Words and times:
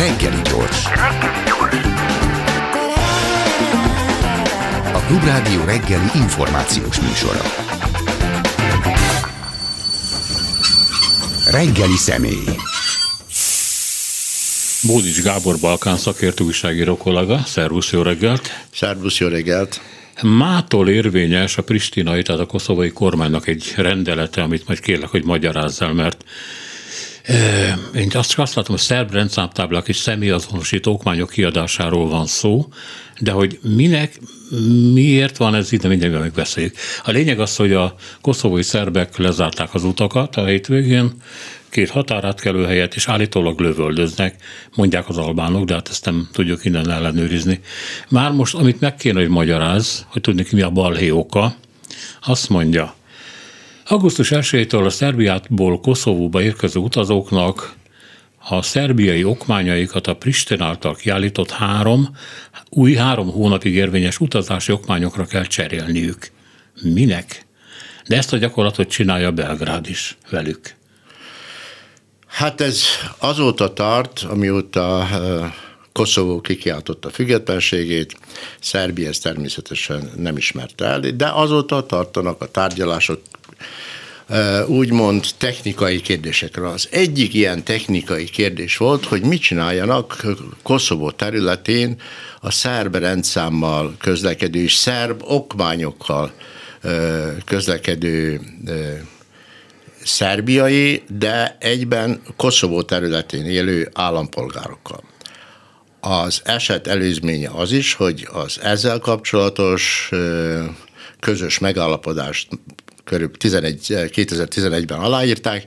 Reggeli 0.00 0.40
gyors. 0.42 0.84
A 4.92 4.98
Klubrádió 5.06 5.64
reggeli 5.64 6.08
információs 6.14 7.00
műsora. 7.00 7.40
Reggeli 11.50 11.96
személy. 11.96 12.44
Bódics 14.86 15.22
Gábor 15.22 15.56
Balkán 15.60 15.96
szakértő 15.96 16.44
újságíró 16.44 16.96
kollega. 16.96 17.38
Szervusz, 17.44 17.90
jó 17.90 18.02
reggelt! 18.02 18.50
Szervusz, 18.74 19.18
jó 19.18 19.28
reggelt! 19.28 19.80
Mától 20.22 20.88
érvényes 20.88 21.56
a 21.56 21.62
pristinai, 21.62 22.22
tehát 22.22 22.40
a 22.40 22.46
koszovai 22.46 22.90
kormánynak 22.90 23.46
egy 23.46 23.72
rendelete, 23.76 24.42
amit 24.42 24.66
majd 24.66 24.80
kérlek, 24.80 25.08
hogy 25.08 25.24
magyarázzál, 25.24 25.92
mert 25.92 26.24
én 27.94 28.10
azt 28.14 28.36
látom, 28.36 28.64
hogy 28.66 28.78
szerb 28.78 29.12
rendszámtáblák 29.12 29.88
és 29.88 29.96
személyazonosító 29.96 30.92
okmányok 30.92 31.30
kiadásáról 31.30 32.08
van 32.08 32.26
szó, 32.26 32.68
de 33.20 33.30
hogy 33.30 33.58
minek, 33.62 34.20
miért 34.92 35.36
van 35.36 35.54
ez 35.54 35.72
ide, 35.72 35.88
mindjárt 35.88 36.18
megbeszéljük. 36.18 36.76
A 37.04 37.10
lényeg 37.10 37.40
az, 37.40 37.56
hogy 37.56 37.72
a 37.72 37.94
koszovói 38.20 38.62
szerbek 38.62 39.16
lezárták 39.16 39.74
az 39.74 39.84
utakat 39.84 40.36
a 40.36 40.44
hétvégén, 40.44 41.12
két 41.68 41.90
határátkelő 41.90 42.64
helyet, 42.64 42.94
és 42.94 43.08
állítólag 43.08 43.60
lövöldöznek, 43.60 44.42
mondják 44.74 45.08
az 45.08 45.16
albánok, 45.16 45.64
de 45.64 45.74
hát 45.74 45.88
ezt 45.88 46.04
nem 46.04 46.28
tudjuk 46.32 46.64
innen 46.64 46.90
ellenőrizni. 46.90 47.60
Már 48.08 48.32
most, 48.32 48.54
amit 48.54 48.80
meg 48.80 48.96
kéne, 48.96 49.20
hogy 49.20 49.28
magyaráz, 49.28 50.06
hogy 50.08 50.22
tudni 50.22 50.44
ki 50.44 50.54
mi 50.54 50.62
a 50.62 50.70
balhé 50.70 51.10
oka, 51.10 51.54
azt 52.20 52.48
mondja, 52.48 52.94
Augusztus 53.90 54.30
1-től 54.32 54.84
a 54.84 54.90
Szerbiából 54.90 55.80
Koszovóba 55.80 56.42
érkező 56.42 56.80
utazóknak 56.80 57.74
a 58.48 58.62
szerbiai 58.62 59.24
okmányaikat 59.24 60.06
a 60.06 60.16
Pristen 60.16 60.60
által 60.60 60.94
kiállított 60.94 61.50
három, 61.50 62.16
új 62.68 62.94
három 62.94 63.30
hónapig 63.30 63.74
érvényes 63.74 64.20
utazási 64.20 64.72
okmányokra 64.72 65.24
kell 65.24 65.44
cserélniük. 65.44 66.30
Minek? 66.82 67.46
De 68.06 68.16
ezt 68.16 68.32
a 68.32 68.36
gyakorlatot 68.36 68.88
csinálja 68.88 69.32
Belgrád 69.32 69.88
is 69.88 70.16
velük. 70.30 70.74
Hát 72.26 72.60
ez 72.60 72.82
azóta 73.18 73.72
tart, 73.72 74.20
amióta 74.28 75.08
Koszovó 75.92 76.40
kikiáltotta 76.40 77.10
függetlenségét, 77.10 78.16
Szerbia 78.60 79.08
ezt 79.08 79.22
természetesen 79.22 80.10
nem 80.16 80.36
ismerte 80.36 80.84
el, 80.84 81.00
de 81.00 81.28
azóta 81.28 81.86
tartanak 81.86 82.40
a 82.40 82.50
tárgyalások 82.50 83.20
úgymond 84.66 85.24
technikai 85.38 86.00
kérdésekre. 86.00 86.68
Az 86.68 86.88
egyik 86.90 87.34
ilyen 87.34 87.64
technikai 87.64 88.24
kérdés 88.24 88.76
volt, 88.76 89.04
hogy 89.04 89.22
mit 89.22 89.40
csináljanak 89.40 90.24
Koszovó 90.62 91.10
területén 91.10 92.00
a 92.40 92.50
szerb 92.50 92.96
rendszámmal 92.96 93.94
közlekedő 93.98 94.62
és 94.62 94.74
szerb 94.74 95.22
okmányokkal 95.24 96.32
közlekedő 97.44 98.40
szerbiai, 100.04 101.02
de 101.18 101.56
egyben 101.60 102.22
Koszovó 102.36 102.82
területén 102.82 103.44
élő 103.44 103.90
állampolgárokkal. 103.92 105.02
Az 106.00 106.40
eset 106.44 106.86
előzménye 106.86 107.50
az 107.52 107.72
is, 107.72 107.94
hogy 107.94 108.28
az 108.32 108.60
ezzel 108.62 108.98
kapcsolatos 108.98 110.10
közös 111.20 111.58
megállapodást 111.58 112.48
körül 113.10 113.30
11, 113.30 113.86
2011-ben 113.88 114.98
aláírták, 114.98 115.66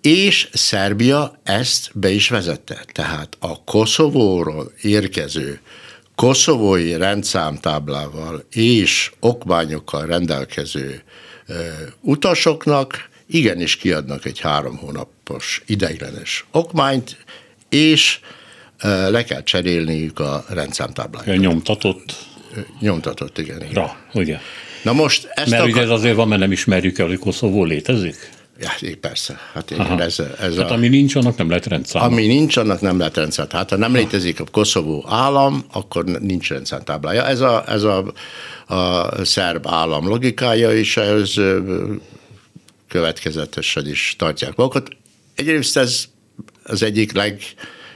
és 0.00 0.48
Szerbia 0.52 1.40
ezt 1.42 1.90
be 1.94 2.10
is 2.10 2.28
vezette. 2.28 2.84
Tehát 2.92 3.36
a 3.38 3.64
Koszovóról 3.64 4.72
érkező 4.82 5.60
koszovói 6.14 6.96
rendszámtáblával 6.96 8.44
és 8.50 9.12
okmányokkal 9.20 10.06
rendelkező 10.06 11.02
utasoknak 12.00 13.08
igenis 13.26 13.76
kiadnak 13.76 14.24
egy 14.24 14.40
három 14.40 14.76
hónapos 14.76 15.62
ideiglenes 15.66 16.46
okmányt, 16.50 17.16
és 17.68 18.20
le 19.08 19.24
kell 19.24 19.42
cserélniük 19.42 20.18
a 20.18 20.44
rendszámtáblájukat. 20.48 21.36
Nyomtatott? 21.36 22.26
Nyomtatott, 22.80 23.38
igen. 23.38 23.60
igen. 23.60 23.72
Ra, 23.72 23.96
ugye? 24.12 24.38
Na 24.88 24.94
most 24.94 25.28
ezt 25.34 25.50
Mert 25.50 25.62
akar... 25.62 25.74
ugye 25.74 25.82
ez 25.82 25.90
azért 25.90 26.16
van, 26.16 26.28
mert 26.28 26.40
nem 26.40 26.52
ismerjük 26.52 26.98
el, 26.98 27.06
hogy 27.06 27.18
Koszovó 27.18 27.64
létezik? 27.64 28.30
Ja, 28.60 28.70
persze. 29.00 29.38
Hát 29.52 29.70
igen, 29.70 30.00
ez, 30.00 30.18
ez 30.40 30.56
hát 30.56 30.70
a, 30.70 30.74
ami 30.74 30.88
nincs, 30.88 31.14
annak 31.14 31.36
nem 31.36 31.48
lehet 31.48 31.66
rendszám. 31.66 32.02
Ami 32.02 32.26
nincs, 32.26 32.56
annak 32.56 32.80
nem 32.80 32.98
lehet 32.98 33.16
rendszám. 33.16 33.46
Hát 33.50 33.70
ha 33.70 33.76
nem 33.76 33.94
létezik 33.94 34.40
a 34.40 34.44
Koszovó 34.50 35.04
állam, 35.08 35.64
akkor 35.72 36.04
nincs 36.04 36.48
rendszámtáblája. 36.48 37.26
Ez 37.26 37.40
a, 37.40 37.64
ez 37.68 37.82
a, 37.82 38.12
a 38.66 39.24
szerb 39.24 39.66
állam 39.68 40.08
logikája, 40.08 40.72
és 40.72 40.96
ez 40.96 41.34
következetesen 42.88 43.88
is 43.88 44.14
tartják 44.18 44.56
magukat. 44.56 44.88
Egyrészt 45.34 45.76
ez 45.76 46.04
az 46.64 46.82
egyik 46.82 47.12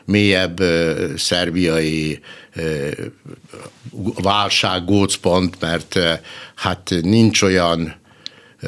legmélyebb 0.04 0.62
szerbiai 1.16 2.20
válság 4.22 4.84
gócpont, 4.84 5.60
mert 5.60 5.98
hát 6.54 6.94
nincs 7.02 7.42
olyan, 7.42 7.94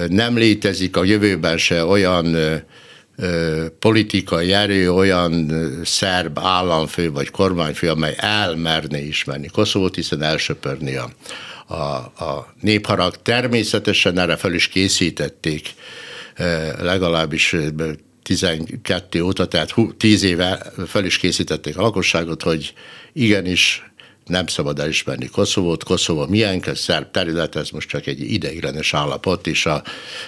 nem 0.08 0.36
létezik 0.36 0.96
a 0.96 1.04
jövőben 1.04 1.58
se 1.58 1.84
olyan 1.84 2.36
politikai 3.78 4.52
erő, 4.52 4.92
olyan 4.92 5.50
szerb 5.84 6.38
államfő 6.38 7.12
vagy 7.12 7.30
kormányfő, 7.30 7.90
amely 7.90 8.14
elmerne 8.16 9.00
ismerni 9.00 9.46
Koszovót, 9.46 9.94
hiszen 9.94 10.22
elsöpörni 10.22 10.96
a, 10.96 11.10
a, 11.66 11.74
a 12.24 12.54
népharag. 12.60 13.22
Természetesen 13.22 14.18
erre 14.18 14.36
fel 14.36 14.52
is 14.52 14.68
készítették 14.68 15.74
legalábbis 16.80 17.56
12 18.24 19.22
óta, 19.22 19.46
tehát 19.46 19.74
10 19.96 20.22
éve 20.22 20.72
fel 20.86 21.04
is 21.04 21.18
készítették 21.18 21.76
a 21.76 21.82
lakosságot, 21.82 22.42
hogy 22.42 22.74
igenis 23.12 23.90
nem 24.26 24.46
szabad 24.46 24.78
elismerni 24.78 25.26
Koszovót, 25.26 25.84
Koszovó 25.84 26.26
milyen 26.26 26.62
szerb 26.74 27.10
terület, 27.10 27.56
ez 27.56 27.70
most 27.70 27.88
csak 27.88 28.06
egy 28.06 28.32
ideiglenes 28.32 28.94
állapot, 28.94 29.46
és 29.46 29.66
a 29.66 29.82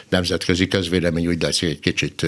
nemzetközi 0.08 0.68
közvélemény 0.68 1.26
úgy 1.26 1.42
látszik 1.42 1.68
egy 1.68 1.80
kicsit 1.80 2.26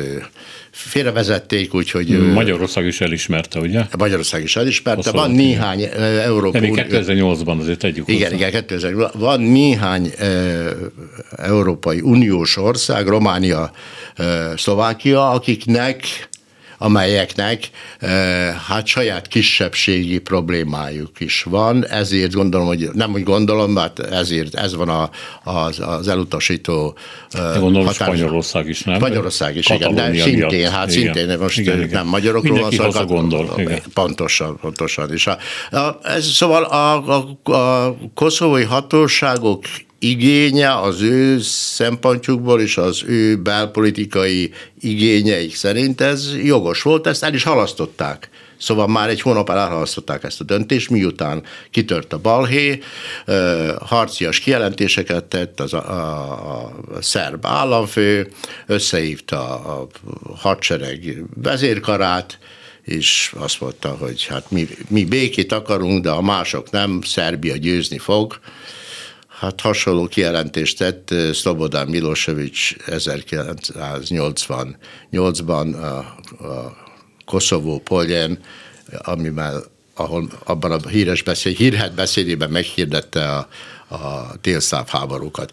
félrevezették, 0.70 1.74
úgyhogy... 1.74 2.32
Magyarország 2.32 2.86
is 2.86 3.00
elismerte, 3.00 3.60
ugye? 3.60 3.82
Magyarország 3.98 4.42
is 4.42 4.56
elismerte, 4.56 5.02
Koszovót, 5.02 5.26
van 5.26 5.36
néhány 5.36 5.82
Európa... 6.22 6.60
Nem, 6.60 6.70
2008-ban 6.74 7.58
azért 7.60 7.78
tegyük 7.78 8.08
Igen, 8.08 8.30
hozzá. 8.30 8.48
igen, 8.48 8.50
2008 8.50 9.12
Van 9.14 9.40
néhány 9.40 10.12
Európai 11.36 12.00
Uniós 12.00 12.56
ország, 12.56 13.06
Románia, 13.06 13.72
Szlovákia, 14.56 15.30
akiknek 15.30 16.27
amelyeknek 16.78 17.70
hát 18.68 18.86
saját 18.86 19.26
kisebbségi 19.26 20.18
problémájuk 20.18 21.20
is 21.20 21.42
van, 21.42 21.86
ezért 21.86 22.32
gondolom, 22.32 22.66
hogy 22.66 22.88
nem 22.92 23.12
úgy 23.12 23.22
gondolom, 23.22 23.70
mert 23.70 23.98
ezért 23.98 24.54
ez 24.54 24.74
van 24.74 24.88
a, 24.88 25.10
az, 25.44 25.80
az 25.80 26.08
elutasító 26.08 26.96
De 27.32 27.58
gondolom 27.58 27.86
határ... 27.86 28.08
Spanyolország 28.08 28.68
is, 28.68 28.82
nem? 28.82 28.96
Spanyolország 28.96 29.56
is, 29.56 29.68
igen, 29.68 29.94
de 29.94 30.12
szintén, 30.12 30.46
miatt. 30.46 30.72
hát 30.72 30.94
igen. 30.94 31.14
szintén, 31.14 31.38
most 31.38 31.58
igen, 31.58 31.76
igen. 31.76 31.88
nem 31.90 32.06
magyarokról 32.06 32.70
van 32.76 32.90
szó. 32.92 33.04
gondol. 33.04 33.54
Igen. 33.56 33.80
Pontosan, 33.94 34.58
pontosan. 34.60 35.12
És 35.12 35.26
a, 35.26 35.38
a, 35.76 35.98
ez, 36.02 36.26
szóval 36.26 36.62
a, 36.62 37.06
a, 37.06 37.52
a 37.52 37.96
koszovói 38.14 38.62
hatóságok 38.64 39.64
igénye 39.98 40.80
az 40.80 41.00
ő 41.00 41.40
szempontjukból 41.40 42.60
és 42.60 42.76
az 42.76 43.02
ő 43.06 43.36
belpolitikai 43.36 44.52
igényeik 44.80 45.56
szerint 45.56 46.00
ez 46.00 46.36
jogos 46.42 46.82
volt, 46.82 47.06
ezt 47.06 47.22
el 47.22 47.34
is 47.34 47.42
halasztották. 47.42 48.28
Szóval 48.58 48.86
már 48.86 49.08
egy 49.08 49.20
hónap 49.20 49.50
elhalasztották 49.50 50.24
ezt 50.24 50.40
a 50.40 50.44
döntést, 50.44 50.90
miután 50.90 51.42
kitört 51.70 52.12
a 52.12 52.18
balhé, 52.18 52.80
harcias 53.80 54.38
kijelentéseket 54.38 55.24
tett 55.24 55.60
az 55.60 55.72
a, 55.72 55.90
a, 55.90 56.64
a 56.94 57.02
szerb 57.02 57.46
államfő, 57.46 58.28
összehívta 58.66 59.54
a 59.54 59.88
hadsereg 60.36 61.24
vezérkarát, 61.42 62.38
és 62.82 63.34
azt 63.38 63.60
mondta, 63.60 63.88
hogy 63.88 64.24
hát 64.26 64.50
mi, 64.50 64.68
mi 64.88 65.04
békét 65.04 65.52
akarunk, 65.52 66.02
de 66.02 66.10
a 66.10 66.22
mások 66.22 66.70
nem, 66.70 67.00
Szerbia 67.02 67.56
győzni 67.56 67.98
fog. 67.98 68.38
Hát 69.38 69.60
hasonló 69.60 70.06
kijelentést 70.06 70.78
tett 70.78 71.14
Szlobodán 71.32 71.88
Milosevic 71.88 72.58
1988-ban 72.86 75.80
a, 75.80 75.84
a 76.44 76.76
Koszovó 77.24 77.78
Poljen, 77.78 78.38
amivel 78.98 79.64
ahol 79.94 80.28
abban 80.44 80.72
a 80.72 80.88
híres 80.88 81.22
beszéd, 81.22 81.56
hírhet 81.56 81.94
beszédében 81.94 82.50
meghirdette 82.50 83.32
a, 83.32 83.48
a 83.94 84.34
délszláv 84.40 84.88
háborúkat. 84.88 85.52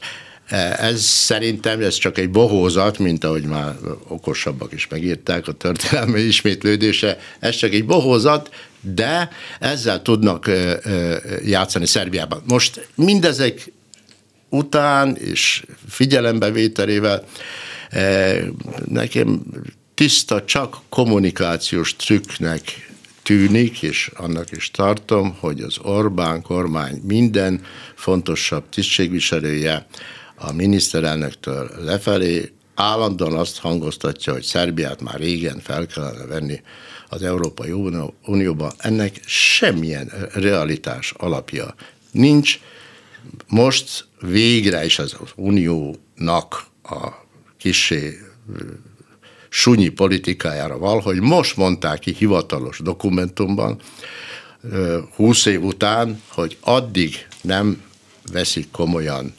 Ez 0.78 1.02
szerintem 1.02 1.82
ez 1.82 1.96
csak 1.96 2.18
egy 2.18 2.30
bohózat, 2.30 3.00
mint 3.00 3.24
ahogy 3.24 3.44
már 3.44 3.76
okosabbak 4.08 4.74
is 4.74 4.88
megírták 4.88 5.48
a 5.48 5.52
történelmi 5.52 6.20
ismétlődése, 6.20 7.18
ez 7.40 7.56
csak 7.56 7.74
egy 7.74 7.86
bohózat, 7.86 8.50
de 8.94 9.30
ezzel 9.60 10.02
tudnak 10.02 10.52
játszani 11.46 11.86
Szerbiában. 11.86 12.42
Most 12.48 12.88
mindezek 12.96 13.72
után 14.50 15.16
és 15.16 15.66
figyelembevételével 15.88 17.24
nekem 18.86 19.42
tiszta, 19.94 20.46
csak 20.46 20.78
kommunikációs 20.90 21.96
trükknek 21.96 22.90
tűnik, 23.24 23.82
és 23.82 24.12
annak 24.16 24.52
is 24.52 24.72
tartom, 24.72 25.38
hogy 25.40 25.62
az 25.62 25.78
Orbán 25.82 26.42
kormány 26.42 27.02
minden 27.04 27.62
fontosabb 27.96 28.64
tisztségviselője 28.70 29.86
a 30.36 30.52
miniszterelnöktől 30.52 31.72
lefelé 31.84 32.52
állandóan 32.76 33.34
azt 33.34 33.58
hangoztatja, 33.58 34.34
hogy 34.34 34.44
Szerbiát 34.44 35.02
már 35.02 35.20
régen 35.20 35.60
fel 35.60 35.86
kellene 35.86 36.26
venni 36.26 36.62
az 37.16 37.24
Európai 37.24 37.72
Unióba. 38.26 38.74
Ennek 38.78 39.20
semmilyen 39.26 40.12
realitás 40.34 41.14
alapja 41.18 41.76
nincs. 42.12 42.60
Most 43.48 44.08
végre 44.22 44.86
is 44.86 45.00
az 45.00 45.16
uniónak 45.36 46.66
a 46.84 47.08
kisé 47.58 48.20
sunyi 49.50 49.90
politikájára 49.90 50.78
val, 50.78 51.00
hogy 51.00 51.22
most 51.22 51.58
mondták 51.58 52.00
ki 52.00 52.14
hivatalos 52.14 52.80
dokumentumban, 52.80 53.80
20 55.16 55.46
év 55.46 55.64
után, 55.64 56.22
hogy 56.28 56.58
addig 56.62 57.28
nem 57.42 57.84
veszik 58.32 58.72
komolyan 58.72 59.34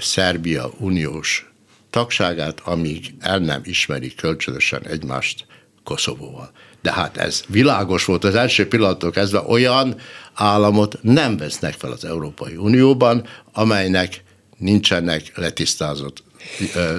Szerbia 0.00 0.70
uniós 0.78 1.50
tagságát, 1.90 2.60
amíg 2.60 3.14
el 3.20 3.38
nem 3.38 3.60
ismeri 3.64 4.14
kölcsönösen 4.14 4.86
egymást 4.86 5.46
Koszovóval. 5.84 6.50
De 6.86 6.92
hát 6.92 7.16
ez 7.16 7.42
világos 7.48 8.04
volt 8.04 8.24
az 8.24 8.34
első 8.34 8.68
pillanattól 8.68 9.10
kezdve, 9.10 9.40
olyan 9.46 9.96
államot 10.34 10.98
nem 11.02 11.36
vesznek 11.36 11.74
fel 11.74 11.90
az 11.90 12.04
Európai 12.04 12.56
Unióban, 12.56 13.26
amelynek 13.52 14.22
nincsenek 14.58 15.32
letisztázott 15.34 16.22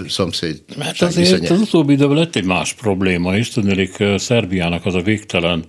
szomszéd. 0.07 0.63
Mert 0.77 1.01
azért 1.01 1.29
viszonyát. 1.29 1.51
az 1.51 1.61
utóbbi 1.61 1.93
időben 1.93 2.17
lett 2.17 2.35
egy 2.35 2.45
más 2.45 2.73
probléma 2.73 3.35
is, 3.35 3.49
tudnék 3.49 4.03
Szerbiának 4.15 4.85
az 4.85 4.95
a 4.95 5.01
végtelen 5.01 5.65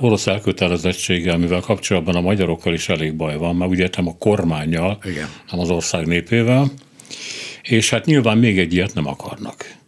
orosz 0.00 0.26
elkötelezettsége, 0.26 1.32
amivel 1.32 1.60
kapcsolatban 1.60 2.14
a 2.14 2.20
magyarokkal 2.20 2.74
is 2.74 2.88
elég 2.88 3.14
baj 3.14 3.36
van, 3.36 3.56
mert 3.56 3.70
ugye 3.70 3.88
nem 3.96 4.08
a 4.08 4.16
kormányjal, 4.18 4.98
Igen. 5.04 5.28
nem 5.50 5.60
az 5.60 5.70
ország 5.70 6.06
népével, 6.06 6.72
és 7.62 7.90
hát 7.90 8.04
nyilván 8.04 8.38
még 8.38 8.58
egy 8.58 8.74
ilyet 8.74 8.94
nem 8.94 9.06
akarnak. 9.06 9.80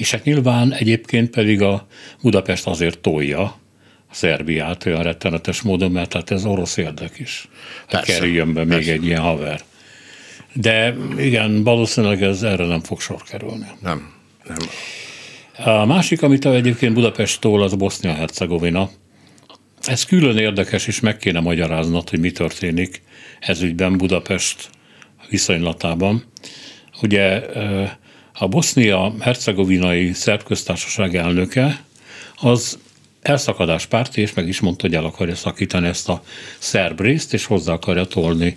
És 0.00 0.10
hát 0.10 0.24
nyilván 0.24 0.72
egyébként 0.72 1.30
pedig 1.30 1.62
a 1.62 1.86
Budapest 2.22 2.66
azért 2.66 2.98
tolja 2.98 3.40
a 3.40 4.14
Szerbiát 4.14 4.86
olyan 4.86 5.02
rettenetes 5.02 5.62
módon, 5.62 5.90
mert 5.90 6.12
hát 6.12 6.30
ez 6.30 6.44
orosz 6.44 6.76
érdek 6.76 7.18
is. 7.18 7.48
Hát 7.88 8.04
kerüljön 8.04 8.52
be 8.52 8.64
még 8.64 8.88
egy 8.88 9.04
ilyen 9.04 9.20
haver. 9.20 9.60
De 10.52 10.94
igen, 11.18 11.64
valószínűleg 11.64 12.22
ez 12.22 12.42
erre 12.42 12.66
nem 12.66 12.80
fog 12.80 13.00
sor 13.00 13.22
kerülni. 13.22 13.66
Nem, 13.80 14.12
nem. 14.44 14.58
A 15.64 15.84
másik, 15.84 16.22
amit 16.22 16.46
egyébként 16.46 16.94
Budapesttól, 16.94 17.62
az 17.62 17.74
Bosznia-Hercegovina. 17.74 18.90
Ez 19.82 20.04
külön 20.04 20.38
érdekes, 20.38 20.86
és 20.86 21.00
meg 21.00 21.16
kéne 21.16 21.40
magyaráznod, 21.40 22.10
hogy 22.10 22.20
mi 22.20 22.30
történik 22.30 23.02
ez 23.40 23.62
ügyben 23.62 23.96
Budapest 23.96 24.70
viszonylatában. 25.28 26.24
Ugye 27.02 27.42
a 28.42 28.48
Bosznia-Hercegovinai 28.48 30.12
Szerbköztársaság 30.12 31.16
elnöke 31.16 31.84
az 32.36 32.78
elszakadás 33.22 33.86
párti, 33.86 34.20
és 34.20 34.34
meg 34.34 34.48
is 34.48 34.60
mondta, 34.60 34.86
hogy 34.86 34.96
el 34.96 35.04
akarja 35.04 35.34
szakítani 35.34 35.86
ezt 35.86 36.08
a 36.08 36.22
szerb 36.58 37.00
részt, 37.00 37.34
és 37.34 37.44
hozzá 37.44 37.72
akarja 37.72 38.04
tolni 38.04 38.56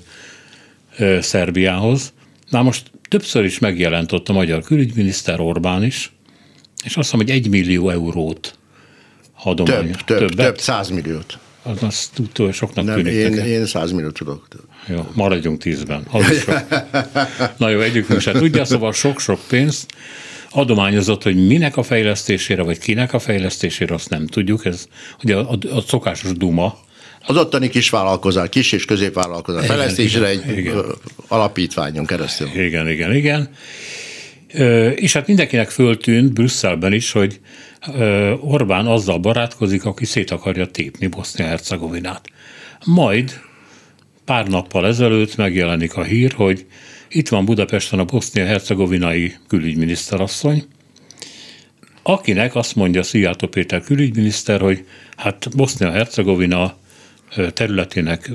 Szerbiához. 1.19 2.13
Na 2.49 2.61
most 2.61 2.91
többször 3.09 3.43
is 3.43 3.59
megjelent 3.59 4.11
ott 4.11 4.29
a 4.29 4.33
magyar 4.33 4.63
külügyminiszter 4.63 5.39
Orbán 5.39 5.83
is, 5.83 6.11
és 6.83 6.95
azt 6.95 7.13
mondom, 7.13 7.35
hogy 7.35 7.43
egy 7.43 7.49
millió 7.49 7.89
eurót 7.89 8.57
adomány. 9.43 9.91
Több, 9.91 10.03
több, 10.05 10.17
többet. 10.17 10.45
több, 10.45 10.59
százmilliót. 10.59 11.39
Az, 11.63 11.83
az 11.83 12.09
tudtó, 12.13 12.51
soknak 12.51 12.85
Nem, 12.85 12.95
tűnik 12.95 13.13
én, 13.13 13.33
én 13.33 13.65
százmilliót 13.65 14.13
tudok. 14.13 14.47
Jó, 14.87 15.07
maradjunk 15.13 15.61
tízben. 15.61 16.05
Az 16.11 16.31
is 16.31 16.39
sok. 16.39 16.63
Na 17.57 17.69
jó, 17.69 17.79
egyikünk 17.79 18.19
se 18.19 18.31
tudja, 18.31 18.65
szóval 18.65 18.93
sok-sok 18.93 19.39
pénzt 19.47 19.91
adományozott, 20.49 21.23
hogy 21.23 21.47
minek 21.47 21.77
a 21.77 21.83
fejlesztésére, 21.83 22.61
vagy 22.61 22.79
kinek 22.79 23.13
a 23.13 23.19
fejlesztésére, 23.19 23.93
azt 23.93 24.09
nem 24.09 24.27
tudjuk. 24.27 24.65
Ez 24.65 24.87
ugye 25.23 25.35
a, 25.35 25.51
a, 25.51 25.75
a 25.75 25.81
szokásos 25.81 26.31
duma, 26.31 26.77
az 27.25 27.37
ottani 27.37 27.69
kisvállalkozás, 27.69 28.49
kis 28.49 28.71
és 28.71 28.85
középvállalkozás 28.85 29.65
fejlesztésre 29.65 30.27
egy 30.27 30.57
igen. 30.57 30.83
alapítványon 31.27 32.05
keresztül. 32.05 32.47
Igen, 32.55 32.89
igen, 32.89 33.15
igen. 33.15 33.49
És 34.95 35.13
hát 35.13 35.27
mindenkinek 35.27 35.69
föltűnt 35.69 36.33
Brüsszelben 36.33 36.93
is, 36.93 37.11
hogy 37.11 37.39
Orbán 38.39 38.85
azzal 38.85 39.17
barátkozik, 39.17 39.85
aki 39.85 40.05
szét 40.05 40.31
akarja 40.31 40.65
tépni 40.65 41.07
Bosznia-Hercegovinát. 41.07 42.29
Majd 42.85 43.41
pár 44.25 44.47
nappal 44.47 44.87
ezelőtt 44.87 45.35
megjelenik 45.35 45.95
a 45.95 46.03
hír, 46.03 46.33
hogy 46.33 46.65
itt 47.09 47.27
van 47.29 47.45
Budapesten 47.45 47.99
a 47.99 48.05
bosznia-hercegovinai 48.05 49.35
külügyminiszterasszony, 49.47 50.63
akinek 52.03 52.55
azt 52.55 52.75
mondja 52.75 53.03
Szijjártó 53.03 53.47
Péter 53.47 53.81
külügyminiszter, 53.81 54.61
hogy 54.61 54.85
hát 55.17 55.55
Bosznia-Hercegovina 55.55 56.77
területének 57.53 58.31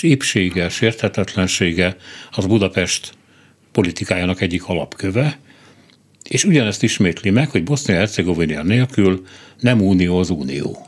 épsége, 0.00 0.68
sérthetetlensége 0.68 1.96
az 2.30 2.46
Budapest 2.46 3.12
politikájának 3.72 4.40
egyik 4.40 4.68
alapköve, 4.68 5.38
és 6.28 6.44
ugyanezt 6.44 6.82
ismétli 6.82 7.30
meg, 7.30 7.50
hogy 7.50 7.64
Bosznia-Hercegovina 7.64 8.62
nélkül 8.62 9.26
nem 9.60 9.80
unió 9.80 10.18
az 10.18 10.30
unió. 10.30 10.86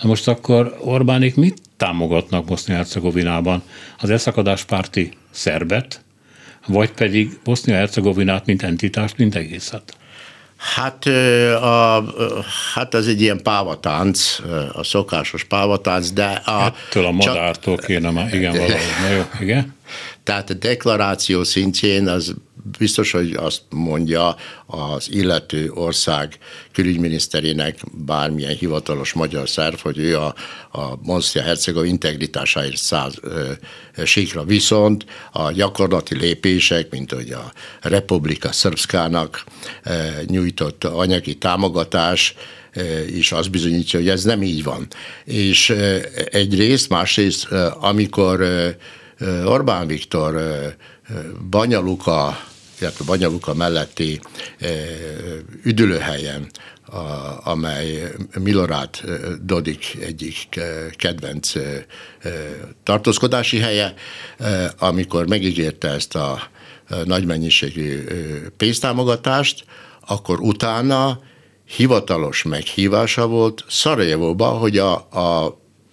Na 0.00 0.08
most 0.08 0.28
akkor 0.28 0.76
Orbánik 0.80 1.34
mit 1.34 1.60
támogatnak 1.76 2.44
Bosznia-Hercegovinában? 2.44 3.62
Az 3.98 4.10
elszakadáspárti 4.10 5.12
szerbet, 5.30 6.00
vagy 6.66 6.90
pedig 6.90 7.38
Bosznia-Hercegovinát, 7.44 8.46
mint 8.46 8.62
entitást, 8.62 9.16
mint 9.16 9.34
egészet? 9.34 9.96
Hát, 10.56 11.06
a, 11.54 12.04
hát 12.74 12.94
ez 12.94 13.06
egy 13.06 13.20
ilyen 13.20 13.42
pávatánc, 13.42 14.38
a 14.72 14.84
szokásos 14.84 15.44
pávatánc, 15.44 16.10
de... 16.10 16.24
A, 16.24 16.74
Ettől 16.88 17.06
a 17.06 17.10
madártól 17.10 17.76
csak, 17.76 17.86
kéne 17.86 18.10
már, 18.10 18.34
igen, 18.34 18.52
valahogy, 18.52 18.76
na 19.02 19.08
jó, 19.08 19.22
igen. 19.40 19.74
Tehát 20.24 20.50
a 20.50 20.54
deklaráció 20.54 21.44
szintjén 21.44 22.08
az 22.08 22.34
biztos, 22.78 23.10
hogy 23.10 23.34
azt 23.34 23.62
mondja 23.70 24.36
az 24.66 25.10
illető 25.10 25.70
ország 25.70 26.38
külügyminiszterének 26.72 27.78
bármilyen 27.92 28.56
hivatalos 28.56 29.12
magyar 29.12 29.48
szerv, 29.48 29.74
hogy 29.74 29.98
ő 29.98 30.18
a, 30.18 30.34
a 30.72 30.98
Monsztia 31.02 31.42
Hercegov 31.42 31.84
integritásáért 31.84 32.76
száz 32.76 33.14
ö, 33.20 33.52
síkra. 34.04 34.44
Viszont 34.44 35.04
a 35.32 35.52
gyakorlati 35.52 36.16
lépések, 36.16 36.90
mint 36.90 37.12
hogy 37.12 37.30
a 37.30 37.52
Republika 37.80 38.52
Szrbszkának 38.52 39.44
ö, 39.84 39.92
nyújtott 40.26 40.84
anyagi 40.84 41.34
támogatás, 41.34 42.34
és 43.06 43.32
az 43.32 43.48
bizonyítja, 43.48 43.98
hogy 43.98 44.08
ez 44.08 44.24
nem 44.24 44.42
így 44.42 44.62
van. 44.62 44.86
És 45.24 45.74
egyrészt, 46.30 46.88
másrészt, 46.88 47.44
amikor 47.80 48.44
Orbán 49.44 49.86
Viktor 49.86 50.34
Banyaluka 51.50 52.36
illetve 52.82 53.04
Banyaluka 53.04 53.54
melletti 53.54 54.20
üdülőhelyen, 55.62 56.50
amely 57.44 58.12
Milorát 58.40 59.04
Dodik 59.44 59.96
egyik 60.00 60.60
kedvenc 60.96 61.52
tartózkodási 62.82 63.58
helye, 63.58 63.94
amikor 64.78 65.28
megígérte 65.28 65.88
ezt 65.88 66.14
a 66.14 66.42
nagy 67.04 67.26
mennyiségű 67.26 68.04
pénztámogatást, 68.56 69.64
akkor 70.06 70.40
utána 70.40 71.20
hivatalos 71.76 72.42
meghívása 72.42 73.26
volt 73.26 73.64
Szarajevóba, 73.68 74.46
hogy 74.46 74.78
a, 74.78 74.94
a, 75.10 75.44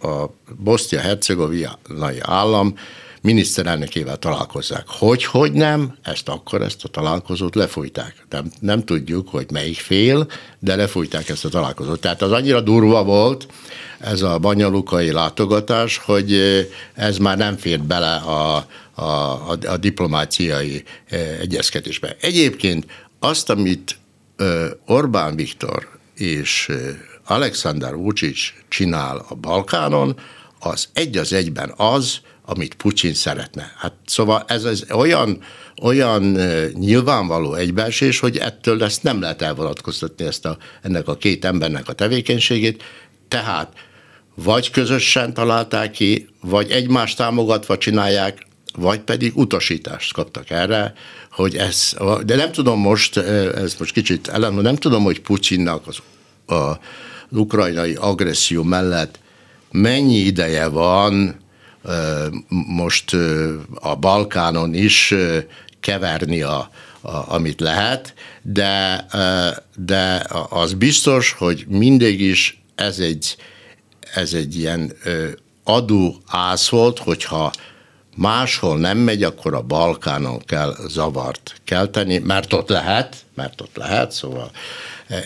a 0.07 0.33
Bosztia-Hercegovinai 0.57 2.19
állam 2.19 2.75
miniszterelnökével 3.21 4.17
találkozzák. 4.17 4.83
Hogy, 4.87 5.23
hogy 5.23 5.51
nem, 5.51 5.95
ezt 6.01 6.29
akkor 6.29 6.61
ezt 6.61 6.83
a 6.83 6.87
találkozót 6.87 7.55
lefújták. 7.55 8.25
Nem, 8.29 8.51
nem 8.59 8.83
tudjuk, 8.85 9.29
hogy 9.29 9.51
melyik 9.51 9.77
fél, 9.77 10.27
de 10.59 10.75
lefújták 10.75 11.29
ezt 11.29 11.45
a 11.45 11.49
találkozót. 11.49 11.99
Tehát 11.99 12.21
az 12.21 12.31
annyira 12.31 12.61
durva 12.61 13.03
volt, 13.03 13.47
ez 13.99 14.21
a 14.21 14.37
banyalukai 14.37 15.11
látogatás, 15.11 15.97
hogy 15.97 16.39
ez 16.93 17.17
már 17.17 17.37
nem 17.37 17.57
fért 17.57 17.83
bele 17.83 18.15
a, 18.15 18.55
a, 18.93 19.01
a, 19.01 19.57
a 19.67 19.77
diplomáciai 19.77 20.83
egyezkedésbe. 21.39 22.15
Egyébként 22.21 22.85
azt, 23.19 23.49
amit 23.49 23.97
Orbán 24.85 25.35
Viktor 25.35 25.87
és 26.15 26.71
Alexander 27.25 27.95
Vucic 27.95 28.39
csinál 28.67 29.25
a 29.29 29.35
Balkánon, 29.35 30.19
az 30.59 30.89
egy 30.93 31.17
az 31.17 31.33
egyben 31.33 31.73
az, 31.77 32.19
amit 32.49 32.73
Putin 32.73 33.13
szeretne. 33.13 33.73
Hát 33.77 33.93
szóval 34.05 34.43
ez, 34.47 34.63
ez 34.63 34.83
olyan, 34.91 35.41
olyan 35.81 36.23
nyilvánvaló 36.73 37.53
egybeesés, 37.53 38.19
hogy 38.19 38.37
ettől 38.37 38.83
ezt 38.83 39.03
nem 39.03 39.21
lehet 39.21 39.41
elvonatkoztatni 39.41 40.25
ezt 40.25 40.45
a, 40.45 40.57
ennek 40.81 41.07
a 41.07 41.17
két 41.17 41.45
embernek 41.45 41.87
a 41.87 41.93
tevékenységét. 41.93 42.83
Tehát 43.27 43.73
vagy 44.35 44.69
közösen 44.71 45.33
találták 45.33 45.91
ki, 45.91 46.27
vagy 46.41 46.71
egymást 46.71 47.17
támogatva 47.17 47.77
csinálják, 47.77 48.47
vagy 48.73 48.99
pedig 48.99 49.37
utasítást 49.37 50.13
kaptak 50.13 50.49
erre, 50.49 50.93
hogy 51.31 51.55
ez, 51.55 51.93
de 52.25 52.35
nem 52.35 52.51
tudom 52.51 52.79
most, 52.79 53.17
ez 53.17 53.75
most 53.79 53.93
kicsit 53.93 54.27
ellen, 54.27 54.53
nem 54.53 54.75
tudom, 54.75 55.03
hogy 55.03 55.21
Putyinnak 55.21 55.87
az, 55.87 55.97
a, 56.45 56.53
az 56.53 56.77
ukrajnai 57.29 57.93
agresszió 57.93 58.63
mellett 58.63 59.19
mennyi 59.71 60.17
ideje 60.17 60.67
van 60.67 61.35
most 62.49 63.15
a 63.73 63.95
Balkánon 63.95 64.73
is 64.73 65.13
keverni 65.79 66.41
a, 66.41 66.69
a, 67.01 67.33
amit 67.33 67.59
lehet, 67.59 68.13
de, 68.41 69.05
de 69.75 70.25
az 70.49 70.73
biztos, 70.73 71.31
hogy 71.31 71.65
mindig 71.67 72.21
is 72.21 72.61
ez 72.75 72.99
egy, 72.99 73.35
ez 74.13 74.33
egy 74.33 74.57
ilyen 74.57 74.93
adó 75.63 76.21
ász 76.27 76.69
volt, 76.69 76.99
hogyha 76.99 77.51
máshol 78.15 78.77
nem 78.77 78.97
megy, 78.97 79.23
akkor 79.23 79.53
a 79.53 79.61
Balkánon 79.61 80.39
kell 80.39 80.75
zavart 80.87 81.61
kelteni, 81.63 82.17
mert 82.17 82.53
ott 82.53 82.69
lehet, 82.69 83.15
mert 83.35 83.61
ott 83.61 83.75
lehet, 83.75 84.11
szóval 84.11 84.51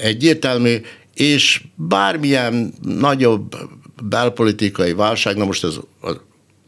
egyértelmű, 0.01 0.81
és 1.13 1.63
bármilyen 1.75 2.73
nagyobb 2.81 3.55
belpolitikai 4.03 4.93
válság, 4.93 5.37
na 5.37 5.45
most 5.45 5.63
ez, 5.63 5.75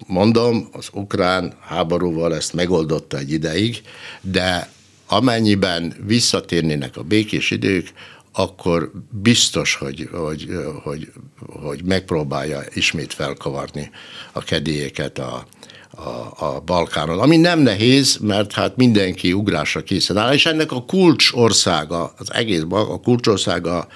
mondom, 0.08 0.68
az 0.72 0.90
ukrán 0.94 1.54
háborúval 1.62 2.36
ezt 2.36 2.54
megoldotta 2.54 3.18
egy 3.18 3.32
ideig, 3.32 3.82
de 4.22 4.70
amennyiben 5.08 5.94
visszatérnének 6.06 6.98
a 6.98 7.04
békés 7.04 7.52
idők, 7.52 7.92
akkor 8.32 8.92
biztos, 9.10 9.76
hogy, 9.76 10.10
hogy, 10.12 10.48
hogy, 10.84 11.12
hogy 11.38 11.84
megpróbálja 11.84 12.64
ismét 12.74 13.14
felkavarni 13.14 13.92
a 14.34 14.44
kedélyeket 14.44 15.20
a, 15.20 15.46
a, 15.92 16.46
a 16.46 16.60
Balkánon, 16.66 17.20
ami 17.20 17.38
nem 17.38 17.60
nehéz, 17.60 18.18
mert 18.18 18.52
hát 18.52 18.76
mindenki 18.76 19.34
ugrásra 19.34 19.84
készen 19.84 20.18
áll, 20.18 20.34
és 20.34 20.46
ennek 20.46 20.72
a 20.72 20.86
kulcsországa, 20.86 22.14
az 22.18 22.34
egész 22.34 22.64
a 22.70 23.00
kulcsországa 23.00 23.88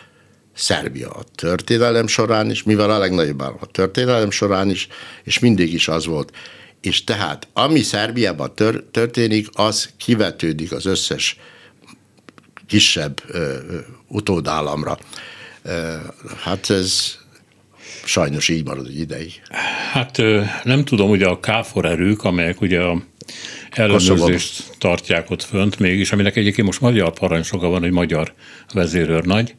Szerbia 0.59 1.09
a 1.09 1.23
történelem 1.35 2.07
során 2.07 2.49
is, 2.49 2.63
mivel 2.63 2.89
a 2.89 2.97
legnagyobb 2.97 3.41
állam 3.41 3.57
a 3.59 3.65
történelem 3.65 4.31
során 4.31 4.69
is, 4.69 4.87
és 5.23 5.39
mindig 5.39 5.73
is 5.73 5.87
az 5.87 6.05
volt. 6.05 6.31
És 6.81 7.03
tehát, 7.03 7.47
ami 7.53 7.81
Szerbiában 7.81 8.55
tör, 8.55 8.83
történik, 8.91 9.47
az 9.53 9.89
kivetődik 9.97 10.71
az 10.71 10.85
összes 10.85 11.37
kisebb 12.67 13.21
ö, 13.27 13.37
ö, 13.37 13.77
utódállamra. 14.07 14.97
Ö, 15.61 15.95
hát 16.37 16.69
ez 16.69 17.17
sajnos 18.05 18.49
így 18.49 18.65
marad 18.65 18.87
egy 18.87 18.99
ideig. 18.99 19.41
Hát 19.91 20.21
nem 20.63 20.83
tudom, 20.83 21.09
ugye 21.09 21.25
a 21.25 21.39
káfor 21.39 21.85
erők, 21.85 22.23
amelyek 22.23 22.61
ugye 22.61 22.81
a 22.81 23.03
ellenőrzést 23.69 24.63
tartják 24.77 25.29
ott 25.29 25.43
fönt 25.43 25.79
mégis, 25.79 26.11
aminek 26.11 26.35
egyébként 26.35 26.67
most 26.67 26.81
magyar 26.81 27.13
parancsnoka 27.13 27.67
van, 27.67 27.83
egy 27.83 27.91
magyar 27.91 28.33
vezérőrnagy, 28.73 29.55
mert 29.55 29.57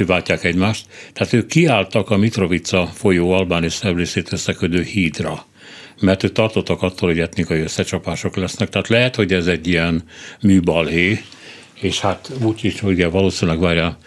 ő 0.00 0.04
váltják 0.04 0.44
egymást. 0.44 0.86
Tehát 1.12 1.32
ők 1.32 1.46
kiálltak 1.46 2.10
a 2.10 2.16
Mitrovica 2.16 2.86
folyó 2.86 3.32
albáni 3.32 3.68
szervlészét 3.68 4.32
összeködő 4.32 4.82
hídra 4.82 5.48
mert 6.00 6.22
ők 6.22 6.32
tartottak 6.32 6.82
attól, 6.82 7.08
hogy 7.08 7.18
etnikai 7.18 7.60
összecsapások 7.60 8.36
lesznek. 8.36 8.68
Tehát 8.68 8.88
lehet, 8.88 9.16
hogy 9.16 9.32
ez 9.32 9.46
egy 9.46 9.66
ilyen 9.66 10.02
műbalhé, 10.40 11.22
és 11.80 12.00
hát 12.00 12.30
is, 12.60 12.82
ugye 12.82 13.06
valószínűleg 13.06 13.60
várja, 13.60 13.98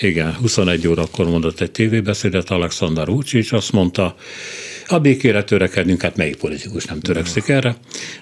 igen, 0.00 0.34
21 0.34 0.88
órakor 0.88 1.26
mondott 1.26 1.60
egy 1.60 1.70
tévébeszédet 1.70 2.50
Alexander 2.50 3.06
Vucic, 3.06 3.52
azt 3.52 3.72
mondta, 3.72 4.16
a 4.86 4.98
békére 4.98 5.44
törekednünk, 5.44 6.02
hát 6.02 6.16
melyik 6.16 6.36
politikus 6.36 6.84
nem 6.84 7.00
törekszik 7.00 7.48
erre, 7.48 7.76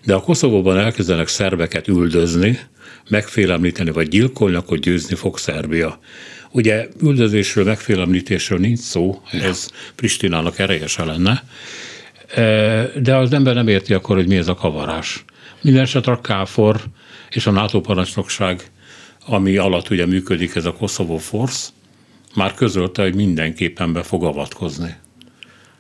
de 0.05 0.15
a 0.15 0.21
Koszovóban 0.21 0.79
elkezdenek 0.79 1.29
szerbeket 1.29 1.89
üldözni, 1.89 2.59
megfélemlíteni 3.09 3.91
vagy 3.91 4.09
gyilkolni, 4.09 4.57
akkor 4.57 4.79
győzni 4.79 5.15
fog 5.15 5.39
Szerbia. 5.39 5.99
Ugye 6.55 6.89
üldözésről, 7.03 7.65
megfélemlítésről 7.65 8.59
nincs 8.59 8.79
szó, 8.79 9.23
ez 9.31 9.69
Pristinának 9.95 10.59
erélyese 10.59 11.05
lenne, 11.05 11.45
e, 12.35 12.43
de 13.01 13.17
az 13.17 13.33
ember 13.33 13.55
nem 13.55 13.69
érti 13.69 13.95
akkor, 13.95 14.17
hogy 14.17 14.27
mi 14.27 14.37
ez 14.37 14.49
a 14.49 14.55
kavarás. 14.55 15.25
Mindenesetre 15.61 16.13
a 16.13 16.21
KFOR 16.21 16.81
és 17.31 17.47
a 17.47 17.51
NATO 17.51 17.81
parancsnokság 17.81 18.71
ami 19.27 19.57
alatt 19.57 19.91
ugye 19.91 20.07
működik 20.07 20.55
ez 20.55 20.65
a 20.65 20.73
Kosovo 20.73 21.17
Force, 21.17 21.69
már 22.35 22.55
közölte, 22.55 23.03
hogy 23.03 23.15
mindenképpen 23.15 23.93
be 23.93 24.03
fog 24.03 24.25
avatkozni. 24.25 24.97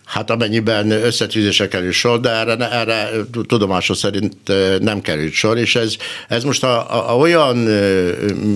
Hát 0.04 0.30
amennyiben 0.30 0.90
összetűzése 0.90 1.68
kerül 1.68 1.92
sor, 1.92 2.20
de 2.20 2.30
erre, 2.30 2.70
erre 2.70 3.08
tudomásom 3.46 3.96
szerint 3.96 4.36
nem 4.80 5.00
került 5.00 5.32
sor, 5.32 5.58
és 5.58 5.76
ez, 5.76 5.96
ez 6.28 6.44
most 6.44 6.64
a, 6.64 7.10
a, 7.10 7.16
olyan 7.16 7.56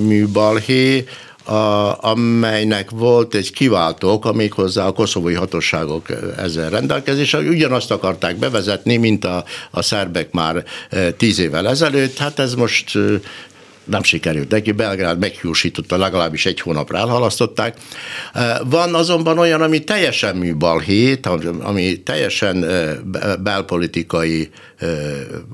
műbalhé, 0.07 1.05
a, 1.49 1.97
amelynek 2.05 2.91
volt 2.91 3.35
egy 3.35 3.53
kiváltók, 3.53 4.25
amik 4.25 4.53
hozzá 4.53 4.87
a 4.87 4.93
koszovói 4.93 5.35
hatóságok 5.35 6.07
ezzel 6.37 6.71
rendelkezésre, 6.71 7.39
ugyanazt 7.39 7.91
akarták 7.91 8.37
bevezetni, 8.37 8.97
mint 8.97 9.25
a, 9.25 9.45
a 9.71 9.83
szerbek 9.83 10.33
már 10.33 10.65
tíz 11.17 11.39
évvel 11.39 11.69
ezelőtt. 11.69 12.19
Hát 12.19 12.39
ez 12.39 12.55
most 12.55 12.99
nem 13.85 14.03
sikerült 14.03 14.51
neki, 14.51 14.73
Belgrád 14.73 15.19
meghiúsította, 15.19 15.97
legalábbis 15.97 16.47
egy 16.47 16.61
hónapra 16.61 16.99
elhalasztották. 16.99 17.77
Van 18.65 18.95
azonban 18.95 19.39
olyan, 19.39 19.63
ami 19.63 19.85
teljesen 19.85 20.37
műbalhét, 20.37 21.27
ami 21.61 22.03
teljesen 22.03 22.65
belpolitikai 23.43 24.51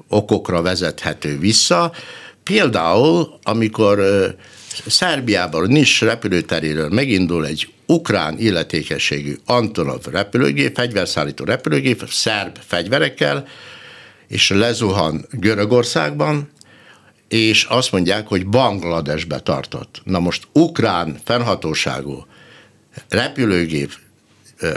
okokra 0.08 0.62
vezethető 0.62 1.38
vissza. 1.38 1.92
Például, 2.44 3.38
amikor 3.42 4.02
Szerbiában, 4.86 5.66
Nis 5.66 6.00
repülőteréről 6.00 6.88
megindul 6.88 7.46
egy 7.46 7.68
ukrán 7.86 8.38
illetékességű 8.38 9.34
Antonov 9.46 10.04
repülőgép, 10.10 10.74
fegyverszállító 10.74 11.44
repülőgép, 11.44 12.04
szerb 12.08 12.58
fegyverekkel, 12.66 13.46
és 14.28 14.50
lezuhan 14.50 15.26
Görögországban, 15.30 16.50
és 17.28 17.64
azt 17.64 17.92
mondják, 17.92 18.26
hogy 18.26 18.46
Bangladesbe 18.46 19.38
tartott. 19.38 20.02
Na 20.04 20.18
most 20.18 20.46
ukrán 20.52 21.18
fennhatóságú 21.24 22.26
repülőgép 23.08 23.92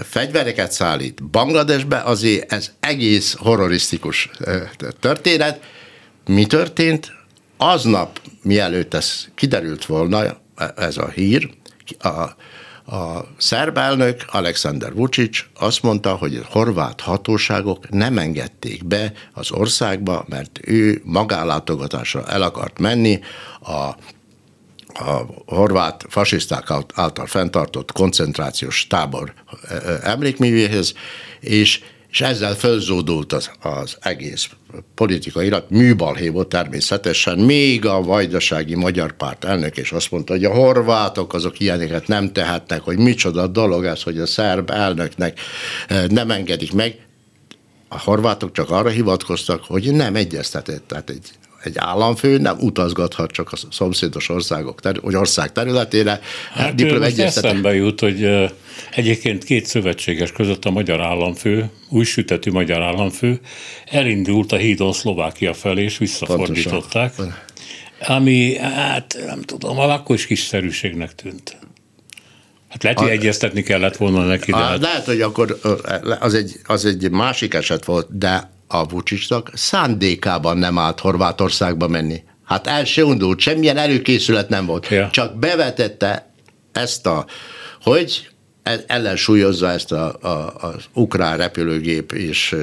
fegyvereket 0.04 0.72
szállít 0.72 1.24
Bangladesbe, 1.24 1.98
azért 1.98 2.52
ez 2.52 2.72
egész 2.80 3.36
horrorisztikus 3.38 4.30
történet. 5.00 5.64
Mi 6.26 6.46
történt? 6.46 7.17
Aznap, 7.58 8.22
mielőtt 8.42 8.94
ez 8.94 9.28
kiderült 9.36 9.86
volna, 9.86 10.42
ez 10.76 10.98
a 10.98 11.10
hír, 11.10 11.50
a 12.00 12.36
a 12.90 13.26
szerb 13.38 13.78
elnök 13.78 14.26
Alexander 14.28 14.94
Vucic 14.94 15.46
azt 15.60 15.84
mondta, 15.84 16.16
hogy 16.16 16.36
a 16.36 16.48
horvát 16.50 17.02
hatóságok 17.02 17.90
nem 17.90 18.18
engedték 18.18 18.86
be 18.86 19.12
az 19.34 19.52
országba, 19.52 20.26
mert 20.30 20.60
ő 20.64 21.02
magánlátogatásra 21.04 22.26
el 22.28 22.42
akart 22.42 22.80
menni 22.80 23.20
a 23.62 23.96
a 25.00 25.26
horvát 25.46 26.06
fasiszták 26.10 26.72
által 26.94 27.26
fenntartott 27.26 27.92
koncentrációs 27.92 28.88
tábor 28.88 29.34
emlékművéhez, 30.04 30.94
és 31.40 31.82
és 32.18 32.24
ezzel 32.24 32.56
fölzódult 32.56 33.34
az, 33.34 33.52
az 33.62 33.98
egész 34.02 34.50
politika 34.96 35.44
irat, 35.44 35.70
műbalhé 35.70 36.28
volt 36.28 36.48
természetesen, 36.48 37.40
még 37.40 37.86
a 37.86 38.02
vajdasági 38.02 38.76
magyar 38.76 39.12
párt 39.12 39.44
elnök 39.44 39.78
és 39.78 39.92
azt 39.92 40.12
mondta, 40.12 40.34
hogy 40.34 40.44
a 40.44 40.54
horvátok 40.54 41.34
azok 41.34 41.60
ilyeneket 41.60 42.08
nem 42.08 42.34
tehetnek, 42.34 42.82
hogy 42.82 42.98
micsoda 42.98 43.48
dolog 43.48 43.86
ez, 43.86 44.04
hogy 44.04 44.20
a 44.20 44.26
szerb 44.26 44.70
elnöknek 44.70 45.40
eh, 45.88 46.08
nem 46.08 46.32
engedik 46.32 46.74
meg. 46.74 47.00
a 47.88 48.00
horvátok 48.00 48.52
csak 48.52 48.70
arra 48.70 48.90
hivatkoztak, 48.90 49.64
hogy 49.64 49.94
nem 49.94 50.16
egyeztetett, 50.16 50.88
tehát 50.88 51.10
egy 51.10 51.30
egy 51.68 51.78
államfő 51.78 52.38
nem 52.38 52.58
utazgathat 52.60 53.32
csak 53.32 53.52
a 53.52 53.56
szomszédos 53.72 54.30
országok, 54.30 54.82
ter- 54.82 55.02
vagy 55.02 55.16
ország 55.16 55.52
területére. 55.52 56.20
Hát 56.54 56.82
most 56.82 57.20
eszembe 57.20 57.76
jut, 57.76 58.00
hogy 58.00 58.30
egyébként 58.92 59.44
két 59.44 59.66
szövetséges 59.66 60.32
között 60.32 60.66
a 60.66 60.72
magyar 60.72 61.02
államfő, 61.02 61.70
új 61.90 62.04
sütetű 62.04 62.52
magyar 62.52 62.82
államfő 62.82 63.40
elindult 63.86 64.52
a 64.52 64.56
hídon 64.56 64.94
Szlovákia 64.94 65.54
felé, 65.54 65.84
és 65.84 65.98
visszafordították. 65.98 67.16
Pontosan. 67.16 67.46
Ami, 68.00 68.58
hát 68.58 69.18
nem 69.26 69.42
tudom, 69.42 69.80
akkor 69.80 70.16
is 70.16 70.26
kiszerűségnek 70.26 71.16
tűnt. 71.16 71.58
Hát 72.70 72.84
lehet, 72.84 73.00
hogy 73.00 73.10
a, 73.10 73.12
egyeztetni 73.12 73.64
kellett 73.64 73.98
volna 73.98 74.26
neki. 74.26 74.52
De 74.52 74.58
a, 74.58 74.62
hát... 74.62 74.80
Lehet, 74.80 75.06
hogy 75.06 75.22
akkor 75.22 75.60
az 76.20 76.34
egy, 76.34 76.56
az 76.64 76.86
egy 76.86 77.12
másik 77.12 77.54
eset 77.54 77.86
volt, 77.86 78.18
de 78.18 78.52
a 78.68 78.86
Vucicnak 78.86 79.52
szándékában 79.54 80.58
nem 80.58 80.78
állt 80.78 81.00
Horvátországba 81.00 81.88
menni. 81.88 82.24
Hát 82.44 82.68
el 82.68 82.86
se 82.86 83.06
undult, 83.06 83.40
semmilyen 83.40 83.78
előkészület 83.78 84.50
nem 84.50 84.66
volt. 84.66 84.88
Ja. 84.88 85.10
Csak 85.12 85.36
bevetette 85.40 86.34
ezt 86.72 87.06
a, 87.06 87.26
hogy 87.82 88.30
ellensúlyozza 88.88 89.70
ezt 89.70 89.92
a, 89.92 90.16
a, 90.22 90.54
az 90.56 90.84
ukrán 90.94 91.38
repülőgép 91.38 92.12
és 92.12 92.56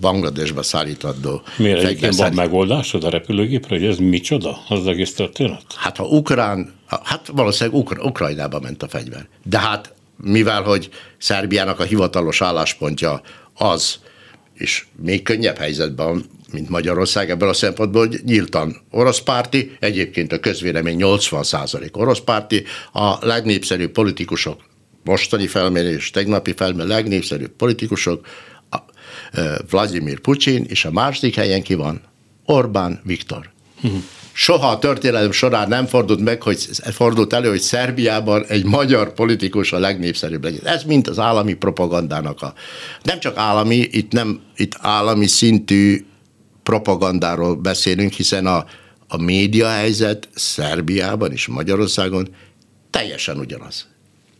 Bangladesbe 0.00 0.62
szállítandó. 0.62 1.42
Miért 1.56 1.82
egyébként 1.82 2.14
van 2.14 2.32
megoldásod 2.32 3.04
a 3.04 3.10
repülőgépre, 3.10 3.78
hogy 3.78 3.86
ez 3.86 3.96
micsoda 3.96 4.58
az 4.68 4.86
egész 4.86 5.14
történet? 5.14 5.62
Hát 5.76 5.96
ha 5.96 6.04
ukrán, 6.04 6.72
hát 7.02 7.26
valószínűleg 7.32 7.80
Ukra, 7.80 8.02
Ukrajnába 8.02 8.60
ment 8.60 8.82
a 8.82 8.88
fegyver. 8.88 9.26
De 9.44 9.58
hát 9.58 9.94
mivel, 10.16 10.62
hogy 10.62 10.88
Szerbiának 11.18 11.80
a 11.80 11.84
hivatalos 11.84 12.42
álláspontja 12.42 13.20
az, 13.54 13.98
és 14.54 14.84
még 15.02 15.22
könnyebb 15.22 15.56
helyzetben, 15.56 16.24
mint 16.52 16.68
Magyarország 16.68 17.30
ebből 17.30 17.48
a 17.48 17.52
szempontból, 17.52 18.06
hogy 18.06 18.20
nyíltan 18.24 18.76
orosz 18.90 19.20
párti, 19.20 19.76
egyébként 19.80 20.32
a 20.32 20.40
közvélemény 20.40 20.98
80% 21.00 21.92
orosz 21.92 22.20
párti, 22.20 22.64
a 22.92 23.26
legnépszerűbb 23.26 23.90
politikusok, 23.90 24.64
mostani 25.04 25.46
felmérés, 25.46 26.10
tegnapi 26.10 26.52
felmérés, 26.52 26.90
legnépszerűbb 26.90 27.52
politikusok, 27.56 28.26
a, 28.70 28.76
Vladimir 29.70 30.20
Putin, 30.20 30.64
és 30.68 30.84
a 30.84 30.90
második 30.90 31.34
helyen 31.34 31.62
ki 31.62 31.74
van? 31.74 32.00
Orbán 32.44 33.00
Viktor. 33.04 33.50
Uh-huh 33.82 34.02
soha 34.32 34.68
a 34.68 34.78
történelem 34.78 35.32
során 35.32 35.68
nem 35.68 35.86
fordult 35.86 36.20
meg, 36.20 36.42
hogy 36.42 36.68
fordult 36.92 37.32
elő, 37.32 37.48
hogy 37.48 37.60
Szerbiában 37.60 38.44
egy 38.46 38.64
magyar 38.64 39.12
politikus 39.12 39.72
a 39.72 39.78
legnépszerűbb 39.78 40.44
legyen. 40.44 40.66
Ez 40.66 40.82
mint 40.82 41.08
az 41.08 41.18
állami 41.18 41.54
propagandának 41.54 42.42
a... 42.42 42.54
Nem 43.02 43.20
csak 43.20 43.36
állami, 43.36 43.76
itt 43.76 44.12
nem 44.12 44.40
itt 44.56 44.76
állami 44.80 45.26
szintű 45.26 46.04
propagandáról 46.62 47.54
beszélünk, 47.54 48.12
hiszen 48.12 48.46
a, 48.46 48.64
a 49.08 49.22
média 49.22 49.68
helyzet 49.68 50.28
Szerbiában 50.34 51.32
és 51.32 51.46
Magyarországon 51.46 52.34
teljesen 52.90 53.38
ugyanaz. 53.38 53.88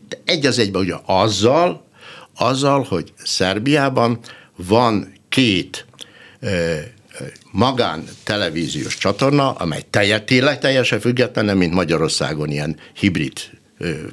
De 0.09 0.21
egy 0.25 0.45
az 0.45 0.59
egyben 0.59 0.81
ugye 0.81 0.95
azzal, 1.05 1.85
azzal, 2.37 2.83
hogy 2.83 3.13
Szerbiában 3.23 4.19
van 4.55 5.13
két 5.29 5.85
magán 7.53 8.03
televíziós 8.23 8.97
csatorna, 8.97 9.51
amely 9.51 9.83
tényleg 10.25 10.59
teljesen 10.59 10.99
független, 10.99 11.45
nem 11.45 11.57
mint 11.57 11.73
Magyarországon 11.73 12.49
ilyen 12.49 12.77
hibrid 12.93 13.33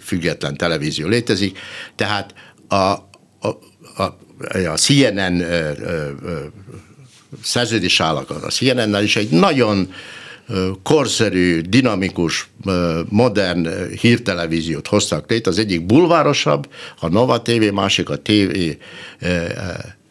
független 0.00 0.56
televízió 0.56 1.06
létezik. 1.06 1.58
Tehát 1.94 2.34
a, 2.68 2.74
a, 2.74 3.08
a, 3.96 4.02
a 4.66 4.76
CNN 4.76 5.44
szerződés 7.42 8.00
állakat, 8.00 8.42
a 8.42 8.48
CNN-nel 8.48 9.02
is 9.02 9.16
egy 9.16 9.30
nagyon 9.30 9.92
korszerű, 10.82 11.60
dinamikus, 11.60 12.48
modern 13.08 13.90
hírtelevíziót 14.00 14.86
hoztak 14.86 15.30
létre. 15.30 15.50
Az 15.50 15.58
egyik 15.58 15.86
bulvárosabb, 15.86 16.68
a 17.00 17.08
Nova 17.08 17.42
TV, 17.42 17.72
másik 17.72 18.08
a 18.08 18.18
TV 18.18 18.56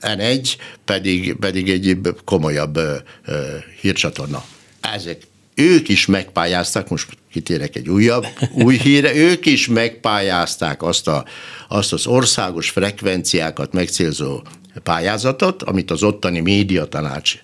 N1 0.01 0.55
pedig, 0.85 1.35
pedig 1.35 1.69
egy 1.69 1.97
komolyabb 2.25 2.77
ö, 2.77 2.95
ö, 3.25 3.55
hírcsatorna. 3.81 4.43
Ezek 4.81 5.21
ők 5.55 5.89
is 5.89 6.05
megpályázták, 6.05 6.89
most 6.89 7.07
kitérek 7.31 7.75
egy 7.75 7.89
újabb, 7.89 8.25
új 8.53 8.77
híre, 8.77 9.15
ők 9.15 9.45
is 9.45 9.67
megpályázták 9.67 10.83
azt, 10.83 11.07
a, 11.07 11.25
azt 11.67 11.93
az 11.93 12.07
országos 12.07 12.69
frekvenciákat 12.69 13.73
megcélzó 13.73 14.41
pályázatot, 14.83 15.63
amit 15.63 15.91
az 15.91 16.03
ottani 16.03 16.39
médiatanács 16.39 17.35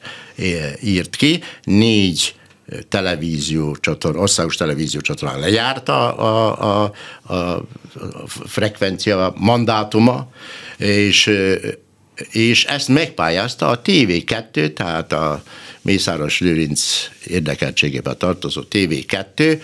írt 0.84 1.16
ki. 1.16 1.44
Négy 1.64 2.36
televízió 2.90 3.76
csatorna, 3.76 4.20
országos 4.20 4.56
televízió 4.56 5.00
csatorna 5.00 5.40
lejárta 5.40 6.16
a, 6.16 6.84
a, 6.84 6.92
a, 7.22 7.34
a 7.34 7.66
frekvencia 8.28 9.34
mandátuma, 9.38 10.30
és 10.78 11.32
és 12.32 12.66
ezt 12.66 12.88
megpályázta 12.88 13.68
a 13.68 13.82
TV2, 13.82 14.74
tehát 14.74 15.14
a 15.14 15.44
Mészáros 15.82 16.40
Lőrinc 16.40 17.10
érdekeltségébe 17.26 18.14
tartozó 18.14 18.62
TV2, 18.72 19.62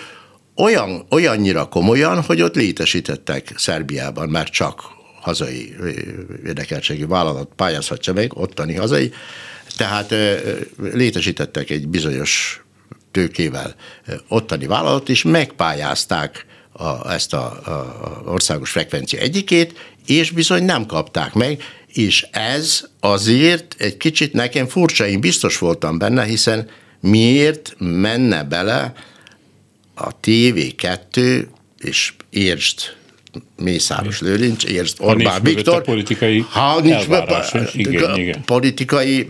olyan, 0.56 1.06
olyannyira 1.10 1.66
komolyan, 1.66 2.22
hogy 2.22 2.42
ott 2.42 2.56
létesítettek 2.56 3.54
Szerbiában, 3.58 4.30
mert 4.30 4.52
csak 4.52 4.82
hazai 5.22 5.76
érdekeltségi 6.46 7.06
vállalat 7.06 7.50
pályázhatja 7.56 8.14
meg, 8.14 8.38
ottani 8.38 8.76
hazai, 8.76 9.12
tehát 9.78 10.14
létesítettek 10.78 11.70
egy 11.70 11.88
bizonyos 11.88 12.64
tőkével 13.12 13.76
ottani 14.28 14.68
vállalat, 14.68 15.10
és 15.10 15.24
megpályázták 15.24 16.46
a, 16.72 17.12
ezt 17.12 17.34
a, 17.34 17.46
a 17.46 18.22
országos 18.26 18.70
frekvencia 18.70 19.20
egyikét, 19.20 19.94
és 20.06 20.32
bizony 20.32 20.64
nem 20.64 20.86
kapták 20.86 21.34
meg, 21.34 21.64
és 21.94 22.28
ez 22.32 22.88
azért 23.00 23.76
egy 23.78 23.98
kicsit 23.98 24.34
nekem 24.34 24.68
furcsa, 24.68 25.08
én 25.08 25.20
biztos 25.20 25.58
voltam 25.58 25.98
benne, 25.98 26.24
hiszen 26.24 26.70
miért 27.00 27.76
menne 27.78 28.44
bele 28.44 28.94
a 29.96 30.20
TV2 30.20 31.46
és 31.80 32.14
értsd 32.30 32.80
Mészáros 33.58 34.22
Lőrinc, 34.22 34.64
értsd 34.64 34.98
Orbán 35.00 35.44
Viktor. 35.44 35.84
politikai 35.84 36.46
ha 36.50 36.80
nincs 36.82 37.06
igen, 37.74 38.18
igen. 38.18 38.44
politikai 38.46 39.28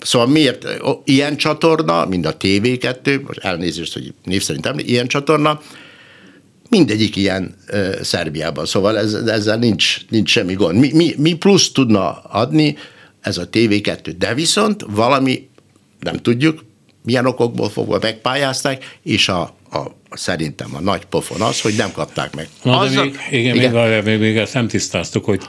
Szóval 0.00 0.28
miért 0.28 0.66
ilyen 1.04 1.36
csatorna, 1.36 2.06
mint 2.06 2.26
a 2.26 2.36
TV2, 2.36 3.26
most 3.26 3.38
elnézést, 3.38 3.92
hogy 3.92 4.12
név 4.24 4.42
szerint 4.42 4.66
említ, 4.66 4.88
ilyen 4.88 5.06
csatorna, 5.06 5.60
Mindegyik 6.76 7.16
ilyen 7.16 7.54
uh, 7.72 8.00
Szerbiában, 8.00 8.66
szóval 8.66 8.98
ez, 8.98 9.12
ezzel 9.12 9.58
nincs, 9.58 9.96
nincs 10.08 10.30
semmi 10.30 10.54
gond. 10.54 10.78
Mi, 10.78 10.90
mi, 10.92 11.14
mi 11.18 11.34
plusz 11.34 11.72
tudna 11.72 12.18
adni 12.18 12.76
ez 13.20 13.38
a 13.38 13.48
TV2, 13.48 14.14
de 14.18 14.34
viszont 14.34 14.84
valami, 14.88 15.48
nem 16.00 16.16
tudjuk, 16.16 16.64
milyen 17.04 17.26
okokból 17.26 17.68
fogva 17.68 17.98
megpályázták, 18.02 18.98
és 19.02 19.28
a, 19.28 19.40
a, 19.70 19.80
szerintem 20.10 20.74
a 20.74 20.80
nagy 20.80 21.04
pofon 21.04 21.40
az, 21.40 21.60
hogy 21.60 21.74
nem 21.76 21.92
kapták 21.92 22.34
meg. 22.34 22.48
Na, 22.62 22.78
Azzal, 22.78 23.04
de 23.04 23.10
még, 23.30 23.40
igen, 23.40 23.56
igen. 23.56 23.88
Még, 23.90 24.02
még, 24.04 24.18
még 24.18 24.36
ezt 24.36 24.54
nem 24.54 24.68
tisztáztuk, 24.68 25.24
hogy 25.24 25.40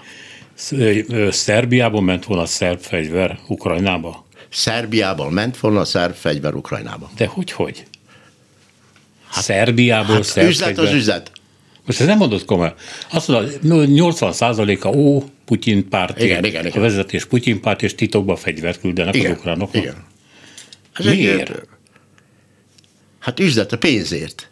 Szerbiában 1.29 2.03
ment 2.03 2.25
volna 2.25 2.43
a 2.43 2.45
szerb 2.45 2.79
fegyver 2.79 3.39
Ukrajnába? 3.47 4.25
Szerbiában 4.49 5.33
ment 5.33 5.57
volna 5.57 5.79
a 5.79 5.85
szerb 5.85 6.13
fegyver 6.13 6.53
Ukrajnába. 6.53 7.09
De 7.17 7.25
hogy, 7.25 7.51
hogy? 7.51 7.83
Hát, 9.37 9.45
Szerbiából 9.45 10.15
hát 10.15 10.37
üzlet 10.37 10.77
az 10.77 10.93
üzlet. 10.93 11.31
Most 11.85 11.99
ez 11.99 12.07
nem 12.07 12.17
mondott 12.17 12.45
komolyan. 12.45 12.73
Azt 13.09 13.27
mondod, 13.27 13.91
80 13.93 14.33
a 14.81 14.87
ó, 14.87 15.23
Putyin 15.45 15.89
párt, 15.89 16.21
igen, 16.21 16.45
igen, 16.45 16.65
igen. 16.65 16.77
a 16.77 16.81
vezetés 16.81 17.25
Putyin 17.25 17.61
párt, 17.61 17.83
és 17.83 17.95
titokba 17.95 18.35
fegyvert 18.35 18.79
küldenek 18.79 19.15
igen, 19.15 19.31
az 19.31 19.37
ukránoknak. 19.37 19.83
Igen. 19.83 20.05
Ez 20.93 21.05
Miért? 21.05 21.49
Egy, 21.49 21.55
hát 23.19 23.39
üzlet 23.39 23.71
a 23.71 23.77
pénzért. 23.77 24.49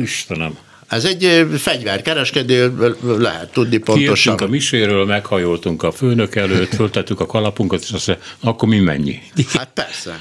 Istenem. 0.00 0.58
Ez 0.88 1.04
egy 1.04 1.46
fegyverkereskedő, 1.58 2.94
lehet 3.02 3.52
tudni 3.52 3.76
pontosan. 3.76 4.14
Kijöttünk 4.14 4.40
a 4.40 4.46
miséről, 4.46 5.04
meghajoltunk 5.04 5.82
a 5.82 5.92
főnök 5.92 6.34
előtt, 6.36 6.74
föltettük 6.74 7.20
a 7.20 7.26
kalapunkat, 7.26 7.80
és 7.82 7.90
azt 7.90 8.06
mondja, 8.06 8.26
akkor 8.40 8.68
mi 8.68 8.78
mennyi? 8.78 9.18
Hát 9.52 9.70
persze. 9.74 10.18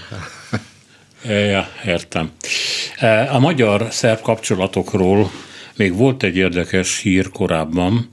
Ja, 1.28 1.68
értem. 1.86 2.32
E, 2.98 3.34
a 3.34 3.40
magyar-szerb 3.40 4.22
kapcsolatokról 4.22 5.32
még 5.76 5.96
volt 5.96 6.24
egy 6.24 6.38
érdekes 6.38 7.00
hír 7.00 7.30
korábban, 7.30 8.10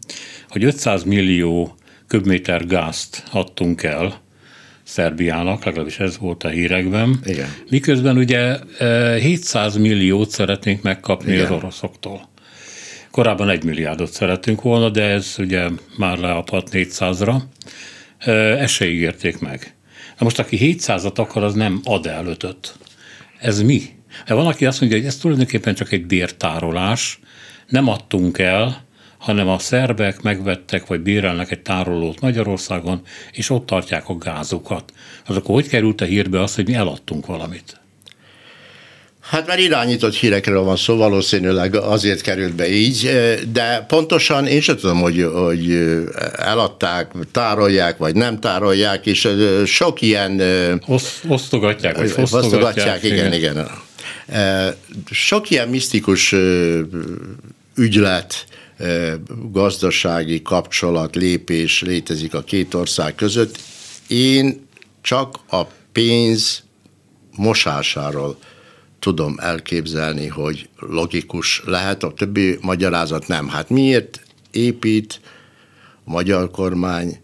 hogy 0.49 0.65
500 0.65 1.03
millió 1.03 1.77
köbméter 2.07 2.67
gázt 2.67 3.23
adtunk 3.31 3.83
el 3.83 4.23
Szerbiának, 4.83 5.65
legalábbis 5.65 5.99
ez 5.99 6.19
volt 6.19 6.45
a 6.45 6.49
hírekben. 6.49 7.19
Igen. 7.25 7.49
Miközben 7.71 8.17
ugye 8.17 8.57
700 9.19 9.77
e, 9.77 9.79
milliót 9.79 10.31
szeretnénk 10.31 10.83
megkapni 10.83 11.33
Igen. 11.33 11.45
az 11.45 11.51
oroszoktól. 11.51 12.29
Korábban 13.11 13.49
egy 13.49 13.65
milliárdot 13.65 14.13
szerettünk 14.13 14.63
volna, 14.63 14.89
de 14.89 15.03
ez 15.03 15.35
ugye 15.39 15.69
már 15.97 16.19
leadhat 16.19 16.69
400-ra 16.73 17.37
ezt 18.59 18.73
se 18.73 18.87
ígérték 18.87 19.39
meg. 19.39 19.75
Na 20.19 20.25
most 20.25 20.39
aki 20.39 20.59
700-at 20.61 21.15
akar, 21.15 21.43
az 21.43 21.55
nem 21.55 21.81
ad 21.85 22.07
el 22.07 22.27
ötöt. 22.27 22.75
Ez 23.45 23.63
mi? 23.63 23.83
Mert 24.09 24.41
van, 24.41 24.47
aki 24.47 24.67
azt 24.67 24.81
mondja, 24.81 24.99
hogy 24.99 25.07
ez 25.07 25.17
tulajdonképpen 25.17 25.75
csak 25.75 25.93
egy 25.93 26.07
bértárolás, 26.07 27.19
nem 27.69 27.89
adtunk 27.89 28.39
el, 28.39 28.85
hanem 29.19 29.49
a 29.49 29.59
szerbek 29.59 30.23
megvettek 30.23 30.87
vagy 30.87 31.01
bérelnek 31.01 31.51
egy 31.51 31.63
tárolót 31.63 32.21
Magyarországon, 32.21 33.03
és 33.33 33.51
ott 33.51 33.67
tartják 33.67 34.09
a 34.09 34.19
gázokat. 34.19 34.93
Az 35.27 35.37
akkor 35.37 35.55
hogy 35.55 35.69
került 35.69 36.01
a 36.01 36.05
hírbe 36.05 36.43
az, 36.43 36.55
hogy 36.55 36.67
mi 36.67 36.75
eladtunk 36.75 37.27
valamit? 37.27 37.81
Hát 39.25 39.47
már 39.47 39.59
irányított 39.59 40.15
hírekről 40.15 40.63
van 40.63 40.77
szó, 40.77 40.97
valószínűleg 40.97 41.75
azért 41.75 42.21
került 42.21 42.55
be 42.55 42.69
így, 42.69 43.11
de 43.53 43.85
pontosan 43.89 44.47
én 44.47 44.61
sem 44.61 44.77
tudom, 44.77 45.01
hogy, 45.01 45.29
hogy 45.33 45.89
eladták, 46.37 47.13
tárolják, 47.33 47.97
vagy 47.97 48.15
nem 48.15 48.41
tárolják, 48.41 49.07
és 49.07 49.29
sok 49.65 50.01
ilyen... 50.01 50.43
Oszt, 50.87 51.21
osztogatják, 51.29 51.97
vagy 51.97 52.05
osztogatják. 52.05 52.43
osztogatják 52.43 53.03
igen, 53.03 53.33
igen. 53.33 53.57
igen. 53.57 53.69
Sok 55.11 55.51
ilyen 55.51 55.69
misztikus 55.69 56.35
ügylet, 57.77 58.45
gazdasági 59.53 60.43
kapcsolat, 60.43 61.17
lépés 61.17 61.83
létezik 61.83 62.35
a 62.35 62.43
két 62.43 62.75
ország 62.75 63.15
között. 63.15 63.59
Én 64.09 64.67
csak 65.03 65.39
a 65.51 65.63
pénz 65.93 66.63
mosásáról 67.37 68.39
tudom 69.05 69.35
elképzelni, 69.39 70.27
hogy 70.27 70.69
logikus 70.79 71.63
lehet, 71.65 72.03
a 72.03 72.13
többi 72.13 72.59
magyarázat 72.61 73.29
nem. 73.29 73.49
Hát 73.49 73.69
miért 73.69 74.21
épít 74.51 75.21
a 76.05 76.11
magyar 76.11 76.51
kormány 76.51 77.21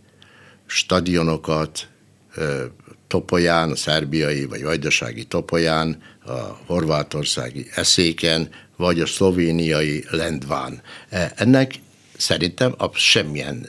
stadionokat 0.66 1.88
Topolyán, 3.06 3.70
a 3.70 3.76
szerbiai 3.76 4.44
vagy 4.44 4.62
vajdasági 4.62 5.24
Topolyán, 5.24 6.02
a 6.26 6.32
horvátországi 6.66 7.66
eszéken, 7.74 8.48
vagy 8.76 9.00
a 9.00 9.06
szlovéniai 9.06 10.04
Lendván. 10.10 10.82
E, 11.08 11.32
ennek 11.36 11.74
szerintem 12.16 12.74
semmilyen 12.94 13.66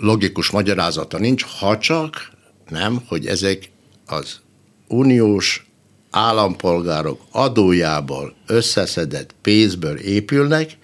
logikus 0.00 0.50
magyarázata 0.50 1.18
nincs, 1.18 1.44
ha 1.44 1.78
csak 1.78 2.30
nem, 2.68 3.02
hogy 3.06 3.26
ezek 3.26 3.70
az 4.06 4.40
uniós 4.88 5.65
állampolgárok 6.10 7.20
adójából 7.30 8.34
összeszedett 8.46 9.34
pénzből 9.42 9.96
épülnek, 9.98 10.78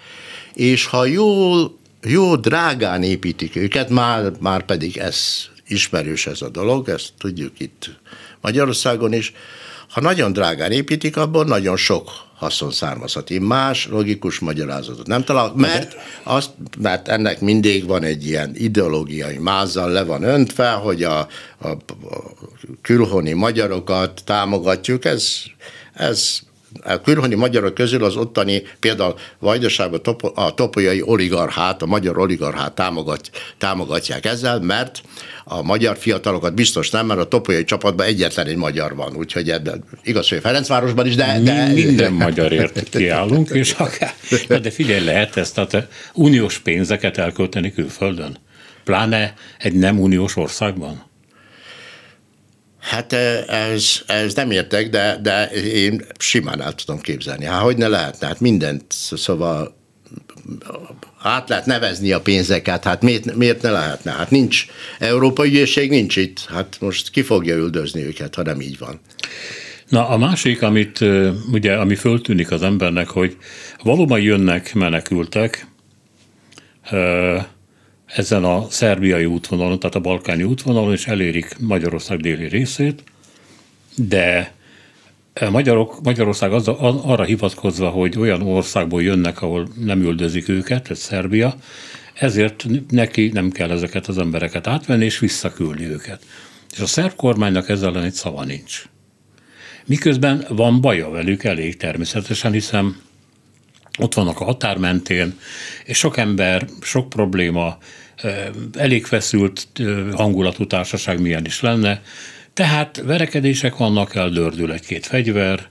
és 0.55 0.87
ha 0.87 1.05
jól, 1.05 1.79
jó 2.03 2.37
drágán 2.37 3.03
építik 3.03 3.57
őket, 3.57 3.89
már, 3.89 4.33
már 4.41 4.65
pedig 4.65 4.97
ez 4.97 5.19
ismerős 5.67 6.27
ez 6.27 6.43
a 6.43 6.49
dolog, 6.49 6.89
ezt 6.89 7.13
tudjuk 7.19 7.61
itt 7.61 7.91
Magyarországon 8.41 9.13
is, 9.13 9.33
ha 9.93 10.01
nagyon 10.01 10.33
drágán 10.33 10.73
építik, 10.73 11.17
abból 11.17 11.45
nagyon 11.45 11.77
sok 11.77 12.11
haszon 12.35 12.71
származhat. 12.71 13.31
Én 13.31 13.43
más 13.43 13.89
logikus 13.89 14.39
magyarázatot 14.39 15.07
nem 15.07 15.25
találok, 15.25 15.57
mert, 15.57 15.97
azt, 16.23 16.51
mert 16.79 17.09
ennek 17.09 17.41
mindig 17.41 17.87
van 17.87 18.03
egy 18.03 18.27
ilyen 18.27 18.53
ideológiai 18.55 19.39
mázzal 19.39 19.91
le 19.91 20.05
van 20.05 20.23
öntve, 20.23 20.71
hogy 20.71 21.03
a, 21.03 21.19
a, 21.59 21.69
a 21.69 21.77
külhoni 22.83 23.33
magyarokat 23.33 24.23
támogatjuk, 24.25 25.05
ez, 25.05 25.33
ez 25.95 26.39
a 26.81 27.01
külhoni 27.01 27.35
magyarok 27.35 27.75
közül 27.75 28.05
az 28.05 28.17
ottani, 28.17 28.63
például 28.81 29.15
Vajdaságban 29.39 30.01
a 30.35 30.55
topolyai 30.55 31.03
oligarchát, 31.05 31.83
a 31.83 31.87
magyar 31.87 32.19
oligarchát 32.19 32.73
támogat, 32.75 33.31
támogatják 33.59 34.27
ezzel, 34.27 34.61
mert 34.61 35.03
a 35.45 35.63
magyar 35.63 35.97
fiatalokat 35.97 36.55
biztos 36.55 36.91
nem, 36.91 37.07
mert 37.07 37.21
a 37.21 37.29
topolyai 37.29 37.65
csapatban 37.65 38.07
egyetlen 38.07 38.47
egy 38.47 38.57
magyar 38.57 38.95
van, 38.95 39.17
úgyhogy 39.17 39.51
ebben, 39.51 39.85
igaz, 40.03 40.29
hogy 40.29 40.41
Ferencvárosban 40.41 41.07
is, 41.07 41.15
de... 41.15 41.41
de... 41.43 41.67
Minden 41.73 42.13
magyarért 42.13 42.89
kiállunk, 42.89 43.51
és 43.51 43.73
akár, 43.73 44.15
de 44.61 44.71
figyelj, 44.71 45.05
lehet 45.05 45.37
ezt, 45.37 45.55
tehát 45.55 45.89
uniós 46.15 46.59
pénzeket 46.59 47.19
elkölteni 47.19 47.73
külföldön? 47.73 48.39
Pláne 48.85 49.35
egy 49.59 49.75
nem 49.75 50.01
uniós 50.01 50.37
országban? 50.37 51.11
Hát 52.83 53.13
ez, 53.49 54.03
ez 54.07 54.35
nem 54.35 54.51
értek, 54.51 54.89
de, 54.89 55.19
de 55.23 55.51
én 55.51 56.05
simán 56.19 56.63
el 56.63 56.73
tudom 56.73 57.01
képzelni. 57.01 57.45
Hát 57.45 57.63
hogy 57.63 57.77
ne 57.77 57.89
lehetne? 57.89 58.27
Hát 58.27 58.41
mindent, 58.41 58.85
szóval 58.89 59.75
át 61.23 61.49
lehet 61.49 61.67
nevezni 61.67 62.13
a 62.13 62.21
pénzeket, 62.21 62.85
hát 62.85 63.03
miért, 63.03 63.35
miért 63.35 63.63
ne 63.63 63.71
lehetne? 63.71 64.13
Hát 64.13 64.31
nincs, 64.31 64.67
Európai 64.99 65.49
Ügyészség 65.49 65.91
nincs 65.91 66.17
itt, 66.17 66.45
hát 66.49 66.77
most 66.81 67.11
ki 67.11 67.23
fogja 67.23 67.57
üldözni 67.57 68.03
őket, 68.03 68.35
ha 68.35 68.43
nem 68.43 68.61
így 68.61 68.79
van. 68.79 69.01
Na 69.89 70.09
a 70.09 70.19
másik, 70.19 70.63
amit 70.63 71.05
ugye, 71.53 71.75
ami 71.75 71.95
föltűnik 71.95 72.51
az 72.51 72.63
embernek, 72.63 73.09
hogy 73.09 73.37
valóban 73.83 74.21
jönnek 74.21 74.75
menekültek 74.75 75.67
ezen 78.15 78.45
a 78.45 78.67
szerbiai 78.71 79.25
útvonalon, 79.25 79.79
tehát 79.79 79.95
a 79.95 80.01
balkáni 80.01 80.43
útvonalon, 80.43 80.93
és 80.93 81.07
elérik 81.07 81.57
Magyarország 81.59 82.21
déli 82.21 82.49
részét, 82.49 83.03
de 83.97 84.55
Magyarok, 85.51 86.03
Magyarország 86.03 86.53
az, 86.53 86.69
arra 86.69 87.25
hivatkozva, 87.25 87.89
hogy 87.89 88.19
olyan 88.19 88.43
országból 88.43 89.03
jönnek, 89.03 89.43
ahol 89.43 89.69
nem 89.81 90.03
üldözik 90.03 90.49
őket, 90.49 90.91
ez 90.91 90.99
Szerbia, 90.99 91.55
ezért 92.15 92.67
neki 92.89 93.31
nem 93.33 93.51
kell 93.51 93.71
ezeket 93.71 94.07
az 94.07 94.19
embereket 94.19 94.67
átvenni 94.67 95.05
és 95.05 95.19
visszaküldi 95.19 95.85
őket. 95.85 96.23
És 96.73 96.79
a 96.79 96.87
szerb 96.87 97.15
kormánynak 97.15 97.69
ezzel 97.69 97.89
ellen 97.89 98.05
egy 98.05 98.13
szava 98.13 98.45
nincs. 98.45 98.85
Miközben 99.87 100.45
van 100.49 100.81
baja 100.81 101.11
velük 101.11 101.45
elég 101.45 101.77
természetesen, 101.77 102.53
hiszen 102.53 102.97
ott 103.99 104.15
vannak 104.15 104.41
a 104.41 104.45
határ 104.45 104.77
mentén, 104.77 105.39
és 105.85 105.99
sok 105.99 106.17
ember, 106.17 106.67
sok 106.81 107.09
probléma, 107.09 107.79
elég 108.73 109.05
feszült 109.05 109.67
hangulatú 110.13 110.67
társaság 110.67 111.21
milyen 111.21 111.45
is 111.45 111.61
lenne, 111.61 112.03
tehát 112.53 113.03
verekedések 113.05 113.77
vannak, 113.77 114.15
eldördül 114.15 114.73
egy-két 114.73 115.07
fegyver, 115.07 115.71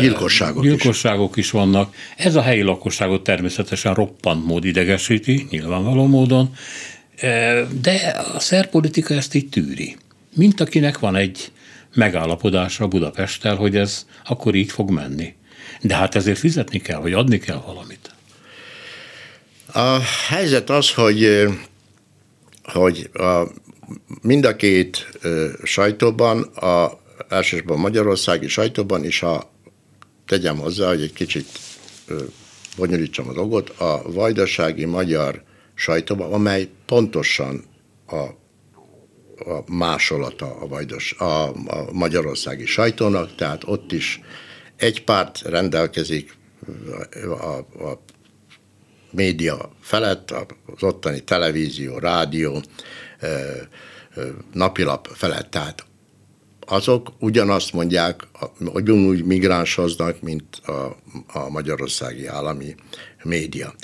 Gyilkosságok, 0.00 0.62
gyilkosságok 0.62 1.36
is. 1.36 1.44
is 1.44 1.50
vannak. 1.50 1.94
Ez 2.16 2.34
a 2.34 2.42
helyi 2.42 2.62
lakosságot 2.62 3.22
természetesen 3.22 3.94
roppant 3.94 4.46
mód 4.46 4.64
idegesíti, 4.64 5.46
nyilvánvaló 5.50 6.06
módon, 6.06 6.54
de 7.80 8.22
a 8.34 8.38
szerpolitika 8.38 9.14
ezt 9.14 9.34
így 9.34 9.48
tűri. 9.48 9.96
Mint 10.34 10.60
akinek 10.60 10.98
van 10.98 11.16
egy 11.16 11.52
megállapodása 11.94 12.86
Budapesttel, 12.86 13.56
hogy 13.56 13.76
ez 13.76 14.06
akkor 14.24 14.54
így 14.54 14.70
fog 14.70 14.90
menni. 14.90 15.34
De 15.80 15.96
hát 15.96 16.14
ezért 16.14 16.38
fizetni 16.38 16.78
kell, 16.78 16.98
vagy 16.98 17.12
adni 17.12 17.38
kell 17.38 17.62
valamit. 17.66 18.10
A 19.72 19.98
helyzet 20.28 20.70
az, 20.70 20.90
hogy, 20.90 21.48
hogy 22.62 23.10
a 23.12 23.46
mind 24.22 24.44
a 24.44 24.56
két 24.56 25.08
sajtóban, 25.64 26.42
a, 26.42 26.98
elsősorban 27.28 27.78
magyarországi 27.78 28.48
sajtóban 28.48 29.04
is, 29.04 29.22
a, 29.22 29.50
tegyem 30.26 30.58
hozzá, 30.58 30.88
hogy 30.88 31.02
egy 31.02 31.12
kicsit 31.12 31.46
bonyolítsam 32.76 33.28
a 33.28 33.32
dolgot, 33.32 33.68
a 33.68 34.02
vajdasági 34.06 34.84
magyar 34.84 35.42
sajtóban, 35.74 36.32
amely 36.32 36.68
pontosan 36.86 37.64
a, 38.06 38.16
a 39.50 39.64
másolata 39.66 40.56
a, 40.60 40.66
vajdos, 40.66 41.14
a, 41.18 41.48
a 41.48 41.92
magyarországi 41.92 42.66
sajtónak, 42.66 43.34
tehát 43.34 43.62
ott 43.66 43.92
is 43.92 44.20
egy 44.76 45.04
párt 45.04 45.40
rendelkezik 45.40 46.36
a, 47.40 47.56
a 47.84 48.02
média 49.12 49.72
felett, 49.80 50.30
az 50.30 50.82
ottani 50.82 51.20
televízió, 51.20 51.98
rádió, 51.98 52.62
napilap 54.52 55.08
felett. 55.14 55.50
Tehát 55.50 55.84
azok 56.66 57.12
ugyanazt 57.18 57.72
mondják, 57.72 58.26
hogy 58.64 58.90
úgy 58.90 59.24
migránsoznak, 59.24 60.20
mint 60.20 60.56
a, 60.56 60.96
a 61.32 61.48
magyarországi 61.48 62.26
állami 62.26 62.74
média. 63.22 63.74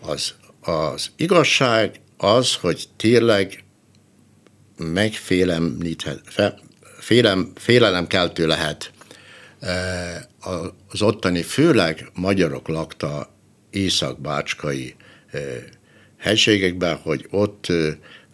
Az, 0.00 0.34
az 0.60 1.10
igazság 1.16 2.00
az, 2.16 2.54
hogy 2.54 2.88
tényleg 2.96 3.64
megfélemlíthet, 4.76 6.20
fe, 6.24 6.58
félem, 6.98 7.52
félelemkeltő 7.54 8.46
lehet 8.46 8.92
az 10.88 11.02
ottani, 11.02 11.42
főleg 11.42 12.10
magyarok 12.14 12.68
lakta 12.68 13.36
észak-bácskai 13.70 14.94
helységekben, 16.18 16.96
hogy 16.96 17.26
ott 17.30 17.66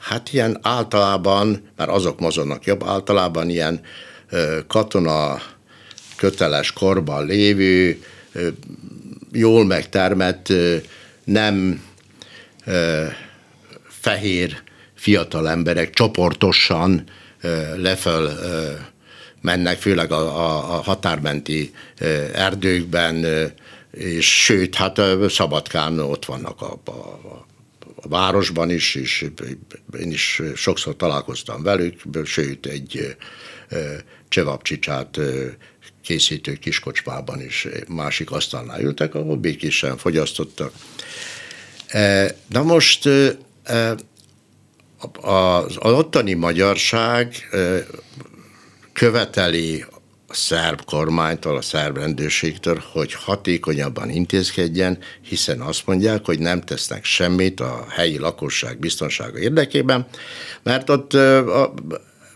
Hát 0.04 0.32
ilyen 0.32 0.58
általában, 0.62 1.70
mert 1.76 1.90
azok 1.90 2.20
mozognak 2.20 2.64
jobb, 2.64 2.84
általában 2.86 3.48
ilyen 3.48 3.80
katona 4.66 5.42
köteles 6.16 6.72
korban 6.72 7.26
lévő, 7.26 8.02
jól 9.32 9.64
megtermett, 9.64 10.52
nem 11.24 11.82
fehér 13.88 14.62
fiatal 14.94 15.48
emberek 15.48 15.90
csoportosan 15.90 17.04
leföl 17.76 18.30
mennek, 19.40 19.78
főleg 19.78 20.12
a, 20.12 20.16
a, 20.16 20.74
a 20.74 20.82
határmenti 20.82 21.74
erdőkben, 22.34 23.24
és 23.94 24.42
sőt, 24.44 24.74
hát 24.74 25.00
Szabadkán 25.28 25.98
ott 25.98 26.24
vannak 26.24 26.60
a, 26.60 26.80
a, 26.84 26.90
a 27.94 28.08
városban 28.08 28.70
is, 28.70 28.94
és 28.94 29.26
én 29.98 30.10
is 30.10 30.42
sokszor 30.54 30.96
találkoztam 30.96 31.62
velük, 31.62 32.02
sőt, 32.24 32.66
egy 32.66 33.16
csevapcsicsát 34.28 35.20
készítő 36.02 36.52
kiskocsmában 36.52 37.40
is 37.40 37.68
másik 37.88 38.30
asztalnál 38.30 38.80
ültek, 38.80 39.14
ahol 39.14 39.36
békésen 39.36 39.96
fogyasztottak. 39.96 40.72
Na 42.48 42.62
most 42.62 43.08
az 45.20 45.76
ottani 45.80 46.34
magyarság 46.34 47.34
követeli 48.92 49.84
a 50.34 50.36
szerb 50.36 50.84
kormánytól, 50.84 51.56
a 51.56 51.62
szerb 51.62 51.96
rendőrségtől, 51.96 52.82
hogy 52.92 53.12
hatékonyabban 53.12 54.10
intézkedjen, 54.10 54.98
hiszen 55.20 55.60
azt 55.60 55.86
mondják, 55.86 56.24
hogy 56.24 56.38
nem 56.38 56.60
tesznek 56.60 57.04
semmit 57.04 57.60
a 57.60 57.86
helyi 57.88 58.18
lakosság 58.18 58.78
biztonsága 58.78 59.38
érdekében, 59.38 60.06
mert 60.62 60.90
ott 60.90 61.16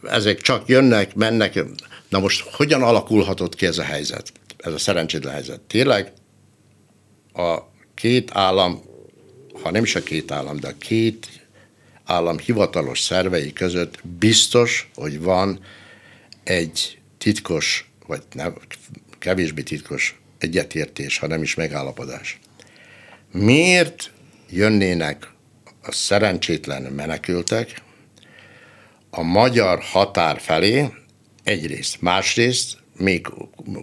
ezek 0.03 0.41
csak 0.41 0.69
jönnek, 0.69 1.15
mennek. 1.15 1.65
Na 2.09 2.19
most 2.19 2.41
hogyan 2.53 2.83
alakulhatott 2.83 3.55
ki 3.55 3.67
ez 3.67 3.79
a 3.79 3.83
helyzet? 3.83 4.33
Ez 4.57 4.73
a 4.73 4.79
szerencsétlen 4.79 5.33
helyzet. 5.33 5.61
Tényleg 5.61 6.13
a 7.33 7.59
két 7.95 8.31
állam, 8.33 8.83
ha 9.63 9.71
nem 9.71 9.83
is 9.83 9.95
a 9.95 10.03
két 10.03 10.31
állam, 10.31 10.61
de 10.61 10.69
a 10.69 10.79
két 10.79 11.29
állam 12.05 12.39
hivatalos 12.39 13.01
szervei 13.01 13.53
között 13.53 13.99
biztos, 14.19 14.91
hogy 14.95 15.21
van 15.21 15.61
egy 16.45 16.99
titkos, 17.19 17.88
vagy 18.09 18.23
nem, 18.33 18.55
kevésbé 19.18 19.62
titkos 19.62 20.21
egyetértés, 20.38 21.18
ha 21.18 21.27
nem 21.27 21.42
is 21.42 21.55
megállapodás. 21.55 22.38
Miért 23.33 24.11
jönnének 24.51 25.33
a 25.83 25.92
szerencsétlen 25.92 26.83
menekültek 26.83 27.83
a 29.11 29.23
magyar 29.23 29.79
határ 29.83 30.40
felé, 30.40 30.88
egyrészt, 31.44 32.01
másrészt, 32.01 32.79
még 32.97 33.27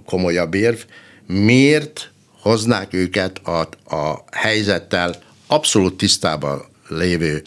komolyabb 0.05 0.53
érv, 0.53 0.79
miért 1.27 2.11
hoznák 2.41 2.93
őket 2.93 3.37
a, 3.37 3.59
a 3.95 4.23
helyzettel 4.31 5.15
abszolút 5.47 5.97
tisztában 5.97 6.65
lévő 6.87 7.43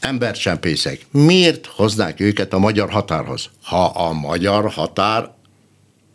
embercsempészek? 0.00 1.06
Miért 1.10 1.66
hoznák 1.66 2.20
őket 2.20 2.52
a 2.52 2.58
magyar 2.58 2.90
határhoz, 2.90 3.50
ha 3.62 3.84
a 3.84 4.12
magyar 4.12 4.70
határ 4.70 5.35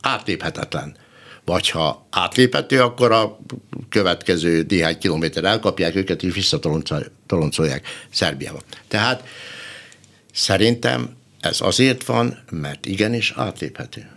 átléphetetlen? 0.02 0.96
Vagy 1.46 1.70
ha 1.70 2.08
átléphető, 2.10 2.82
akkor 2.82 3.12
a 3.12 3.40
következő 3.90 4.66
néhány 4.68 4.98
kilométer 4.98 5.44
elkapják 5.44 5.96
őket, 5.96 6.24
és 6.24 6.34
visszatoloncolják 6.34 7.88
Szerbiába. 8.12 8.62
Tehát 8.88 9.28
szerintem 10.34 11.16
ez 11.40 11.62
azért 11.62 12.06
van, 12.06 12.44
mert 12.52 12.86
igenis 12.86 13.34
átléphető. 13.36 14.10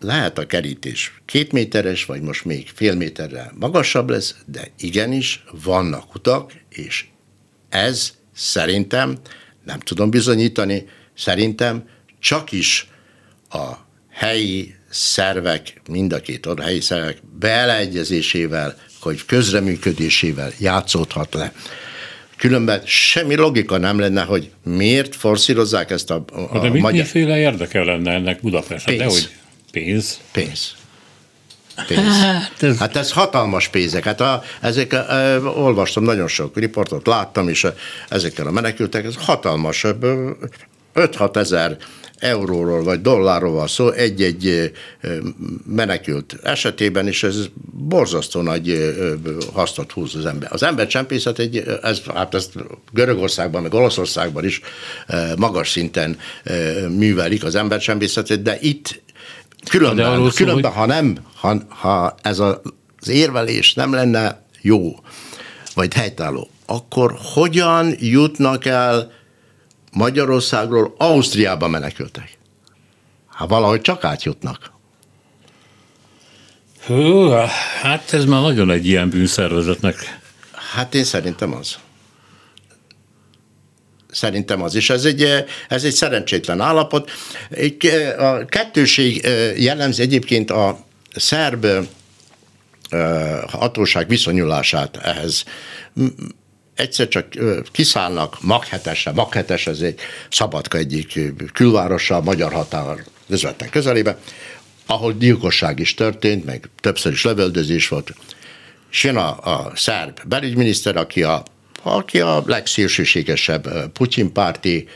Lehet 0.00 0.38
a 0.38 0.46
kerítés 0.46 1.20
két 1.24 1.52
méteres, 1.52 2.04
vagy 2.04 2.20
most 2.20 2.44
még 2.44 2.70
fél 2.74 2.94
méterre 2.94 3.52
magasabb 3.54 4.10
lesz, 4.10 4.34
de 4.46 4.70
igenis 4.78 5.44
vannak 5.64 6.14
utak, 6.14 6.52
és 6.68 7.06
ez 7.68 8.12
Szerintem, 8.38 9.18
nem 9.64 9.80
tudom 9.80 10.10
bizonyítani, 10.10 10.88
szerintem 11.14 11.88
csak 12.18 12.52
is 12.52 12.88
a 13.50 13.72
helyi 14.10 14.74
szervek, 14.90 15.80
mind 15.88 16.12
a 16.12 16.20
két 16.20 16.46
a 16.46 16.62
helyi 16.62 16.80
szervek 16.80 17.16
beleegyezésével, 17.38 18.76
hogy 19.00 19.24
közreműködésével 19.24 20.52
játszódhat 20.58 21.34
le. 21.34 21.52
Különben 22.36 22.82
semmi 22.84 23.34
logika 23.34 23.78
nem 23.78 23.98
lenne, 23.98 24.22
hogy 24.22 24.50
miért 24.64 25.16
forszírozzák 25.16 25.90
ezt 25.90 26.10
a, 26.10 26.24
a, 26.50 26.58
De 26.58 26.70
mit, 26.70 26.82
magyar... 26.82 26.98
miféle 26.98 27.38
érdeke 27.38 27.84
lenne 27.84 28.12
ennek 28.12 28.40
Budapesten? 28.40 28.96
Pénz. 28.96 29.12
De 29.12 29.20
hogy 29.20 29.30
pénz? 29.72 30.20
Pénz 30.32 30.76
pénz. 31.86 32.22
Hát 32.22 32.62
ez, 32.62 32.78
hát 32.78 32.96
ez 32.96 33.12
hatalmas 33.12 33.68
pénzek. 33.68 34.04
Hát 34.04 34.20
a, 34.20 34.42
ezek, 34.60 34.92
e, 34.92 35.38
olvastam 35.40 36.04
nagyon 36.04 36.28
sok 36.28 36.56
riportot, 36.56 37.06
láttam 37.06 37.48
is 37.48 37.66
ezekkel 38.08 38.46
a 38.46 38.50
menekültek, 38.50 39.04
ez 39.04 39.14
hatalmas, 39.16 39.84
5-6 40.94 41.36
ezer 41.36 41.76
euróról 42.18 42.82
vagy 42.82 43.00
dollárról 43.00 43.52
van 43.52 43.66
szó 43.66 43.90
egy-egy 43.90 44.72
menekült 45.66 46.36
esetében, 46.42 47.06
és 47.06 47.22
ez 47.22 47.36
borzasztó 47.88 48.40
nagy 48.40 48.94
hasznot 49.52 49.92
húz 49.92 50.14
az 50.14 50.26
ember. 50.26 50.52
Az 50.52 50.62
embercsempészet 50.62 51.38
egy, 51.38 51.64
ez, 51.82 52.00
hát 52.14 52.34
ezt 52.34 52.52
Görögországban, 52.92 53.62
meg 53.62 53.74
Olaszországban 53.74 54.44
is 54.44 54.60
magas 55.36 55.70
szinten 55.70 56.18
művelik 56.88 57.44
az 57.44 57.54
embercsempészetet, 57.54 58.42
de 58.42 58.58
itt 58.60 59.00
Különben, 59.68 60.16
szó, 60.16 60.28
különben 60.28 60.72
hogy... 60.72 60.80
ha 60.80 60.86
nem, 60.86 61.18
ha, 61.34 61.56
ha 61.68 62.14
ez 62.22 62.38
a, 62.38 62.60
az 63.00 63.08
érvelés 63.08 63.74
nem 63.74 63.92
lenne 63.92 64.42
jó, 64.60 64.96
vagy 65.74 65.94
helytálló, 65.94 66.48
akkor 66.66 67.18
hogyan 67.34 67.94
jutnak 67.98 68.64
el 68.64 69.12
Magyarországról 69.98 70.94
Ausztriába 70.98 71.68
menekültek? 71.68 72.38
Hát 73.26 73.48
valahogy 73.48 73.80
csak 73.80 74.04
átjutnak. 74.04 74.72
Hú, 76.86 77.28
hát 77.82 78.12
ez 78.12 78.24
már 78.24 78.40
nagyon 78.40 78.70
egy 78.70 78.86
ilyen 78.86 79.08
bűnszervezetnek. 79.08 80.18
Hát 80.74 80.94
én 80.94 81.04
szerintem 81.04 81.54
az. 81.54 81.78
Szerintem 84.10 84.62
az 84.62 84.74
is. 84.74 84.90
Ez 84.90 85.04
egy, 85.04 85.44
ez 85.68 85.84
egy 85.84 85.92
szerencsétlen 85.92 86.60
állapot. 86.60 87.10
A 88.18 88.44
kettőség 88.44 89.26
jellemzi 89.56 90.02
egyébként 90.02 90.50
a 90.50 90.78
szerb 91.14 91.66
hatóság 93.48 94.08
viszonyulását 94.08 94.96
ehhez. 94.96 95.44
Egyszer 96.78 97.08
csak 97.08 97.26
kiszállnak 97.72 98.36
Maghetesre, 98.40 99.12
Maghetes 99.12 99.66
ez 99.66 99.80
egy 99.80 100.00
Szabadka 100.30 100.78
egyik 100.78 101.20
külvárosa, 101.52 102.16
a 102.16 102.22
magyar 102.22 102.52
határ 102.52 103.04
közvetlen 103.28 103.70
közelébe, 103.70 104.18
ahol 104.86 105.12
gyilkosság 105.12 105.78
is 105.78 105.94
történt, 105.94 106.44
meg 106.44 106.68
többször 106.80 107.12
is 107.12 107.24
lövöldözés 107.24 107.88
volt. 107.88 108.14
És 108.90 109.04
jön 109.04 109.16
a, 109.16 109.38
a 109.56 109.72
szerb 109.74 110.20
belügyminiszter, 110.24 110.96
aki 110.96 111.22
a 111.22 111.42
aki 111.82 112.20
a 112.20 112.42
legszélsőségesebb 112.46 113.92
Putyin 113.92 114.32
párti, 114.32 114.88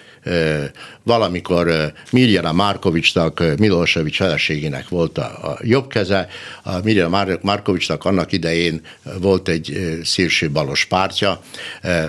valamikor 1.03 1.93
Mirjana 2.11 2.53
Markovicsnak, 2.53 3.43
Milosevic 3.59 4.17
feleségének 4.17 4.89
volt 4.89 5.19
a, 5.19 5.51
a 5.51 5.59
jobb 5.63 5.89
keze. 5.89 6.29
A 6.63 6.79
Mirjana 6.83 7.39
Markovicsnak 7.43 8.05
annak 8.05 8.33
idején 8.33 8.81
volt 9.21 9.49
egy 9.49 9.99
szélső 10.05 10.51
balos 10.51 10.85
pártja. 10.85 11.41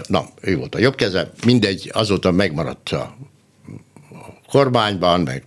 Na, 0.07 0.25
ő 0.41 0.57
volt 0.57 0.75
a 0.75 0.79
jobb 0.79 0.95
keze. 0.95 1.31
Mindegy, 1.45 1.89
azóta 1.93 2.31
megmaradt 2.31 2.89
a 2.89 3.15
kormányban, 4.53 5.21
meg 5.21 5.43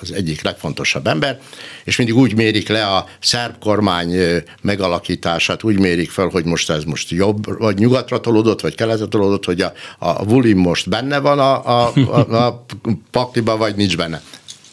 az 0.00 0.12
egyik 0.12 0.42
legfontosabb 0.42 1.06
ember, 1.06 1.40
és 1.84 1.96
mindig 1.96 2.16
úgy 2.16 2.34
mérik 2.34 2.68
le 2.68 2.86
a 2.86 3.06
szerb 3.20 3.58
kormány 3.58 4.14
megalakítását, 4.60 5.62
úgy 5.62 5.78
mérik 5.78 6.10
fel, 6.10 6.28
hogy 6.28 6.44
most 6.44 6.70
ez 6.70 6.84
most 6.84 7.10
jobb, 7.10 7.58
vagy 7.58 7.78
nyugatra 7.78 8.20
tolódott, 8.20 8.60
vagy 8.60 8.74
keletre 8.74 9.06
tolódott, 9.06 9.44
hogy 9.44 9.60
a, 9.60 9.72
a 9.98 10.24
Vulim 10.24 10.58
most 10.58 10.88
benne 10.88 11.18
van 11.18 11.38
a, 11.38 11.66
a, 11.66 11.92
a, 11.94 12.44
a 12.44 12.64
pakliba, 13.10 13.56
vagy 13.56 13.76
nincs 13.76 13.96
benne. 13.96 14.22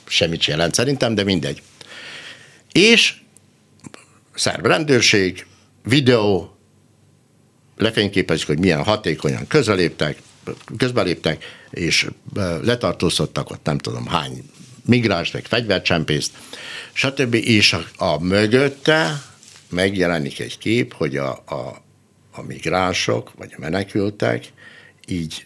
Semmit 0.05 0.41
sem 0.41 0.55
jelent 0.55 0.73
szerintem, 0.73 1.15
de 1.15 1.23
mindegy. 1.23 1.61
És 2.71 3.13
szerb 4.33 4.65
rendőrség, 4.65 5.45
videó, 5.83 6.57
lefényképezik, 7.77 8.47
hogy 8.47 8.59
milyen 8.59 8.83
hatékonyan 8.83 9.47
közeléptek, 9.47 10.17
közbeléptek, 10.77 11.43
és 11.75 12.09
letartóztattak 12.61 13.49
ott 13.51 13.65
nem 13.65 13.77
tudom 13.77 14.07
hány 14.07 14.49
migráns, 14.85 15.31
meg 15.31 15.45
fegyvercsempészt, 15.45 16.31
stb. 16.93 17.33
És 17.33 17.73
a, 17.73 17.85
a 18.05 18.23
mögötte 18.23 19.21
megjelenik 19.69 20.39
egy 20.39 20.57
kép, 20.57 20.93
hogy 20.93 21.17
a, 21.17 21.29
a, 21.45 21.81
a 22.31 22.41
migránsok, 22.41 23.31
vagy 23.37 23.53
a 23.57 23.59
menekültek 23.59 24.51
így 25.07 25.45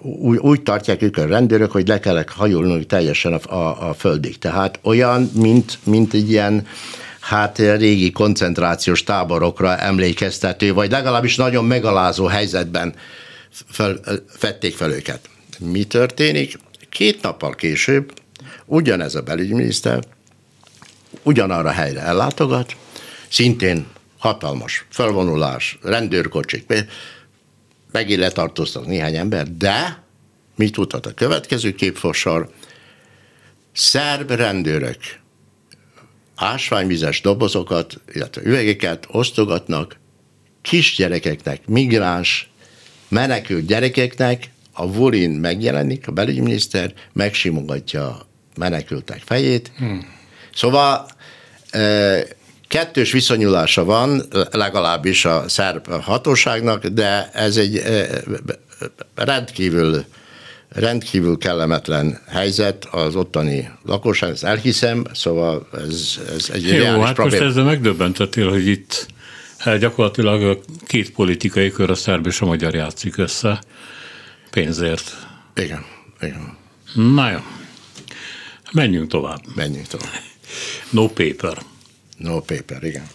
úgy, 0.00 0.38
úgy 0.38 0.62
tartják 0.62 1.02
ők 1.02 1.16
a 1.16 1.26
rendőrök, 1.26 1.70
hogy 1.70 1.88
le 1.88 2.00
kellett 2.00 2.28
hajolni 2.30 2.86
teljesen 2.86 3.32
a, 3.32 3.54
a, 3.54 3.88
a 3.88 3.94
földig. 3.94 4.38
Tehát 4.38 4.78
olyan, 4.82 5.30
mint, 5.34 5.78
mint 5.84 6.14
egy 6.14 6.30
ilyen 6.30 6.66
hát 7.20 7.58
régi 7.58 8.12
koncentrációs 8.12 9.02
táborokra 9.04 9.78
emlékeztető, 9.78 10.72
vagy 10.72 10.90
legalábbis 10.90 11.36
nagyon 11.36 11.64
megalázó 11.64 12.26
helyzetben 12.26 12.94
fel, 13.68 14.00
fették 14.28 14.76
fel 14.76 14.90
őket. 14.92 15.28
Mi 15.58 15.84
történik? 15.84 16.58
Két 16.88 17.22
nappal 17.22 17.54
később 17.54 18.12
ugyanez 18.64 19.14
a 19.14 19.22
belügyminiszter 19.22 20.04
ugyanarra 21.22 21.70
helyre 21.70 22.00
ellátogat, 22.00 22.76
szintén 23.28 23.86
hatalmas 24.18 24.86
felvonulás, 24.88 25.78
rendőrkocsik, 25.82 26.72
megint 27.92 28.20
letartóztak 28.20 28.86
néhány 28.86 29.16
ember, 29.16 29.56
de 29.56 30.02
mit 30.54 30.72
tudhat 30.72 31.06
a 31.06 31.14
következő 31.14 31.74
képfossar? 31.74 32.50
Szerb 33.72 34.30
rendőrök 34.30 34.98
ásványvizes 36.34 37.20
dobozokat, 37.20 38.00
illetve 38.12 38.42
üvegeket 38.44 39.06
osztogatnak 39.10 39.98
kisgyerekeknek, 40.62 41.66
migráns, 41.66 42.50
menekült 43.08 43.66
gyerekeknek, 43.66 44.50
a 44.72 44.92
Vulin 44.92 45.30
megjelenik, 45.30 46.08
a 46.08 46.12
belügyminiszter 46.12 46.92
megsimogatja 47.12 48.06
a 48.06 48.26
menekültek 48.56 49.22
fejét. 49.24 49.70
Hmm. 49.76 50.06
Szóval 50.54 51.06
kettős 52.68 53.12
viszonyulása 53.12 53.84
van, 53.84 54.22
legalábbis 54.50 55.24
a 55.24 55.48
szerb 55.48 55.90
hatóságnak, 55.90 56.86
de 56.86 57.30
ez 57.32 57.56
egy 57.56 57.82
rendkívül 59.14 60.04
rendkívül 60.68 61.38
kellemetlen 61.38 62.20
helyzet 62.28 62.84
az 62.84 63.16
ottani 63.16 63.70
lakosság, 63.84 64.30
ezt 64.30 64.44
elhiszem, 64.44 65.04
szóval 65.12 65.68
ez, 65.72 66.18
ez 66.36 66.50
egy 66.52 66.66
Jó, 66.66 67.00
hát 67.00 67.14
probléma. 67.14 67.44
most 67.44 67.50
ezzel 67.50 67.64
megdöbbentettél, 67.64 68.50
hogy 68.50 68.66
itt 68.66 69.06
hát 69.64 69.78
gyakorlatilag 69.78 70.42
a 70.42 70.58
két 70.86 71.12
politikai 71.12 71.70
kör, 71.70 71.90
a 71.90 71.94
szerb 71.94 72.26
és 72.26 72.40
a 72.40 72.46
magyar 72.46 72.74
játszik 72.74 73.16
össze 73.16 73.62
pénzért. 74.50 75.26
Igen, 75.56 75.84
igen. 76.20 76.56
Na 76.94 77.30
jó, 77.30 77.38
menjünk 78.72 79.08
tovább. 79.08 79.40
Menjünk 79.54 79.86
tovább. 79.86 80.12
No 80.90 81.08
paper. 81.08 81.58
No 82.16 82.40
paper, 82.40 82.82
igen. 82.82 83.06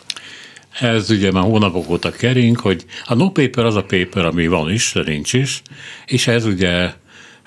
Ez 0.79 1.09
ugye 1.09 1.31
már 1.31 1.43
hónapok 1.43 1.89
óta 1.89 2.11
kering, 2.11 2.59
hogy 2.59 2.85
a 3.05 3.13
no 3.13 3.31
paper 3.31 3.65
az 3.65 3.75
a 3.75 3.83
paper, 3.83 4.25
ami 4.25 4.47
van 4.47 4.71
is, 4.71 4.91
de 4.93 5.01
nincs 5.03 5.33
is, 5.33 5.61
és 6.05 6.27
ez 6.27 6.45
ugye 6.45 6.93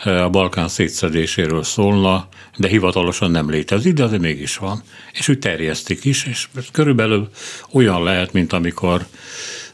a 0.05 0.29
Balkán 0.29 0.69
szétszedéséről 0.69 1.62
szólna, 1.62 2.29
de 2.57 2.69
hivatalosan 2.69 3.31
nem 3.31 3.51
létezik, 3.51 3.93
de 3.93 4.05
azért 4.05 4.21
mégis 4.21 4.57
van. 4.57 4.83
És 5.12 5.29
úgy 5.29 5.38
terjesztik 5.38 6.05
is, 6.05 6.25
és 6.25 6.49
körülbelül 6.73 7.29
olyan 7.73 8.03
lehet, 8.03 8.33
mint 8.33 8.53
amikor 8.53 9.07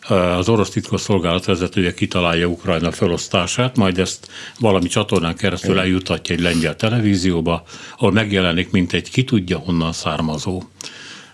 az 0.08 0.48
orosz 0.48 0.70
titkosszolgálat 0.70 1.44
vezetője 1.44 1.94
kitalálja 1.94 2.46
Ukrajna 2.46 2.92
felosztását, 2.92 3.76
majd 3.76 3.98
ezt 3.98 4.28
valami 4.58 4.88
csatornán 4.88 5.36
keresztül 5.36 5.78
eljutatja 5.78 6.34
egy 6.34 6.40
lengyel 6.40 6.76
televízióba, 6.76 7.64
ahol 7.96 8.12
megjelenik, 8.12 8.70
mint 8.70 8.92
egy 8.92 9.10
ki 9.10 9.24
tudja 9.24 9.58
honnan 9.58 9.92
származó. 9.92 10.62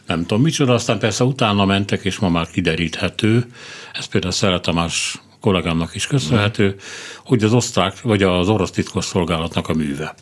Nem 0.07 0.27
tudom 0.27 0.43
micsoda, 0.43 0.75
aztán 0.75 0.99
persze 0.99 1.25
utána 1.25 1.65
mentek, 1.65 2.05
és 2.05 2.19
ma 2.19 2.29
már 2.29 2.51
kideríthető, 2.51 3.47
ez 3.93 4.05
például 4.05 4.33
Szere 4.33 4.61
Tamás 4.61 5.23
kollégámnak 5.45 5.95
is 5.95 6.07
köszönhető, 6.07 6.77
hogy 7.25 7.45
az 7.45 7.53
osztrák 7.53 8.01
vagy 8.01 8.23
az 8.23 8.49
orosz 8.49 8.71
titkosszolgálatnak 8.71 9.69
a 9.69 9.75
műve. 9.75 10.15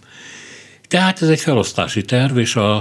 Tehát 0.89 1.23
ez 1.23 1.29
egy 1.29 1.41
felosztási 1.41 2.03
terv, 2.03 2.39
és 2.39 2.57
a, 2.57 2.77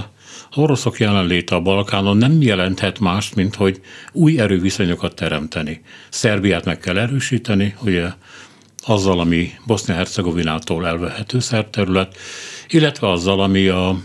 az 0.49 0.58
oroszok 0.58 0.99
jelenléte 0.99 1.56
a 1.56 1.60
Balkánon 1.60 2.17
nem 2.17 2.41
jelenthet 2.41 2.99
mást, 2.99 3.36
mint 3.36 3.56
hogy 3.56 3.82
új 4.12 4.39
erőviszonyokat 4.39 5.15
teremteni. 5.15 5.82
Szerbiát 6.10 6.65
meg 6.65 6.77
kell 6.77 6.97
erősíteni, 6.97 7.75
ugye 7.82 8.08
azzal, 8.86 9.19
ami 9.19 9.51
Bosznia-Hercegovinától 9.65 10.88
elvehető 10.88 11.39
szerterület, 11.39 12.17
illetve 12.67 13.10
azzal, 13.10 13.41
ami 13.41 13.67
a 13.67 14.01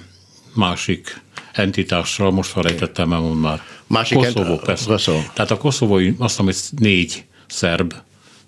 másik 0.54 1.20
entitással, 1.52 2.30
most 2.30 2.50
felejtettem 2.50 3.12
el 3.12 3.20
már. 3.20 3.62
Másik 3.86 4.18
Koszovó, 4.18 4.52
ent- 4.52 4.64
persze. 4.64 4.86
Koszovó. 4.86 5.20
Tehát 5.34 5.50
a 5.50 5.56
koszovói, 5.56 6.08
azt 6.18 6.40
hiszem, 6.40 6.44
hogy 6.44 6.56
négy 6.78 7.24
szerb 7.46 7.92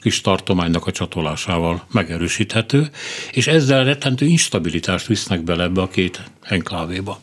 kis 0.01 0.21
tartománynak 0.21 0.87
a 0.87 0.93
csatolásával 0.93 1.87
megerősíthető, 1.93 2.91
és 3.33 3.47
ezzel 3.47 3.85
rettentő 3.85 4.27
instabilitást 4.27 5.07
visznek 5.07 5.43
bele 5.43 5.63
ebbe 5.63 5.81
a 5.81 5.89
két 5.89 6.23
enklávéba. 6.43 7.21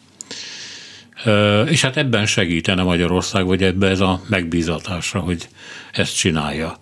És 1.65 1.81
hát 1.81 1.97
ebben 1.97 2.25
segítene 2.25 2.83
Magyarország, 2.83 3.45
vagy 3.45 3.63
ebbe 3.63 3.87
ez 3.87 3.99
a 3.99 4.21
megbízatásra, 4.27 5.19
hogy 5.19 5.47
ezt 5.91 6.17
csinálja. 6.17 6.79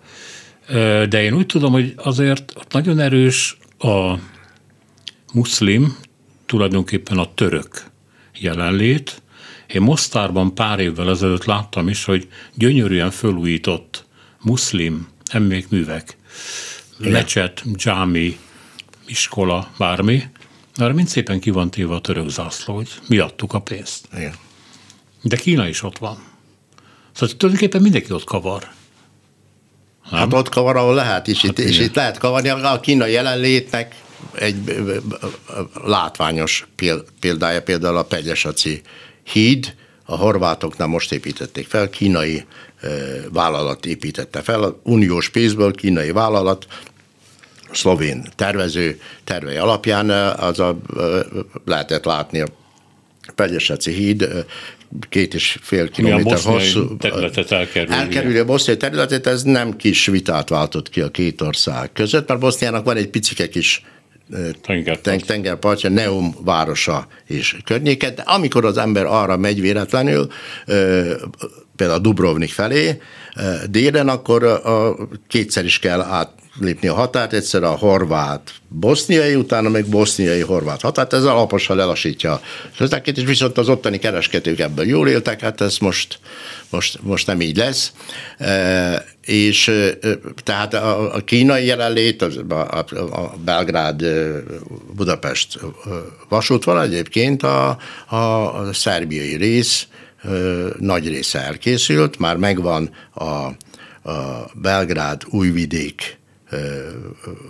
De 1.08 1.22
én 1.22 1.34
úgy 1.34 1.46
tudom, 1.46 1.72
hogy 1.72 1.92
azért 1.96 2.52
nagyon 2.70 2.98
erős 2.98 3.56
a 3.78 4.14
muszlim, 5.32 5.96
tulajdonképpen 6.46 7.18
a 7.18 7.34
török 7.34 7.84
jelenlét. 8.38 9.22
Én 9.66 9.80
Mostárban 9.80 10.54
pár 10.54 10.78
évvel 10.80 11.10
ezelőtt 11.10 11.44
láttam 11.44 11.88
is, 11.88 12.04
hogy 12.04 12.28
gyönyörűen 12.54 13.10
fölújított 13.10 14.06
muszlim 14.42 15.08
emlékművek, 15.30 16.16
lecset, 16.98 17.62
dzsámi, 17.64 18.38
iskola, 19.06 19.70
bármi, 19.78 20.22
mert 20.78 20.94
mind 20.94 21.08
szépen 21.08 21.40
ki 21.40 21.50
van 21.50 21.70
téve 21.70 21.94
a 21.94 22.00
török 22.00 22.28
zászló, 22.28 22.74
hogy 22.74 22.88
mi 23.08 23.18
adtuk 23.18 23.52
a 23.52 23.58
pénzt. 23.58 24.08
Igen. 24.16 24.34
De 25.22 25.36
Kína 25.36 25.68
is 25.68 25.82
ott 25.82 25.98
van. 25.98 26.22
Szóval 27.12 27.36
tulajdonképpen 27.36 27.82
mindenki 27.82 28.12
ott 28.12 28.24
kavar. 28.24 28.68
Nem? 30.10 30.20
Hát 30.20 30.32
ott 30.32 30.48
kavar, 30.48 30.76
ahol 30.76 30.94
lehet, 30.94 31.28
és, 31.28 31.40
hát 31.40 31.58
itt, 31.58 31.64
és 31.64 31.78
itt 31.78 31.94
lehet 31.94 32.18
kavarni. 32.18 32.48
A 32.48 32.80
kínai 32.80 33.12
jelenlétnek 33.12 34.02
egy 34.32 34.56
látványos 35.84 36.66
példája 37.20 37.62
például 37.62 37.96
a 37.96 38.02
Pegyesaci 38.02 38.80
híd, 39.22 39.74
a 40.04 40.16
horvátoknál 40.16 40.88
most 40.88 41.12
építették 41.12 41.66
fel, 41.66 41.90
kínai 41.90 42.44
vállalat 43.32 43.86
építette 43.86 44.42
fel, 44.42 44.62
a 44.62 44.80
uniós 44.82 45.28
pénzből 45.28 45.72
kínai 45.72 46.10
vállalat, 46.10 46.66
szlovén 47.72 48.24
tervező 48.36 49.00
tervei 49.24 49.56
alapján 49.56 50.10
az 50.38 50.60
a, 50.60 50.78
lehetett 51.64 52.04
látni 52.04 52.40
a 52.40 52.46
Pegyeseci 53.34 53.92
híd 53.92 54.46
két 55.08 55.34
és 55.34 55.58
fél 55.62 55.88
kilométer 55.90 56.38
hosszú. 56.38 56.96
területet 56.96 57.52
elkerülni. 57.52 58.00
Elkerülni 58.00 58.38
a 58.38 58.44
boszniai 58.44 58.78
területet, 58.78 59.26
ez 59.26 59.42
nem 59.42 59.76
kis 59.76 60.06
vitát 60.06 60.48
váltott 60.48 60.88
ki 60.88 61.00
a 61.00 61.08
két 61.08 61.40
ország 61.40 61.92
között, 61.92 62.28
mert 62.28 62.40
Boszniának 62.40 62.84
van 62.84 62.96
egy 62.96 63.08
picike 63.08 63.48
kis 63.48 63.84
tengerpart. 64.62 65.26
tengerpartja, 65.26 65.90
Neum 65.90 66.34
városa 66.44 67.06
és 67.26 67.56
környéke, 67.64 68.10
de 68.10 68.22
amikor 68.22 68.64
az 68.64 68.76
ember 68.76 69.04
arra 69.04 69.36
megy 69.36 69.60
véletlenül, 69.60 70.28
például 71.76 72.00
Dubrovnik 72.00 72.52
felé, 72.52 73.00
délen, 73.70 74.08
akkor 74.08 74.44
a, 74.44 74.96
kétszer 75.28 75.64
is 75.64 75.78
kell 75.78 76.00
átlépni 76.00 76.88
a 76.88 76.94
határt, 76.94 77.32
egyszer 77.32 77.62
a 77.62 77.70
horvát 77.70 78.52
boszniai, 78.68 79.34
utána 79.34 79.68
meg 79.68 79.86
boszniai 79.86 80.40
horvát 80.40 80.80
határt, 80.80 81.12
ez 81.12 81.24
alaposan 81.24 81.76
lelassítja 81.76 82.32
a 82.32 82.40
közlekedést, 82.76 83.22
és 83.22 83.32
viszont 83.32 83.58
az 83.58 83.68
ottani 83.68 83.98
kereskedők 83.98 84.58
ebből 84.58 84.86
jól 84.86 85.08
éltek, 85.08 85.40
hát 85.40 85.60
ez 85.60 85.78
most, 85.78 86.18
most, 86.70 86.98
most 87.02 87.26
nem 87.26 87.40
így 87.40 87.56
lesz. 87.56 87.92
E, 88.38 89.04
és 89.24 89.70
tehát 90.44 90.74
a, 90.74 91.14
a 91.14 91.20
kínai 91.20 91.66
jelenlét, 91.66 92.22
a, 92.22 92.54
a, 92.54 92.84
a 93.20 93.34
Belgrád 93.44 94.04
Budapest 94.96 95.58
vasút 96.28 96.64
van 96.64 96.80
egyébként 96.80 97.42
a, 97.42 97.68
a 98.08 98.72
szerbiai 98.72 99.36
rész, 99.36 99.86
nagy 100.78 101.08
része 101.08 101.40
elkészült, 101.40 102.18
már 102.18 102.36
megvan 102.36 102.90
a, 103.14 103.24
a 103.24 104.50
Belgrád 104.54 105.22
újvidék 105.30 106.18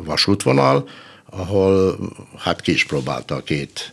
vasútvonal, 0.04 0.88
ahol 1.30 1.98
hát 2.38 2.60
ki 2.60 2.72
is 2.72 2.84
próbálta 2.84 3.34
a 3.34 3.42
két 3.42 3.92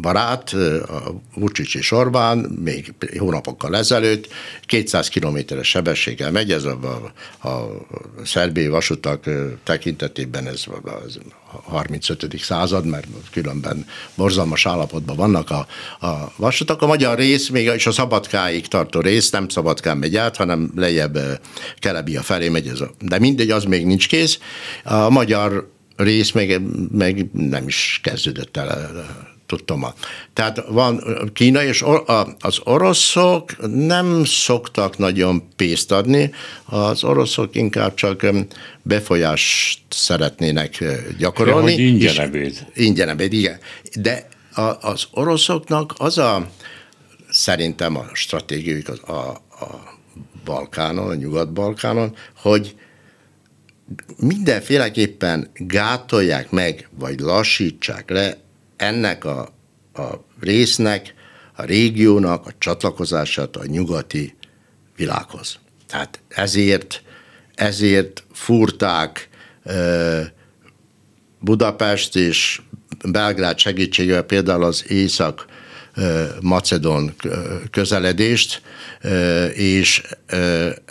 barát, 0.00 0.52
a 0.88 1.20
Vucic 1.34 1.74
és 1.74 1.90
Orbán 1.90 2.38
még 2.38 2.94
hónapokkal 3.18 3.76
ezelőtt 3.76 4.28
200 4.62 5.08
kilométeres 5.08 5.68
sebességgel 5.68 6.30
megy, 6.30 6.52
ez 6.52 6.64
a, 6.64 6.78
a, 7.38 7.48
a 7.48 7.80
szerbiai 8.24 8.68
vasutak 8.68 9.24
tekintetében 9.64 10.46
ez 10.46 10.64
a 10.66 11.60
35. 11.62 12.38
század, 12.38 12.86
mert 12.86 13.06
különben 13.30 13.86
borzalmas 14.14 14.66
állapotban 14.66 15.16
vannak 15.16 15.50
a, 15.50 15.66
a 16.06 16.32
vasutak. 16.36 16.82
A 16.82 16.86
magyar 16.86 17.18
rész, 17.18 17.48
még 17.48 17.66
és 17.74 17.86
a 17.86 17.92
Szabadkáig 17.92 18.66
tartó 18.66 19.00
rész 19.00 19.30
nem 19.30 19.48
Szabadkán 19.48 19.98
megy 19.98 20.16
át, 20.16 20.36
hanem 20.36 20.72
lejjebb 20.76 21.18
Kelebia 21.78 22.22
felé 22.22 22.48
megy 22.48 22.68
ez 22.68 22.80
a, 22.80 22.90
de 23.00 23.18
mindegy, 23.18 23.50
az 23.50 23.64
még 23.64 23.86
nincs 23.86 24.08
kész. 24.08 24.38
A 24.84 25.10
magyar 25.10 25.70
rész 25.96 26.30
meg, 26.30 26.60
meg 26.90 27.30
nem 27.32 27.66
is 27.66 28.00
kezdődött 28.02 28.56
el 28.56 28.68
tudtam. 29.50 29.86
Tehát 30.32 30.64
van 30.68 31.02
Kína, 31.32 31.62
és 31.62 31.84
az 32.38 32.58
oroszok 32.64 33.74
nem 33.74 34.24
szoktak 34.24 34.98
nagyon 34.98 35.48
pénzt 35.56 35.92
adni, 35.92 36.30
az 36.64 37.04
oroszok 37.04 37.54
inkább 37.54 37.94
csak 37.94 38.26
befolyást 38.82 39.80
szeretnének 39.88 40.84
gyakorolni. 41.18 41.72
Ja, 41.72 41.78
ingyen 41.78 42.18
ebéd. 42.18 42.66
Ingyen 42.74 43.08
ebéd, 43.08 43.32
igen. 43.32 43.58
De 44.00 44.28
az 44.80 45.06
oroszoknak 45.10 45.94
az 45.96 46.18
a, 46.18 46.50
szerintem 47.30 47.96
a 47.96 48.04
stratégiai 48.12 48.84
a, 49.06 49.12
a 49.12 49.98
Balkánon, 50.44 51.08
a 51.08 51.14
Nyugat-Balkánon, 51.14 52.14
hogy 52.36 52.74
mindenféleképpen 54.16 55.50
gátolják 55.54 56.50
meg, 56.50 56.88
vagy 56.98 57.20
lassítsák 57.20 58.10
le 58.10 58.36
ennek 58.80 59.24
a, 59.24 59.40
a 59.92 60.24
résznek, 60.40 61.14
a 61.56 61.62
régiónak 61.62 62.46
a 62.46 62.52
csatlakozását 62.58 63.56
a 63.56 63.66
nyugati 63.66 64.36
világhoz. 64.96 65.58
Tehát 65.86 66.20
ezért, 66.28 67.02
ezért 67.54 68.24
furták 68.32 69.28
Budapest 71.38 72.16
és 72.16 72.60
Belgrád 73.10 73.58
segítségével 73.58 74.22
például 74.22 74.64
az 74.64 74.90
észak 74.90 75.46
macedon 76.40 77.14
közeledést, 77.70 78.62
és 79.54 80.02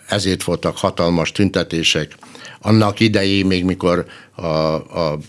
ezért 0.07 0.43
voltak 0.43 0.77
hatalmas 0.77 1.31
tüntetések. 1.31 2.15
Annak 2.61 2.99
idején, 2.99 3.45
még 3.45 3.63
mikor 3.63 4.05
a, 4.35 4.45
a 4.45 5.19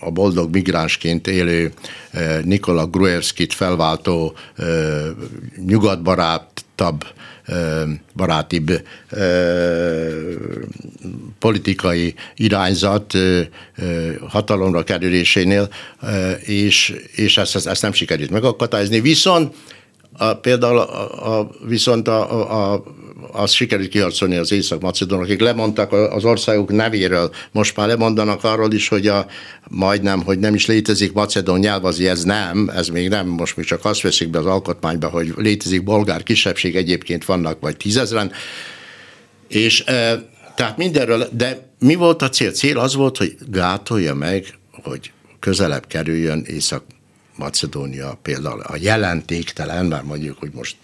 a 0.00 0.10
boldog 0.10 0.52
migránsként 0.54 1.26
élő 1.26 1.72
Nikola 2.44 2.86
Gruevskit 2.86 3.52
felváltó 3.52 4.34
nyugatbarátabb 5.66 7.04
barátibb 8.16 8.82
politikai 11.38 12.14
irányzat 12.34 13.14
hatalomra 14.28 14.84
kerülésénél, 14.84 15.68
és, 16.40 16.94
és 17.14 17.36
ezt, 17.36 17.66
ezt 17.66 17.82
nem 17.82 17.92
sikerült 17.92 18.30
megakadályozni. 18.30 19.00
Viszont 19.00 19.54
a, 20.12 20.34
például 20.34 20.78
a, 20.78 21.38
a, 21.38 21.50
viszont 21.66 22.08
a, 22.08 22.32
a, 22.32 22.72
a, 22.72 22.82
azt 23.32 23.52
sikerült 23.52 23.88
kiharcolni 23.88 24.36
az 24.36 24.52
észak-macedonok, 24.52 25.24
akik 25.24 25.40
lemondtak 25.40 25.92
az 25.92 26.24
országok 26.24 26.70
nevéről, 26.70 27.30
most 27.52 27.76
már 27.76 27.88
lemondanak 27.88 28.44
arról 28.44 28.72
is, 28.72 28.88
hogy 28.88 29.06
a, 29.06 29.26
majdnem, 29.68 30.22
hogy 30.22 30.38
nem 30.38 30.54
is 30.54 30.66
létezik 30.66 31.12
macedon 31.12 31.58
nyelv, 31.58 31.84
az 31.84 32.00
ez 32.00 32.22
nem, 32.22 32.70
ez 32.74 32.88
még 32.88 33.08
nem, 33.08 33.26
most 33.26 33.56
még 33.56 33.66
csak 33.66 33.84
azt 33.84 34.00
veszik 34.00 34.28
be 34.28 34.38
az 34.38 34.46
alkotmányba, 34.46 35.08
hogy 35.08 35.32
létezik 35.36 35.84
bolgár 35.84 36.22
kisebbség, 36.22 36.76
egyébként 36.76 37.24
vannak 37.24 37.60
vagy 37.60 37.76
tízezren, 37.76 38.32
és 39.48 39.84
e, 39.86 40.28
tehát 40.56 40.76
mindenről, 40.76 41.28
de 41.32 41.68
mi 41.78 41.94
volt 41.94 42.22
a 42.22 42.28
cél? 42.28 42.50
Cél 42.50 42.78
az 42.78 42.94
volt, 42.94 43.16
hogy 43.16 43.36
gátolja 43.48 44.14
meg, 44.14 44.46
hogy 44.82 45.12
közelebb 45.40 45.86
kerüljön 45.86 46.44
Észak 46.46 46.84
Macedónia 47.40 48.18
például 48.22 48.60
a 48.60 48.76
jelentéktelen, 48.80 49.86
már 49.86 50.02
mondjuk, 50.02 50.38
hogy 50.38 50.50
most 50.52 50.76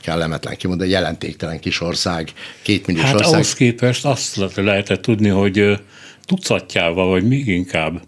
kellemetlen 0.00 0.56
kimondani, 0.56 0.90
jelentéktelen 0.90 1.60
kis 1.60 1.80
ország, 1.80 2.32
két 2.62 2.86
milliós 2.86 3.04
hát 3.04 3.14
ország. 3.14 3.32
ahhoz 3.32 3.54
képest 3.54 4.04
azt 4.04 4.54
lehetett 4.54 5.02
tudni, 5.02 5.28
hogy 5.28 5.80
tucatjával, 6.24 7.08
vagy 7.08 7.28
még 7.28 7.46
inkább, 7.46 8.02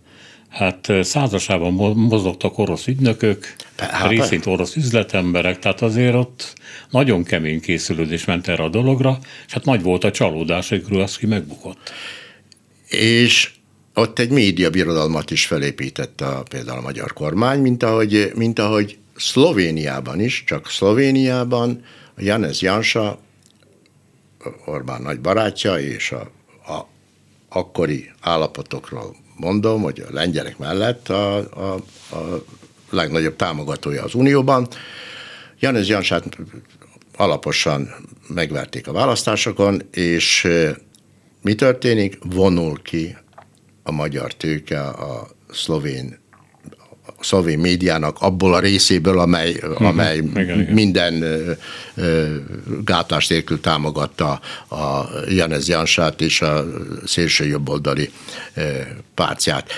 hát 0.49 0.93
százasában 1.03 1.73
mozogtak 1.97 2.59
orosz 2.59 2.87
ügynökök, 2.87 3.57
hát, 3.77 4.09
részint 4.09 4.47
orosz 4.47 4.77
üzletemberek, 4.77 5.59
tehát 5.59 5.83
azért 5.83 6.15
ott 6.15 6.55
nagyon 6.91 7.25
kemény 7.25 7.61
készülődés 7.61 8.25
ment 8.25 8.49
erre 8.49 8.63
a 8.63 8.69
dologra, 8.69 9.19
és 9.47 9.53
hát 9.53 9.65
nagy 9.65 9.83
volt 9.83 10.05
a 10.05 10.11
csalódás, 10.11 10.69
hogy 10.69 10.85
Gruaszki 10.85 11.27
megbukott. 11.27 11.93
És 12.87 13.51
ott 13.95 14.19
egy 14.19 14.31
médiabirodalmat 14.31 15.31
is 15.31 15.47
felépített 15.47 16.21
a, 16.21 16.43
például 16.49 16.79
a 16.79 16.83
magyar 16.83 17.13
kormány, 17.13 17.61
mint 17.61 17.83
ahogy, 17.83 18.33
mint 18.35 18.59
ahogy 18.59 18.99
Szlovéniában 19.17 20.21
is, 20.21 20.45
csak 20.47 20.71
Szlovéniában 20.71 21.85
a 22.17 22.23
Janez 22.23 22.61
Jansa, 22.61 23.19
Orbán 24.65 25.03
nagy 25.03 25.21
barátja, 25.21 25.79
és 25.79 26.13
a, 26.13 26.31
a 26.73 26.87
akkori 27.49 28.11
állapotokról 28.21 29.17
mondom, 29.37 29.83
hogy 29.83 30.05
a 30.09 30.13
lengyelek 30.13 30.59
mellett 30.59 31.09
a, 31.09 31.37
a, 31.37 31.75
a 32.17 32.45
legnagyobb 32.91 33.37
támogatója 33.37 34.03
az 34.03 34.15
Unióban. 34.15 34.69
Janez 35.59 35.89
Jansát 35.89 36.39
alaposan 37.17 37.95
megverték 38.29 38.89
a 38.89 38.93
választásokon, 38.93 39.83
és 39.93 40.49
mi 41.43 41.55
történik? 41.55 42.19
Vonul 42.23 42.83
ki 42.83 43.17
a 43.87 43.93
magyar 43.93 44.35
tőke 44.35 44.81
a 44.81 45.29
szlovén 45.51 46.23
a 47.07 47.25
szlovén 47.25 47.59
médiának 47.59 48.17
abból 48.21 48.55
a 48.55 48.59
részéből, 48.59 49.19
amely, 49.19 49.53
uh-huh. 49.53 49.87
amely 49.87 50.17
igen, 50.17 50.59
minden 50.59 51.15
igen. 51.15 51.59
gátlás 52.85 53.27
nélkül 53.27 53.61
támogatta 53.61 54.41
a 54.69 55.09
Janez 55.29 55.69
Jansát 55.69 56.21
és 56.21 56.41
a 56.43 56.65
szélső 57.07 57.47
jobboldali 57.47 58.11
pártját. 59.15 59.71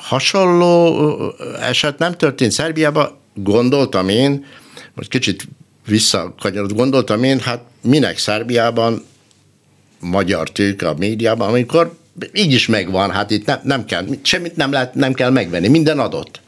Hasonló 0.00 1.12
eset 1.60 1.98
nem 1.98 2.12
történt 2.12 2.52
Szerbiában, 2.52 3.10
gondoltam 3.34 4.08
én, 4.08 4.44
most 4.94 5.08
kicsit 5.08 5.48
visszakanyarod, 5.86 6.72
gondoltam 6.72 7.22
én, 7.22 7.40
hát 7.40 7.62
minek 7.82 8.18
Szerbiában 8.18 9.04
magyar 10.00 10.50
tőke 10.50 10.88
a 10.88 10.94
médiában, 10.98 11.48
amikor 11.48 12.00
így 12.32 12.52
is 12.52 12.66
megvan, 12.66 13.10
hát 13.10 13.30
itt 13.30 13.46
nem, 13.46 13.60
nem 13.62 13.84
kell, 13.84 14.04
semmit 14.22 14.56
nem, 14.56 14.72
lehet, 14.72 14.94
nem 14.94 15.12
kell 15.12 15.30
megvenni, 15.30 15.68
minden 15.68 15.98
adott. 15.98 16.40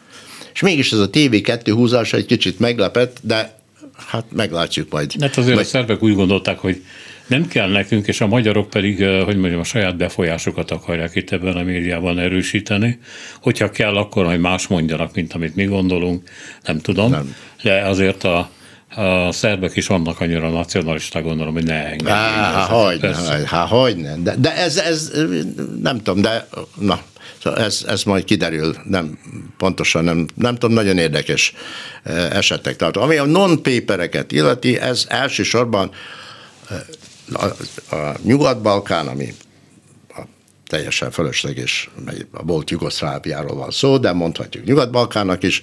És 0.55 0.61
mégis 0.61 0.93
ez 0.93 0.99
a 0.99 1.11
TV2 1.11 1.71
húzása 1.73 2.17
egy 2.17 2.27
kicsit 2.27 2.59
meglepett, 2.59 3.19
de 3.23 3.59
hát 4.07 4.25
meglátjuk 4.33 4.91
majd. 4.91 5.13
Hát 5.21 5.37
azért 5.37 5.55
majd... 5.55 5.67
a 5.67 5.69
szervek 5.69 6.03
úgy 6.03 6.15
gondolták, 6.15 6.59
hogy 6.59 6.83
nem 7.27 7.47
kell 7.47 7.71
nekünk, 7.71 8.07
és 8.07 8.21
a 8.21 8.27
magyarok 8.27 8.71
pedig, 8.71 9.05
hogy 9.05 9.37
mondjam, 9.37 9.61
a 9.61 9.65
saját 9.65 9.97
befolyásokat 9.97 10.71
akarják 10.71 11.15
itt 11.15 11.31
ebben 11.31 11.57
a 11.57 11.63
médiában 11.63 12.19
erősíteni. 12.19 12.99
Hogyha 13.41 13.71
kell, 13.71 13.97
akkor 13.97 14.25
majd 14.25 14.41
más 14.41 14.67
mondjanak, 14.67 15.15
mint 15.15 15.33
amit 15.33 15.55
mi 15.55 15.65
gondolunk, 15.65 16.29
nem 16.65 16.81
tudom. 16.81 17.11
Nem. 17.11 17.35
De 17.63 17.81
azért 17.81 18.25
a, 18.25 18.51
a 18.95 19.33
szerbek 19.33 19.77
is 19.77 19.87
vannak 19.87 20.21
annyira 20.21 20.49
nacionalisták, 20.49 21.23
gondolom, 21.23 21.53
hogy 21.53 21.65
ne 21.65 21.85
engedjék. 21.85 22.09
Há, 22.09 22.67
hogy, 22.67 23.01
há, 23.47 23.67
hogy 23.67 23.97
ne. 23.97 24.17
De, 24.17 24.35
de 24.39 24.57
ez, 24.57 24.77
ez, 24.77 25.11
nem 25.83 26.03
tudom, 26.03 26.23
de 26.23 26.49
na, 26.79 27.01
ez, 27.57 27.85
ez 27.89 28.03
majd 28.03 28.25
kiderül, 28.25 28.77
nem, 28.85 29.19
pontosan 29.57 30.05
nem, 30.05 30.27
nem 30.35 30.55
tudom, 30.55 30.75
nagyon 30.75 30.99
érdekes 30.99 31.55
eh, 32.03 32.31
esetek. 32.31 32.77
Tehát 32.77 32.97
ami 32.97 33.17
a 33.17 33.25
non-papereket 33.25 34.33
illeti, 34.33 34.79
ez 34.79 35.05
elsősorban 35.09 35.91
eh, 36.71 36.79
a, 37.33 37.45
a 37.97 38.15
Nyugat-Balkán, 38.23 39.07
ami 39.07 39.35
a 40.09 40.21
teljesen 40.67 41.11
fölösleges, 41.11 41.91
a 42.33 42.43
volt 42.43 42.71
Jugoszláviáról 42.71 43.57
van 43.57 43.71
szó, 43.71 43.99
de 43.99 44.13
mondhatjuk 44.13 44.65
Nyugat-Balkánnak 44.65 45.43
is, 45.43 45.63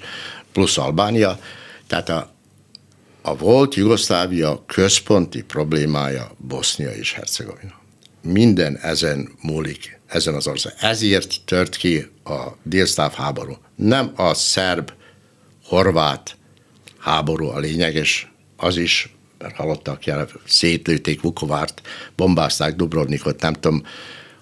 plusz 0.52 0.78
Albánia, 0.78 1.40
tehát 1.88 2.10
a, 2.10 2.32
a 3.22 3.36
volt 3.36 3.76
Jugoszlávia 3.76 4.64
központi 4.66 5.44
problémája 5.44 6.32
Bosznia 6.38 6.92
és 6.92 7.14
Hercegovina. 7.14 7.80
Minden 8.22 8.78
ezen 8.78 9.30
múlik, 9.42 10.00
ezen 10.08 10.34
az 10.34 10.48
ország. 10.48 10.74
Ezért 10.80 11.36
tört 11.46 11.76
ki 11.76 12.08
a 12.24 12.48
délszláv 12.64 13.14
háború. 13.14 13.58
Nem 13.76 14.12
a 14.16 14.34
szerb-horvát 14.34 16.38
háború 16.98 17.48
a 17.48 17.60
lényeges, 17.60 18.32
az 18.58 18.78
is, 18.78 19.16
mert 19.38 19.56
hallottak 19.56 20.06
jelen, 20.06 20.30
szétlőtték 20.46 21.22
Vukovárt, 21.22 21.82
bombázták 22.16 22.76
Dubrovnikot, 22.76 23.42
nem 23.42 23.54
tudom, 23.54 23.84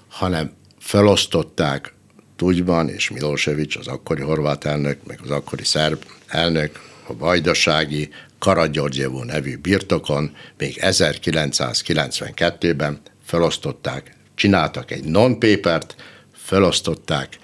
hanem 0.08 0.52
felosztották 0.80 1.94
Tudjban 2.36 2.90
és 2.90 3.10
Milosevic, 3.10 3.76
az 3.76 3.88
akkori 3.88 4.22
horvát 4.22 4.66
elnök, 4.66 5.00
meg 5.08 5.20
az 5.24 5.30
akkori 5.30 5.64
szerb 5.64 6.04
elnök, 6.28 6.80
a 7.10 7.18
vajdasági, 7.18 8.10
Karagyorgyevó 8.40 9.24
nevű 9.24 9.58
birtokon 9.58 10.36
még 10.58 10.80
1992-ben 10.82 13.02
felosztották, 13.26 14.16
csináltak 14.36 14.92
egy 14.92 15.04
non-papert, 15.04 15.96
felosztották 16.34 17.40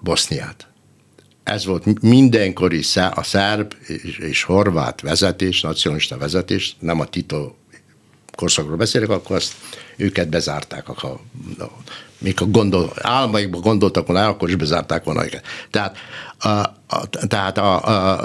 Boszniát. 0.00 0.66
Ez 1.42 1.64
volt 1.64 2.02
mindenkori 2.02 2.82
a 2.94 3.22
szerb 3.22 3.74
és, 3.86 4.18
és 4.18 4.42
horvát 4.42 5.00
vezetés, 5.00 5.60
nacionalista 5.60 6.18
vezetés, 6.18 6.76
nem 6.78 7.00
a 7.00 7.06
Tito 7.06 7.52
korszakról 8.36 8.76
beszélek, 8.76 9.08
akkor 9.08 9.36
azt 9.36 9.54
őket 9.96 10.28
bezárták. 10.28 10.88
A, 10.88 11.20
mikor 12.18 12.50
gondol, 12.50 12.92
álmaikban 13.00 13.60
gondoltak 13.60 14.06
volna, 14.06 14.28
akkor 14.28 14.48
is 14.48 14.56
bezárták 14.56 15.04
volna 15.04 15.24
őket. 15.24 15.44
Tehát, 15.70 15.96
a, 16.38 16.48
a, 16.48 17.06
tehát 17.28 17.58
a, 17.58 17.86
a, 17.86 18.20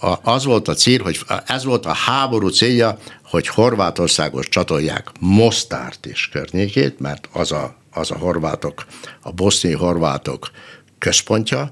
a, 0.00 0.20
az 0.22 0.44
volt 0.44 0.68
a 0.68 0.74
cél, 0.74 1.02
hogy 1.02 1.20
ez 1.46 1.64
volt 1.64 1.86
a 1.86 1.92
háború 1.92 2.48
célja, 2.48 2.98
hogy 3.22 3.48
Horvátországos 3.48 4.48
csatolják 4.48 5.10
Mostárt 5.20 6.06
és 6.06 6.28
környékét, 6.28 7.00
mert 7.00 7.28
az 7.32 7.52
a, 7.52 7.76
az 7.92 8.10
a 8.10 8.18
horvátok, 8.18 8.86
a 9.22 9.32
boszniai 9.32 9.74
horvátok 9.74 10.50
központja, 10.98 11.70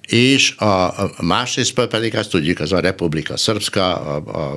és 0.00 0.56
a, 0.56 0.94
másrészt 1.20 1.86
pedig 1.86 2.16
azt 2.16 2.30
tudjuk, 2.30 2.60
az 2.60 2.72
a 2.72 2.80
Republika 2.80 3.36
Szrbszka, 3.36 3.96
a, 3.96 4.22
a, 4.26 4.54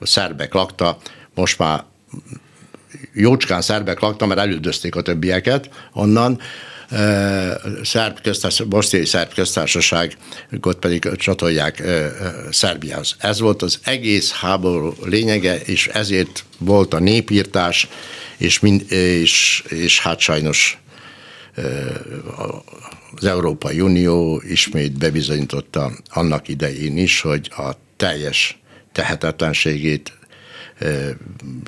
a 0.00 0.06
szerbek 0.06 0.54
lakta, 0.54 0.96
most 1.34 1.58
már 1.58 1.84
jócskán 3.12 3.60
szerbek 3.60 4.00
lakta, 4.00 4.26
mert 4.26 4.40
elüldözték 4.40 4.94
a 4.96 5.02
többieket 5.02 5.70
onnan, 5.92 6.40
szerb 7.82 8.20
köztársaság, 8.22 8.68
boszniai 8.68 9.04
szerb 9.04 9.34
köztársaságot 9.34 10.76
pedig 10.80 11.08
csatolják 11.16 11.82
Szerbiához. 12.50 13.16
Ez 13.18 13.40
volt 13.40 13.62
az 13.62 13.78
egész 13.84 14.32
háború 14.32 14.94
lényege, 15.04 15.60
és 15.60 15.86
ezért 15.86 16.44
volt 16.58 16.94
a 16.94 16.98
népírtás, 16.98 17.88
és, 18.36 18.60
mind, 18.60 18.92
és, 18.92 19.64
és 19.68 20.00
hát 20.00 20.18
sajnos 20.18 20.78
az 23.14 23.24
Európai 23.24 23.80
Unió 23.80 24.42
ismét 24.48 24.98
bebizonyította 24.98 25.92
annak 26.10 26.48
idején 26.48 26.96
is, 26.96 27.20
hogy 27.20 27.50
a 27.56 27.70
teljes 27.96 28.60
tehetetlenségét 28.92 30.12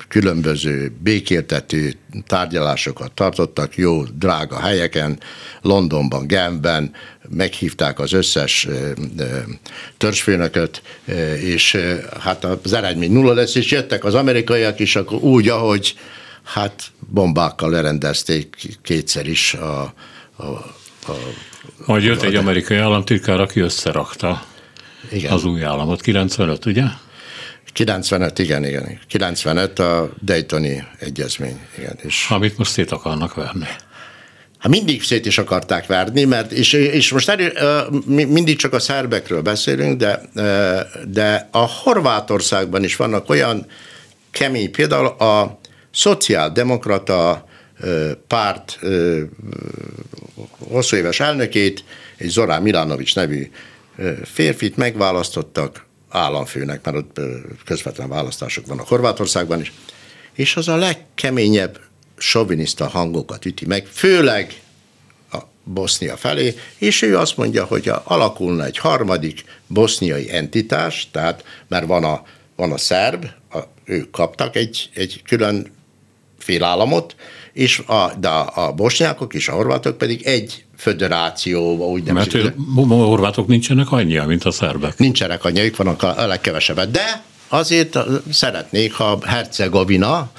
különböző 0.07 0.91
békéltető 1.03 1.93
tárgyalásokat 2.27 3.11
tartottak 3.11 3.75
jó, 3.75 4.03
drága 4.03 4.59
helyeken, 4.59 5.19
Londonban, 5.61 6.27
Genben, 6.27 6.91
meghívták 7.29 7.99
az 7.99 8.13
összes 8.13 8.67
törzsfőnököt, 9.97 10.81
és 11.41 11.77
hát 12.19 12.43
az 12.43 12.73
eredmény 12.73 13.11
nulla 13.11 13.33
lesz, 13.33 13.55
és 13.55 13.71
jöttek 13.71 14.03
az 14.03 14.13
amerikaiak 14.13 14.79
is, 14.79 14.95
akkor 14.95 15.17
úgy, 15.17 15.49
ahogy 15.49 15.95
hát 16.43 16.83
bombákkal 17.09 17.69
lerendezték 17.69 18.77
kétszer 18.81 19.27
is 19.27 19.53
a, 19.53 19.93
a, 20.35 20.43
a 21.07 21.15
majd 21.85 22.03
jött 22.03 22.21
egy 22.21 22.35
amerikai 22.35 22.77
államtitkár, 22.77 23.39
aki 23.39 23.59
összerakta 23.59 24.45
igen. 25.11 25.31
az 25.31 25.43
új 25.43 25.63
államot. 25.63 26.01
95, 26.01 26.65
ugye? 26.65 26.83
95, 27.75 28.39
igen, 28.39 28.65
igen. 28.65 28.99
95 29.07 29.79
a 29.79 30.13
Daytoni 30.21 30.83
egyezmény, 30.99 31.59
igen. 31.77 31.97
És 32.01 32.25
Amit 32.29 32.57
most 32.57 32.71
szét 32.71 32.91
akarnak 32.91 33.33
verni. 33.33 33.67
Hát 34.57 34.71
mindig 34.71 35.03
szét 35.03 35.25
is 35.25 35.37
akarták 35.37 35.85
verni, 35.85 36.23
mert 36.23 36.51
és, 36.51 36.73
és 36.73 37.11
most 37.11 37.29
erő, 37.29 37.53
mindig 38.07 38.57
csak 38.57 38.73
a 38.73 38.79
szerbekről 38.79 39.41
beszélünk, 39.41 39.97
de, 39.97 40.21
de 41.07 41.49
a 41.51 41.57
Horvátországban 41.57 42.83
is 42.83 42.95
vannak 42.95 43.29
olyan 43.29 43.65
kemény, 44.31 44.71
például 44.71 45.05
a 45.05 45.59
szociáldemokrata 45.91 47.45
párt 48.27 48.79
hosszú 50.69 50.95
éves 50.95 51.19
elnökét, 51.19 51.83
egy 52.17 52.29
Zorán 52.29 52.61
Milanovics 52.61 53.15
nevű 53.15 53.49
férfit 54.23 54.77
megválasztottak 54.77 55.84
államfőnek, 56.15 56.85
mert 56.85 56.97
ott 56.97 57.19
közvetlen 57.65 58.09
választások 58.09 58.65
vannak 58.65 58.87
Horvátországban 58.87 59.59
is, 59.59 59.71
és 60.33 60.55
az 60.55 60.67
a 60.67 60.75
legkeményebb 60.75 61.79
soviniszta 62.17 62.87
hangokat 62.87 63.45
üti 63.45 63.65
meg, 63.65 63.85
főleg 63.85 64.61
a 65.31 65.37
Bosznia 65.63 66.17
felé, 66.17 66.55
és 66.77 67.01
ő 67.01 67.17
azt 67.17 67.37
mondja, 67.37 67.65
hogy 67.65 67.91
alakulna 68.03 68.65
egy 68.65 68.77
harmadik 68.77 69.43
boszniai 69.67 70.31
entitás, 70.31 71.07
tehát 71.11 71.43
mert 71.67 71.85
van 71.85 72.03
a, 72.03 72.23
van 72.55 72.71
a 72.71 72.77
szerb, 72.77 73.25
a, 73.49 73.59
ők 73.83 74.11
kaptak 74.11 74.55
egy, 74.55 74.89
egy 74.93 75.21
külön 75.25 75.71
félállamot, 76.37 77.15
és 77.53 77.79
a, 77.79 78.13
de 78.19 78.27
a, 78.27 78.73
bosnyákok 78.73 79.33
és 79.33 79.47
a 79.47 79.53
horvátok 79.53 79.97
pedig 79.97 80.23
egy 80.23 80.64
föderációba, 80.77 81.85
úgy 81.85 82.03
nem 82.03 82.15
Mert 82.15 82.33
a 82.33 82.51
horvátok 82.85 83.47
nincsenek 83.47 83.91
annyia, 83.91 84.25
mint 84.25 84.43
a 84.43 84.51
szerbek. 84.51 84.97
Nincsenek 84.97 85.43
annyia, 85.43 85.63
ők 85.63 85.75
vannak 85.75 86.03
a 86.03 86.27
legkevesebbet, 86.27 86.91
de 86.91 87.23
azért 87.47 87.97
szeretnék, 88.31 88.93
ha 88.93 89.19
Hercegovina, 89.25 90.31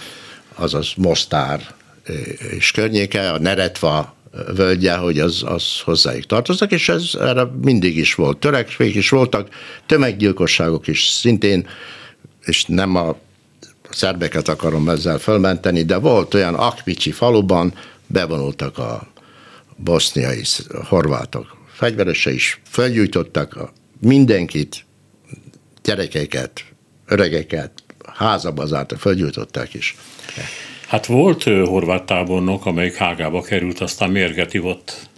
azaz 0.54 0.92
Mostár 0.96 1.60
és 2.56 2.70
környéke, 2.70 3.30
a 3.30 3.38
Neretva 3.38 4.14
völgye, 4.54 4.94
hogy 4.94 5.18
az, 5.18 5.42
az 5.46 5.80
hozzájuk 5.84 6.26
tartoznak, 6.26 6.72
és 6.72 6.88
ez 6.88 7.10
erre 7.20 7.44
mindig 7.62 7.96
is 7.96 8.14
volt. 8.14 8.38
Törekvék 8.38 8.94
is 8.94 9.08
voltak, 9.08 9.48
tömeggyilkosságok 9.86 10.86
is 10.86 11.06
szintén, 11.06 11.66
és 12.44 12.64
nem 12.64 12.94
a 12.94 13.16
szerbeket 13.90 14.48
akarom 14.48 14.88
ezzel 14.88 15.18
fölmenteni, 15.18 15.82
de 15.82 15.96
volt 15.96 16.34
olyan 16.34 16.54
Akvicsi 16.54 17.10
faluban, 17.10 17.72
bevonultak 18.06 18.78
a 18.78 19.06
boszniai 19.76 20.42
horvátok 20.88 21.56
fegyverese 21.72 22.32
is, 22.32 22.60
felgyújtottak 22.64 23.72
mindenkit, 24.00 24.84
gyerekeket, 25.82 26.64
öregeket, 27.06 27.72
házaba 28.14 28.66
zártak, 28.66 28.98
felgyújtották 28.98 29.74
is. 29.74 29.96
Hát 30.86 31.06
volt 31.06 31.42
horvát 31.42 32.02
tábornok, 32.02 32.66
amelyik 32.66 32.94
Hágába 32.94 33.42
került, 33.42 33.80
aztán 33.80 34.10
mérget 34.10 34.54
ivott 34.54 35.08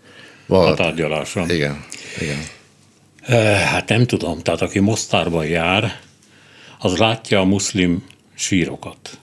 volt. 0.46 0.70
a 0.70 0.82
tárgyaláson. 0.82 1.50
Igen, 1.50 1.84
igen. 2.20 2.38
Hát 3.64 3.88
nem 3.88 4.06
tudom, 4.06 4.38
tehát 4.38 4.60
aki 4.60 4.78
Mostárban 4.78 5.46
jár, 5.46 6.00
az 6.78 6.96
látja 6.96 7.40
a 7.40 7.44
muszlim 7.44 8.04
sírokat. 8.34 9.18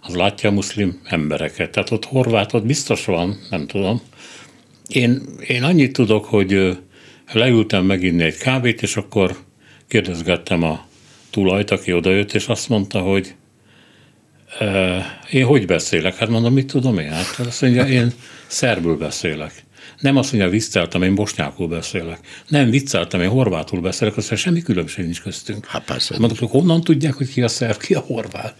Az 0.00 0.14
látja 0.14 0.48
a 0.48 0.52
muszlim 0.52 1.00
embereket. 1.04 1.70
Tehát 1.70 1.90
ott 1.90 2.04
horvát, 2.04 2.52
ott 2.52 2.66
biztos 2.66 3.04
van, 3.04 3.40
nem 3.50 3.66
tudom. 3.66 4.02
Én, 4.94 5.22
én 5.46 5.62
annyit 5.62 5.92
tudok, 5.92 6.24
hogy 6.24 6.78
leültem 7.32 7.84
meginni 7.84 8.22
egy 8.22 8.36
kávét, 8.36 8.82
és 8.82 8.96
akkor 8.96 9.36
kérdezgettem 9.88 10.62
a 10.62 10.86
tulajt, 11.30 11.70
aki 11.70 11.92
odajött, 11.92 12.32
és 12.32 12.46
azt 12.46 12.68
mondta, 12.68 13.00
hogy 13.00 13.34
e, 14.58 15.04
én 15.30 15.44
hogy 15.44 15.66
beszélek? 15.66 16.16
Hát 16.16 16.28
mondom, 16.28 16.52
mit 16.52 16.66
tudom 16.66 16.98
én? 16.98 17.10
Hát 17.10 17.38
azt 17.38 17.62
mondja, 17.62 17.86
én 17.86 18.12
szerbül 18.46 18.96
beszélek. 18.96 19.64
Nem 20.00 20.16
azt 20.16 20.32
mondja, 20.32 20.50
vicceltem, 20.50 21.02
én 21.02 21.14
bosnyákul 21.14 21.68
beszélek. 21.68 22.18
Nem 22.48 22.70
vicceltem, 22.70 23.20
én 23.20 23.28
horvátul 23.28 23.80
beszélek, 23.80 24.16
aztán 24.16 24.38
semmi 24.38 24.62
különbség 24.62 25.04
nincs 25.04 25.22
köztünk. 25.22 25.66
Hát 25.66 25.84
persze. 25.84 26.18
Mondok, 26.18 26.38
hogy 26.38 26.50
honnan 26.50 26.80
tudják, 26.80 27.14
hogy 27.14 27.28
ki 27.28 27.42
a 27.42 27.48
szerb, 27.48 27.80
ki 27.80 27.94
a 27.94 28.00
horvát? 28.00 28.54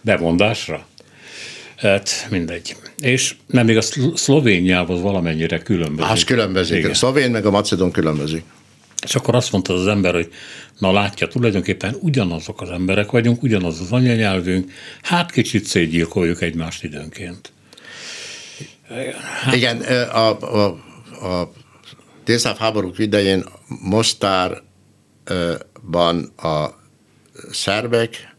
Bemondásra? 0.00 0.86
Hát 1.82 2.26
mindegy. 2.30 2.76
És 2.98 3.34
nem 3.46 3.66
még 3.66 3.76
a 3.76 3.82
szlovéniához 4.14 5.00
valamennyire 5.00 5.58
különbözik. 5.58 6.04
Hát 6.04 6.24
különbözik. 6.24 6.76
Igen. 6.78 6.90
A 6.90 6.94
szlovén 6.94 7.30
meg 7.30 7.46
a 7.46 7.50
macedon 7.50 7.90
különbözik. 7.90 8.42
És 9.04 9.14
akkor 9.14 9.34
azt 9.34 9.52
mondta 9.52 9.74
az 9.74 9.86
ember, 9.86 10.14
hogy 10.14 10.32
na 10.78 10.92
látja, 10.92 11.28
tulajdonképpen 11.28 11.96
ugyanazok 12.00 12.60
az 12.60 12.70
emberek 12.70 13.10
vagyunk, 13.10 13.42
ugyanaz 13.42 13.80
az 13.80 13.92
anyanyelvünk, 13.92 14.72
hát 15.02 15.30
kicsit 15.30 15.64
szétgyilkoljuk 15.64 16.42
egymást 16.42 16.84
időnként. 16.84 17.52
Hát. 19.42 19.54
Igen, 19.54 19.80
a, 20.10 20.38
a, 20.40 20.66
a 21.26 21.52
délszáv 22.24 22.56
háborúk 22.56 22.98
idején 22.98 23.44
Mostárban 23.82 24.62
a 26.36 26.80
szerbek 27.50 28.31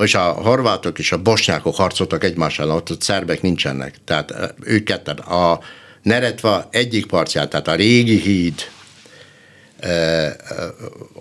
és 0.00 0.14
a 0.14 0.22
horvátok 0.22 0.98
és 0.98 1.12
a 1.12 1.22
bosnyákok 1.22 1.74
harcoltak 1.74 2.24
egymással, 2.24 2.70
ott 2.70 2.88
a 2.90 2.94
szerbek 2.98 3.42
nincsenek. 3.42 3.94
Tehát 4.04 4.54
ők 4.62 4.84
ketten. 4.84 5.16
A 5.16 5.60
Neretva 6.02 6.68
egyik 6.70 7.06
partján, 7.06 7.48
tehát 7.48 7.68
a 7.68 7.74
régi 7.74 8.20
híd 8.20 8.54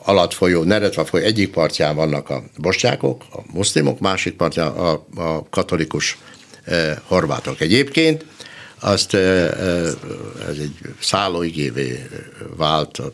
alatt 0.03 0.33
folyó, 0.33 0.63
Neretva 0.63 1.05
folyó 1.05 1.23
egyik 1.23 1.51
partján 1.51 1.95
vannak 1.95 2.29
a 2.29 2.43
bosnyákok, 2.57 3.23
a 3.31 3.39
muszlimok, 3.53 3.99
másik 3.99 4.35
partján 4.35 4.67
a, 4.67 4.91
a 5.15 5.49
katolikus 5.49 6.17
horvátok. 7.03 7.61
Egyébként 7.61 8.25
azt 8.79 9.13
ez 9.13 10.57
egy 10.59 10.77
szállóigévé 10.99 12.07
vált 12.55 12.97
a, 12.97 13.11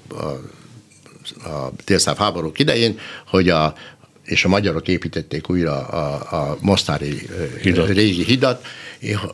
a, 1.46 1.72
a 2.06 2.16
háborúk 2.18 2.60
idején, 2.60 3.00
hogy 3.28 3.50
a, 3.50 3.76
és 4.26 4.46
a 4.46 4.48
magyarok 4.48 4.88
építették 4.88 5.50
újra 5.50 5.88
a, 5.88 6.36
a 6.42 6.58
Mostári 6.62 7.30
hidat. 7.62 7.88
régi 7.88 8.24
hidat, 8.24 8.66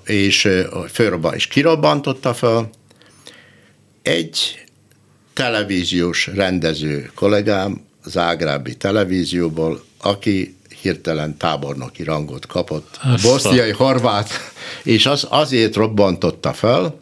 és 0.04 0.48
fölrobban, 0.92 1.34
és 1.34 1.48
kirobbantotta 1.48 2.34
fel. 2.34 2.70
Egy 4.02 4.60
televíziós 5.34 6.28
rendező 6.28 7.12
kollégám, 7.16 7.82
Zágrábi 8.06 8.76
televízióból, 8.76 9.84
aki 9.98 10.56
hirtelen 10.82 11.38
tábornoki 11.38 12.04
rangot 12.04 12.46
kapott, 12.46 13.00
Azt 13.04 13.24
boszniai 13.24 13.72
horvát, 13.72 14.30
és 14.84 15.06
az 15.06 15.28
azért 15.30 15.76
robbantotta 15.76 16.54
fel, 16.54 17.00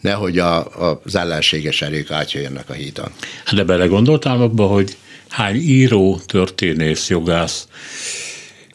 nehogy 0.00 0.38
a, 0.38 0.56
a, 0.56 1.00
az 1.04 1.14
ellenséges 1.14 1.82
erők 1.82 2.10
átjöjjenek 2.10 2.70
a 2.70 2.72
hídon. 2.72 3.08
De 3.54 3.64
belegondoltál 3.64 4.42
abba, 4.42 4.66
hogy 4.66 4.96
hány 5.28 5.56
író, 5.56 6.20
történész, 6.26 7.08
jogász, 7.08 7.68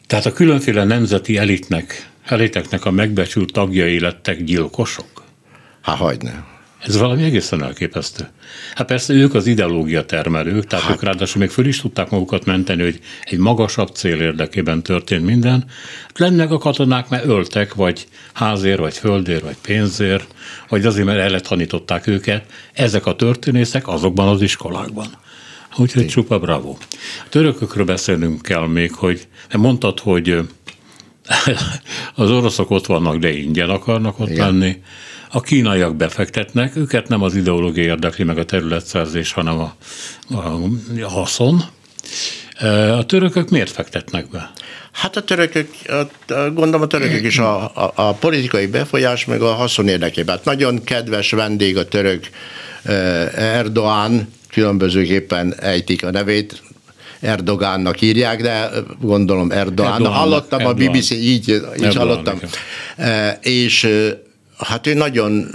tehát 0.06 0.26
a 0.26 0.32
különféle 0.32 0.84
nemzeti 0.84 1.36
elitnek, 1.36 2.10
eliteknek 2.24 2.84
a 2.84 2.90
megbecsült 2.90 3.52
tagjai 3.52 4.00
lettek 4.00 4.44
gyilkosok? 4.44 5.24
Hát 5.82 5.96
hagyne. 5.96 6.52
Ez 6.86 6.96
valami 6.96 7.22
egészen 7.22 7.62
elképesztő. 7.62 8.28
Hát 8.74 8.86
persze 8.86 9.12
ők 9.12 9.34
az 9.34 9.46
ideológia 9.46 10.04
termelők, 10.04 10.66
tehát 10.66 10.84
hát. 10.84 10.94
ők 10.94 11.02
ráadásul 11.02 11.40
még 11.40 11.50
föl 11.50 11.66
is 11.66 11.80
tudták 11.80 12.10
magukat 12.10 12.44
menteni, 12.44 12.82
hogy 12.82 13.00
egy 13.22 13.38
magasabb 13.38 13.88
cél 13.88 14.20
érdekében 14.20 14.82
történt 14.82 15.24
minden. 15.24 15.64
Hát 16.06 16.18
lennek 16.18 16.50
a 16.50 16.58
katonák, 16.58 17.08
mert 17.08 17.24
öltek, 17.24 17.74
vagy 17.74 18.06
házért, 18.32 18.78
vagy 18.78 18.96
földért, 18.96 19.42
vagy 19.42 19.56
pénzért, 19.62 20.34
vagy 20.68 20.86
azért, 20.86 21.06
mert 21.06 21.20
elletanították 21.20 22.06
őket. 22.06 22.44
Ezek 22.72 23.06
a 23.06 23.16
történészek 23.16 23.88
azokban 23.88 24.28
az 24.28 24.42
iskolákban. 24.42 25.06
Úgyhogy 25.76 26.06
csupa 26.06 26.38
bravo. 26.38 26.76
A 27.24 27.28
törökökről 27.28 27.84
beszélnünk 27.84 28.42
kell 28.42 28.66
még, 28.66 28.94
hogy 28.94 29.26
mondtad, 29.52 30.00
hogy 30.00 30.38
az 32.14 32.30
oroszok 32.30 32.70
ott 32.70 32.86
vannak, 32.86 33.16
de 33.16 33.32
ingyen 33.32 33.70
akarnak 33.70 34.20
ott 34.20 34.30
Igen. 34.30 34.46
lenni. 34.46 34.82
A 35.30 35.40
kínaiak 35.40 35.96
befektetnek, 35.96 36.76
őket 36.76 37.08
nem 37.08 37.22
az 37.22 37.34
ideológia 37.34 37.82
érdekli 37.82 38.24
meg 38.24 38.38
a 38.38 38.44
területszerzés, 38.44 39.32
hanem 39.32 39.58
a, 39.58 39.74
a, 40.34 40.60
a 41.02 41.08
haszon. 41.08 41.64
A 42.98 43.06
törökök 43.06 43.50
miért 43.50 43.70
fektetnek 43.70 44.28
be? 44.28 44.52
Hát 44.92 45.16
a 45.16 45.22
törökök, 45.22 45.68
gondolom 46.28 46.82
a 46.82 46.86
törökök 46.86 47.24
is 47.24 47.38
a, 47.38 47.64
a, 47.64 47.92
a 47.94 48.12
politikai 48.12 48.66
befolyás, 48.66 49.24
meg 49.24 49.42
a 49.42 49.52
haszon 49.52 49.88
érdekében. 49.88 50.36
Hát 50.36 50.44
nagyon 50.44 50.84
kedves 50.84 51.30
vendég 51.30 51.76
a 51.76 51.88
török 51.88 52.28
Erdoğan, 53.34 54.28
különbözőképpen 54.54 55.54
ejtik 55.54 56.04
a 56.04 56.10
nevét, 56.10 56.62
Erdogánnak 57.20 58.00
írják, 58.00 58.42
de 58.42 58.70
gondolom 59.00 59.50
Erdoğan. 59.50 59.92
Erdoğan 59.92 60.12
hallottam 60.12 60.60
Erdoğan. 60.60 60.74
a 60.74 60.92
BBC, 60.92 61.10
így, 61.10 61.48
így 61.48 61.82
Erdoğan 61.82 61.96
hallottam. 61.96 62.38
E, 62.96 63.38
és 63.42 63.88
hát 64.58 64.86
ő 64.86 64.94
nagyon 64.94 65.46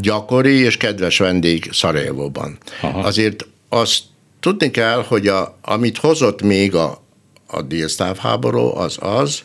gyakori 0.00 0.54
és 0.54 0.76
kedves 0.76 1.18
vendég 1.18 1.68
Szarajevóban. 1.72 2.58
Azért 3.02 3.46
azt 3.68 4.02
tudni 4.40 4.70
kell, 4.70 5.04
hogy 5.08 5.26
a, 5.26 5.58
amit 5.62 5.98
hozott 5.98 6.42
még 6.42 6.74
a, 6.74 7.02
a 7.46 7.62
délszláv 7.62 8.16
háború, 8.16 8.76
az 8.76 8.96
az, 9.00 9.42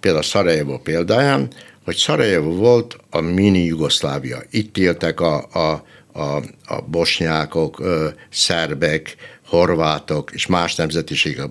például 0.00 0.22
Szarajevó 0.22 0.78
példáján, 0.78 1.48
hogy 1.84 1.96
Szarajevó 1.96 2.50
volt 2.50 2.96
a 3.10 3.20
mini 3.20 3.64
Jugoszlávia. 3.64 4.38
Itt 4.50 4.78
éltek 4.78 5.20
a, 5.20 5.36
a, 5.36 5.84
a, 6.18 6.42
a 6.64 6.80
bosnyákok, 6.80 7.82
szerbek, 8.30 9.16
horvátok 9.46 10.30
és 10.32 10.46
más 10.46 10.74
nemzetiség. 10.74 11.40
A 11.40 11.50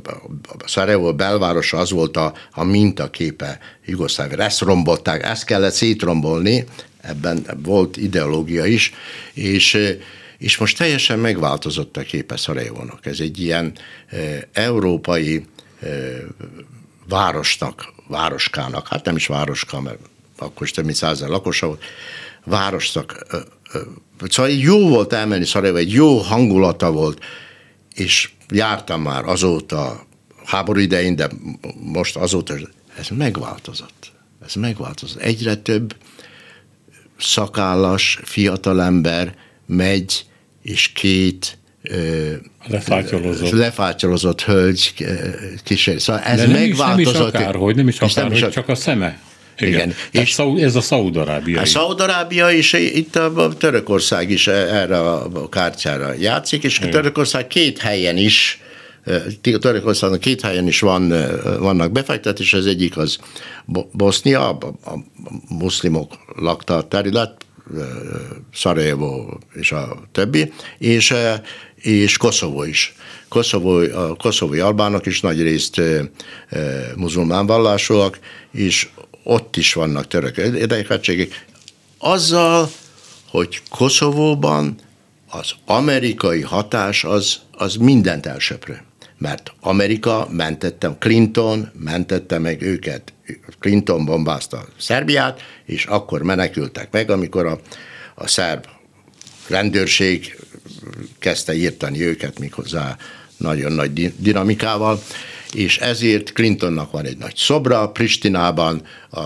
Szarajevó 0.66 1.14
belvárosa 1.14 1.78
az 1.78 1.92
volt 1.92 2.18
a, 2.18 2.34
a 2.52 2.64
mintaképe 2.64 3.60
Jugoszlávia. 3.86 4.38
Ezt 4.38 4.62
rombolták, 4.62 5.24
ezt 5.24 5.46
kellett 5.46 5.74
szétrombolni, 5.74 6.66
ebben 7.02 7.46
volt 7.64 7.98
ideológia 7.98 8.66
is, 8.66 8.94
és 9.34 9.98
és 10.38 10.58
most 10.58 10.78
teljesen 10.78 11.20
megváltozott 11.20 11.98
a 11.98 12.02
képe 12.02 12.38
Szarajevónak. 12.38 13.06
Ez 13.06 13.20
egy 13.20 13.40
ilyen 13.40 13.74
e, 14.08 14.18
európai 14.54 15.46
e, 15.82 15.88
városnak, 17.08 17.94
városkának, 18.08 18.88
hát 18.88 19.06
nem 19.06 19.16
is 19.16 19.28
városka, 19.28 19.82
mert 19.82 20.00
akkor 20.38 20.64
is 20.64 20.72
több 20.72 20.86
mint 20.86 20.98
százezer 20.98 21.30
lakosa 21.30 21.68
volt, 21.68 21.84
városnak, 22.44 23.26
szóval 24.30 24.52
jó 24.52 24.88
volt 24.88 25.14
elmenni 25.14 25.46
Szarajevó, 25.46 25.78
egy 25.78 25.92
jó 25.92 26.18
hangulata 26.18 26.92
volt, 26.92 27.24
és 27.96 28.30
jártam 28.50 29.02
már 29.02 29.26
azóta, 29.26 30.06
háború 30.46 30.80
idején, 30.80 31.16
de 31.16 31.30
most 31.82 32.16
azóta, 32.16 32.54
ez 32.98 33.08
megváltozott. 33.10 34.12
Ez 34.46 34.54
megváltozott. 34.54 35.22
Egyre 35.22 35.56
több 35.56 35.96
szakállas 37.18 38.20
fiatalember 38.24 39.36
megy, 39.66 40.26
és 40.62 40.88
két 40.88 41.58
lefátyolozott. 42.68 43.52
lefátyolozott 43.52 44.42
hölgy 44.42 44.94
kísér. 45.64 46.02
Szóval 46.02 46.22
ez 46.22 46.40
De 46.40 46.48
nem 46.48 46.60
megváltozott. 46.60 47.00
Is, 47.00 47.14
nem 47.14 47.28
is 47.28 47.34
akárhogy, 47.36 47.76
nem 47.76 47.88
is 47.88 48.00
akárhogy, 48.00 48.40
nem 48.40 48.48
is 48.48 48.54
csak 48.54 48.70
a 48.70 48.76
szeme. 48.76 49.20
Igen. 49.60 49.94
Igen. 50.12 50.24
És 50.24 50.40
ez 50.64 50.76
a 50.76 50.82
Szaudarábia. 50.82 51.62
A 51.62 51.66
Szaudarábia 51.66 52.52
és 52.52 52.74
itt 52.74 53.16
a 53.16 53.54
Törökország 53.58 54.30
is 54.30 54.48
erre 54.48 55.00
a 55.00 55.50
kártyára 55.50 56.14
játszik, 56.14 56.64
és 56.64 56.78
Igen. 56.78 56.90
Törökország 56.90 57.48
két 57.48 57.78
helyen 57.78 58.18
is 58.18 58.62
Törökországnak 59.42 60.20
két 60.20 60.42
helyen 60.42 60.68
is 60.68 60.80
van, 60.80 61.14
vannak 61.60 61.92
befektetés, 61.92 62.54
az 62.54 62.66
egyik 62.66 62.98
az 62.98 63.18
Bosznia, 63.92 64.50
a, 64.50 64.74
a 64.86 64.94
muszlimok 65.50 66.14
lakta 66.36 66.88
terület, 66.88 67.46
Szarajevó 68.54 69.40
és 69.54 69.72
a 69.72 69.98
többi, 70.12 70.52
és, 70.78 71.14
és 71.76 72.18
Koszovó 72.18 72.64
is. 72.64 72.96
Koszovó, 73.28 73.78
a 73.78 74.16
koszovói 74.16 74.60
albánok 74.60 75.06
is 75.06 75.22
nagy 75.22 75.42
részt 75.42 75.82
muzulmán 76.96 77.46
vallásúak, 77.46 78.20
és 78.52 78.88
ott 79.28 79.56
is 79.56 79.74
vannak 79.74 80.08
török 80.08 80.38
érdekeltségek. 80.38 81.46
Azzal, 81.98 82.70
hogy 83.30 83.62
Koszovóban 83.70 84.76
az 85.30 85.52
amerikai 85.66 86.42
hatás 86.42 87.04
az, 87.04 87.40
az 87.52 87.76
mindent 87.76 88.26
elsöprő. 88.26 88.82
Mert 89.18 89.54
Amerika 89.60 90.28
mentette, 90.32 90.96
Clinton 91.00 91.72
mentette 91.74 92.38
meg 92.38 92.62
őket. 92.62 93.14
Clinton 93.60 94.06
bombázta 94.06 94.66
Szerbiát, 94.78 95.42
és 95.66 95.86
akkor 95.86 96.22
menekültek 96.22 96.92
meg, 96.92 97.10
amikor 97.10 97.46
a, 97.46 97.60
a 98.16 98.28
szerb 98.28 98.66
rendőrség 99.48 100.40
kezdte 101.20 101.56
írtani 101.56 102.02
őket 102.02 102.40
méghozzá 102.40 102.98
nagyon 103.38 103.72
nagy 103.72 104.14
dinamikával, 104.18 105.02
és 105.54 105.78
ezért 105.78 106.32
Clintonnak 106.34 106.92
van 106.92 107.06
egy 107.06 107.18
nagy 107.18 107.36
szobra 107.36 107.90
Pristinában, 107.90 108.82
a, 109.12 109.24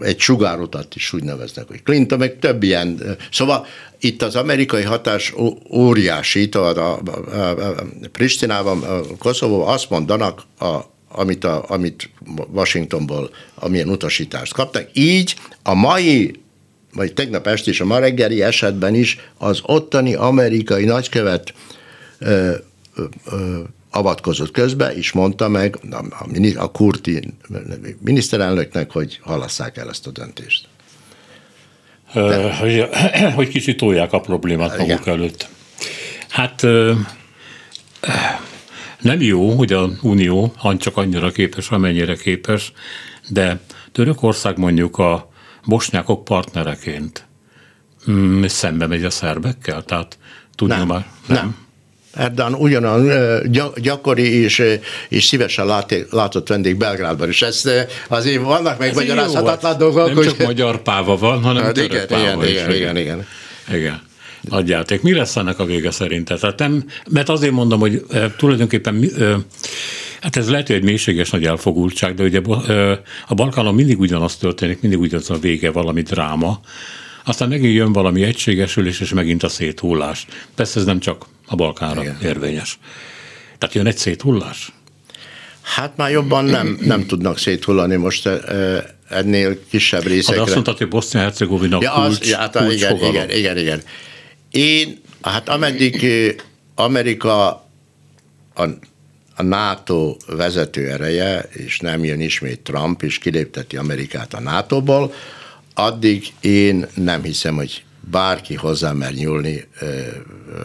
egy 0.00 0.20
sugárutat 0.20 0.94
is 0.94 1.12
úgy 1.12 1.22
neveznek, 1.22 1.68
hogy 1.68 1.82
Clinton, 1.82 2.18
meg 2.18 2.38
több 2.38 2.62
ilyen. 2.62 3.16
Szóval 3.32 3.66
itt 4.00 4.22
az 4.22 4.36
amerikai 4.36 4.82
hatás 4.82 5.34
óriási, 5.70 6.48
a, 6.52 6.58
a, 6.58 7.00
a, 7.32 7.48
a 7.48 7.74
Pristinában, 8.12 8.82
a 8.82 9.00
Koszovó 9.18 9.66
azt 9.66 9.90
mondanak, 9.90 10.42
a, 10.58 10.78
amit, 11.08 11.44
a, 11.44 11.64
amit 11.68 12.10
Washingtonból, 12.52 13.30
amilyen 13.54 13.88
utasítást 13.88 14.52
kaptak. 14.52 14.88
Így 14.92 15.36
a 15.62 15.74
mai 15.74 16.40
vagy 16.92 17.12
tegnap 17.12 17.46
este 17.46 17.70
és 17.70 17.80
a 17.80 17.84
ma 17.84 17.98
reggeli 17.98 18.42
esetben 18.42 18.94
is 18.94 19.18
az 19.38 19.60
ottani 19.62 20.14
amerikai 20.14 20.84
nagykövet 20.84 21.54
ö, 22.18 22.52
ö, 22.94 23.04
ö, 23.24 23.60
avatkozott 23.90 24.50
közbe, 24.50 24.94
és 24.94 25.12
mondta 25.12 25.48
meg 25.48 25.78
a, 25.90 25.96
a, 25.96 26.26
a 26.56 26.70
kurti 26.70 27.34
miniszterelnöknek, 28.00 28.90
hogy 28.90 29.18
halasszák 29.22 29.76
el 29.76 29.88
ezt 29.88 30.06
a 30.06 30.10
döntést. 30.10 30.68
De. 32.14 32.54
Hogy, 32.54 32.88
hogy 33.34 33.48
kicsit 33.48 33.76
tolják 33.76 34.12
a 34.12 34.20
problémát 34.20 34.78
maguk 34.78 35.00
Igen. 35.00 35.14
előtt. 35.14 35.48
Hát 36.28 36.62
nem 39.00 39.20
jó, 39.20 39.50
hogy 39.50 39.72
a 39.72 39.90
Unió 40.02 40.54
csak 40.76 40.96
annyira 40.96 41.30
képes, 41.30 41.70
amennyire 41.70 42.16
képes, 42.16 42.72
de 43.28 43.60
Törökország 43.92 44.58
mondjuk 44.58 44.98
a 44.98 45.30
bosnyákok 45.64 46.24
partnereként 46.24 47.26
mm, 48.10 48.44
szembe 48.44 48.86
megy 48.86 49.04
a 49.04 49.10
szerbekkel? 49.10 49.82
Tehát 49.82 50.18
tudja 50.54 50.76
nem, 50.76 50.86
már? 50.86 51.06
Nem. 51.26 51.36
nem. 51.36 51.56
Erdogan 52.14 52.54
ugyanaz 52.54 53.06
gyakori 53.76 54.42
és, 54.42 54.62
és 55.08 55.24
szívesen 55.24 55.66
lát, 55.66 56.06
látott 56.10 56.48
vendég 56.48 56.76
Belgrádban 56.76 57.28
is. 57.28 57.42
Ez 57.42 57.70
azért 58.08 58.42
vannak 58.42 58.78
meg 58.78 58.94
magyarázhatatlan 58.94 59.78
dolgok. 59.78 60.06
Nem 60.06 60.14
hogy... 60.14 60.24
csak 60.24 60.38
magyar 60.38 60.82
páva 60.82 61.16
van, 61.16 61.42
hanem 61.42 61.62
hát 61.62 61.72
török 61.72 61.92
igen, 61.92 62.06
páva 62.06 62.46
igen, 62.46 62.48
is. 62.48 62.50
Igen, 62.50 62.70
igen, 62.74 62.96
igen. 62.96 63.26
igen. 63.72 64.02
Adjáték. 64.48 65.02
Mi 65.02 65.12
lesz 65.12 65.36
ennek 65.36 65.58
a 65.58 65.64
vége 65.64 65.90
szerinted? 65.90 66.40
Tehát 66.40 66.58
nem, 66.58 66.84
mert 67.10 67.28
azért 67.28 67.52
mondom, 67.52 67.80
hogy 67.80 68.04
e, 68.10 68.34
tulajdonképpen 68.36 69.04
e, 69.18 69.36
Hát 70.20 70.36
ez 70.36 70.50
lehet, 70.50 70.66
hogy 70.66 70.82
mélységes 70.82 71.30
nagy 71.30 71.44
elfogultság, 71.44 72.14
de 72.14 72.22
ugye 72.22 72.40
a 73.26 73.34
Balkánon 73.34 73.74
mindig 73.74 74.00
ugyanaz 74.00 74.36
történik, 74.36 74.80
mindig 74.80 75.00
ugyanaz 75.00 75.30
a 75.30 75.38
vége, 75.38 75.70
valami 75.70 76.02
dráma. 76.02 76.60
Aztán 77.24 77.48
megint 77.48 77.74
jön 77.74 77.92
valami 77.92 78.22
egységesülés, 78.22 79.00
és 79.00 79.12
megint 79.12 79.42
a 79.42 79.48
széthullás. 79.48 80.26
Persze 80.54 80.78
ez 80.80 80.86
nem 80.86 81.00
csak 81.00 81.26
a 81.50 81.54
Balkánra 81.54 82.02
Igen. 82.02 82.18
érvényes. 82.22 82.78
Tehát 83.58 83.74
jön 83.74 83.86
egy 83.86 83.96
széthullás? 83.96 84.72
Hát 85.60 85.96
már 85.96 86.10
jobban 86.10 86.44
nem, 86.44 86.78
nem 86.80 87.06
tudnak 87.06 87.38
széthullani 87.38 87.96
most 87.96 88.28
ennél 89.08 89.58
kisebb 89.68 90.02
részekre. 90.02 90.34
Hát 90.34 90.44
azt 90.44 90.54
mondtad, 90.54 90.78
hogy 90.78 90.88
Bosznia-Hercegovina 90.88 91.78
ja, 91.80 91.90
kulcs, 91.90 92.20
az, 92.20 92.28
ja, 92.28 92.38
hát, 92.38 92.56
kulcs 92.56 92.74
igen, 92.74 92.98
igen, 92.98 93.30
igen, 93.30 93.58
igen. 93.58 93.82
Én, 94.50 95.00
hát 95.22 95.48
ameddig 95.48 96.06
Amerika 96.74 97.48
a, 98.54 98.62
a 99.36 99.42
NATO 99.42 100.16
vezető 100.26 100.90
ereje, 100.90 101.48
és 101.50 101.78
nem 101.78 102.04
jön 102.04 102.20
ismét 102.20 102.60
Trump, 102.60 103.02
és 103.02 103.18
kilépteti 103.18 103.76
Amerikát 103.76 104.34
a 104.34 104.40
NATO-ból, 104.40 105.14
addig 105.74 106.26
én 106.40 106.86
nem 106.94 107.22
hiszem, 107.22 107.54
hogy 107.54 107.84
bárki 108.00 108.54
hozzá 108.54 108.92
mer 108.92 109.12
nyúlni 109.12 109.64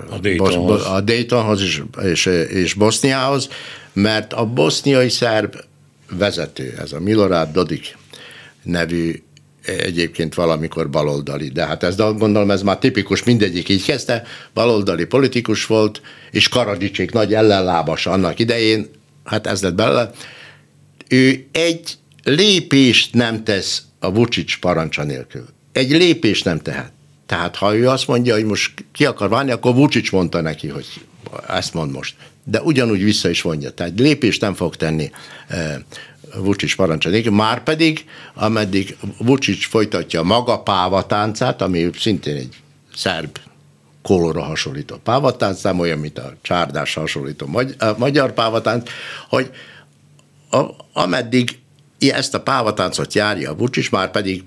a 0.10 0.18
Daytonhoz, 0.18 0.86
a 0.86 1.02
Daytonhoz 1.02 1.62
és, 1.62 1.82
és, 2.04 2.26
és 2.50 2.74
Boszniához, 2.74 3.50
mert 3.94 4.34
a 4.34 4.46
boszniai 4.46 5.10
szerb 5.10 5.56
vezető, 6.12 6.74
ez 6.80 6.92
a 6.92 7.00
Milorad 7.00 7.52
Dodik 7.52 7.98
nevű 8.64 9.24
egyébként 9.66 10.34
valamikor 10.34 10.90
baloldali, 10.90 11.48
de 11.48 11.66
hát 11.66 11.84
ez 11.84 11.96
gondolom 11.96 12.52
ez 12.52 12.62
már 12.62 12.78
tipikus, 12.78 13.24
mindegyik 13.24 13.70
így 13.70 13.84
kezdte, 13.84 14.24
baloldali 14.54 15.06
politikus 15.06 15.66
volt, 15.66 16.02
és 16.32 16.50
Karadicsék 16.50 17.12
nagy 17.12 17.34
ellenlábas 17.34 18.06
annak 18.06 18.40
idején, 18.40 18.90
hát 19.24 19.48
ez 19.48 19.62
lett 19.62 19.74
bele, 19.74 20.12
ő 21.10 21.46
egy 21.52 21.98
lépést 22.24 23.14
nem 23.14 23.44
tesz 23.44 23.84
a 24.00 24.12
Vucic 24.12 24.60
parancsa 24.60 25.04
nélkül. 25.04 25.46
Egy 25.72 25.92
lépést 25.92 26.46
nem 26.46 26.60
tehet. 26.60 26.92
Tehát 27.26 27.56
ha 27.56 27.76
ő 27.76 27.90
azt 27.90 28.08
mondja, 28.08 28.34
hogy 28.34 28.46
most 28.46 28.86
ki 28.92 29.06
akar 29.06 29.30
válni, 29.30 29.52
akkor 29.52 29.74
Vucic 29.74 30.12
mondta 30.12 30.42
neki, 30.42 30.68
hogy 30.68 30.86
ezt 31.48 31.74
mond 31.74 31.92
most. 31.92 32.16
De 32.44 32.62
ugyanúgy 32.62 33.04
vissza 33.04 33.30
is 33.30 33.42
mondja. 33.42 33.72
Tehát 33.72 34.00
lépést 34.00 34.42
nem 34.42 34.54
fog 34.54 34.76
tenni 34.76 35.12
eh, 35.48 35.76
Vucic 36.38 36.76
parancsa 36.76 37.10
nélkül. 37.10 37.32
Már 37.32 37.64
pedig, 37.64 38.06
ameddig 38.34 38.98
Vucic 39.18 39.66
folytatja 39.66 40.24
maga 40.24 40.60
pávatáncát, 40.60 41.62
ami 41.62 41.90
szintén 41.98 42.36
egy 42.36 42.56
szerb 42.96 43.38
kolóra 44.02 44.44
hasonlító 44.44 44.96
pávatánc, 44.96 45.62
nem 45.62 45.80
olyan, 45.80 46.00
mint 46.00 46.18
a 46.18 46.34
csárdás 46.42 46.94
hasonlító 46.94 47.50
a 47.78 47.94
magyar 47.98 48.34
pávatánc, 48.34 48.90
hogy 49.30 49.52
a, 50.50 50.64
ameddig 50.94 51.60
ezt 52.00 52.34
a 52.34 52.42
pávatáncot 52.42 53.14
járja 53.14 53.52
a 53.52 53.56
Vucic, 53.56 53.90
már 53.90 54.12
pedig 54.12 54.44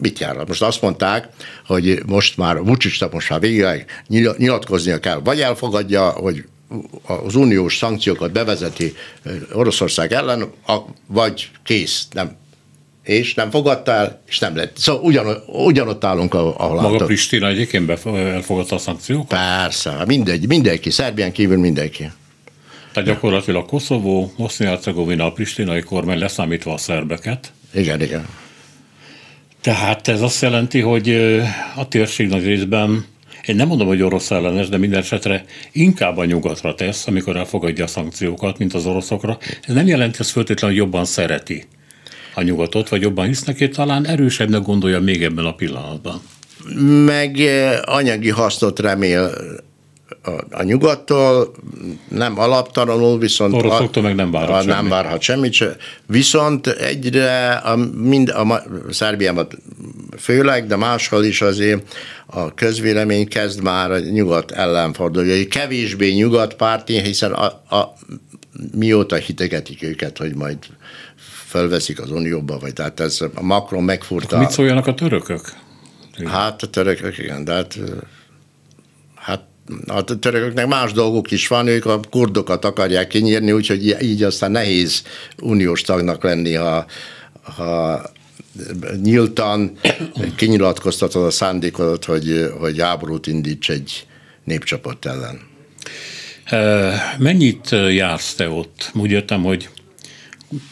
mit 0.00 0.18
jár? 0.18 0.44
Most 0.46 0.62
azt 0.62 0.82
mondták, 0.82 1.28
hogy 1.66 2.02
most 2.06 2.36
már 2.36 2.64
Vucicnak 2.64 3.12
most 3.12 3.30
már 3.30 3.40
végig 3.40 3.84
nyilatkoznia 4.36 5.00
kell, 5.00 5.20
vagy 5.24 5.40
elfogadja, 5.40 6.08
hogy 6.08 6.44
az 7.02 7.34
uniós 7.34 7.76
szankciókat 7.76 8.32
bevezeti 8.32 8.94
Oroszország 9.52 10.12
ellen, 10.12 10.52
vagy 11.06 11.50
kész, 11.64 12.06
nem 12.12 12.36
és 13.02 13.34
nem 13.34 13.50
fogadta 13.50 13.92
el, 13.92 14.20
és 14.26 14.38
nem 14.38 14.56
lett. 14.56 14.76
Szóval 14.78 15.02
ugyan, 15.02 15.42
ugyanott 15.46 16.04
állunk, 16.04 16.34
ahol 16.34 16.74
Maga 16.74 16.92
álltok. 16.92 17.06
Pristina 17.06 17.46
egyébként 17.46 17.90
elfogadta 18.06 18.74
a 18.74 18.78
szankciókat? 18.78 19.26
Persze, 19.26 20.04
mindegy, 20.06 20.46
mindenki, 20.46 20.90
Szerbián 20.90 21.32
kívül 21.32 21.58
mindenki. 21.58 22.10
Tehát 22.92 23.08
gyakorlatilag 23.08 23.66
Koszovó, 23.66 24.32
Bosznia-Hercegovina, 24.36 25.24
a 25.24 25.32
pristinai 25.32 25.80
kormány 25.80 26.18
leszámítva 26.18 26.72
a 26.72 26.76
szerbeket. 26.76 27.52
Igen, 27.74 28.02
igen. 28.02 28.26
Tehát 29.66 30.08
ez 30.08 30.22
azt 30.22 30.42
jelenti, 30.42 30.80
hogy 30.80 31.10
a 31.76 31.88
térség 31.88 32.28
nagy 32.28 32.44
részben 32.44 33.04
én 33.46 33.56
nem 33.56 33.68
mondom, 33.68 33.86
hogy 33.86 34.02
orosz 34.02 34.30
ellenes, 34.30 34.68
de 34.68 34.76
minden 34.76 35.00
esetre 35.00 35.44
inkább 35.72 36.16
a 36.16 36.24
nyugatra 36.24 36.74
tesz, 36.74 37.06
amikor 37.06 37.36
elfogadja 37.36 37.84
a 37.84 37.86
szankciókat, 37.86 38.58
mint 38.58 38.74
az 38.74 38.86
oroszokra. 38.86 39.38
Ez 39.62 39.74
nem 39.74 39.86
jelenti, 39.86 40.16
hogy 40.16 40.26
feltétlenül 40.26 40.76
jobban 40.76 41.04
szereti 41.04 41.64
a 42.34 42.42
nyugatot, 42.42 42.88
vagy 42.88 43.02
jobban 43.02 43.26
hisz 43.26 43.42
neki, 43.42 43.68
talán 43.68 44.06
erősebbnek 44.06 44.62
gondolja 44.62 45.00
még 45.00 45.22
ebben 45.22 45.44
a 45.44 45.54
pillanatban. 45.54 46.20
Meg 47.04 47.36
anyagi 47.84 48.30
hasznot 48.30 48.78
remél 48.78 49.30
a, 50.22 50.30
a 50.50 50.62
nyugattól, 50.62 51.54
nem 52.08 52.38
alaptalanul, 52.38 53.18
viszont... 53.18 53.54
Oroszoktól 53.54 54.02
meg 54.02 54.14
nem 54.14 54.30
várhat 54.30 54.60
semmit. 54.60 54.74
Nem 54.74 54.88
várhat 54.88 55.20
semmit 55.20 55.52
se. 55.52 55.76
Viszont 56.06 56.66
egyre, 56.66 57.52
a, 57.52 57.76
mind 57.94 58.28
a 58.28 58.62
Szerbiában 58.90 59.48
főleg, 60.18 60.66
de 60.66 60.76
máshol 60.76 61.24
is 61.24 61.40
azért 61.40 61.96
a 62.26 62.54
közvélemény 62.54 63.28
kezd 63.28 63.62
már 63.62 63.90
a 63.90 63.98
nyugat 63.98 64.50
ellen 64.50 64.92
fordulni. 64.92 65.46
Kevésbé 65.46 66.12
nyugatpárti, 66.12 67.00
hiszen 67.00 67.32
a, 67.32 67.44
a, 67.76 67.94
mióta 68.74 69.16
hitegetik 69.16 69.82
őket, 69.82 70.18
hogy 70.18 70.34
majd 70.34 70.58
felveszik 71.46 72.00
az 72.00 72.10
Unióba, 72.10 72.58
vagy 72.58 72.72
tehát 72.72 73.00
ez 73.00 73.20
a 73.34 73.42
Macron 73.42 73.84
megfurta. 73.84 74.26
Akkor 74.26 74.38
mit 74.38 74.50
szóljanak 74.50 74.86
a 74.86 74.94
törökök? 74.94 75.52
Hát 76.24 76.62
a 76.62 76.66
törökök, 76.66 77.18
igen, 77.18 77.44
de 77.44 77.52
hát 77.52 77.78
a 79.86 80.04
törököknek 80.04 80.66
más 80.66 80.92
dolgok 80.92 81.30
is 81.30 81.48
van, 81.48 81.66
ők 81.66 81.86
a 81.86 82.00
kurdokat 82.10 82.64
akarják 82.64 83.06
kinyírni, 83.08 83.52
úgyhogy 83.52 83.96
így 84.02 84.22
aztán 84.22 84.50
nehéz 84.50 85.02
uniós 85.42 85.82
tagnak 85.82 86.22
lenni, 86.22 86.54
ha, 86.54 86.86
ha 87.42 88.02
nyíltan 89.02 89.78
kinyilatkoztatod 90.36 91.24
a 91.24 91.30
szándékodat, 91.30 92.04
hogy, 92.04 92.50
hogy 92.58 92.80
háborút 92.80 93.26
indíts 93.26 93.70
egy 93.70 94.06
népcsapat 94.44 95.06
ellen. 95.06 95.40
Mennyit 97.18 97.70
jársz 97.70 98.34
te 98.34 98.48
ott? 98.48 98.90
Úgy 98.94 99.10
értem, 99.10 99.42
hogy 99.42 99.68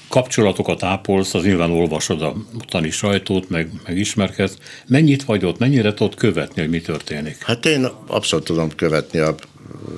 kapcsolatokat 0.09 0.83
ápolsz, 0.83 1.35
az 1.35 1.43
nyilván 1.43 1.71
olvasod 1.71 2.23
a 2.23 2.35
utáni 2.55 2.91
sajtót, 2.91 3.49
meg, 3.49 3.71
meg 3.87 3.99
ismerkedsz. 3.99 4.57
Mennyit 4.87 5.25
vagy 5.25 5.45
ott, 5.45 5.59
mennyire 5.59 5.95
tudod 5.95 6.15
követni, 6.15 6.61
hogy 6.61 6.71
mi 6.71 6.81
történik? 6.81 7.43
Hát 7.43 7.67
én 7.67 7.87
abszolút 8.07 8.45
tudom 8.45 8.75
követni 8.75 9.19
a 9.19 9.35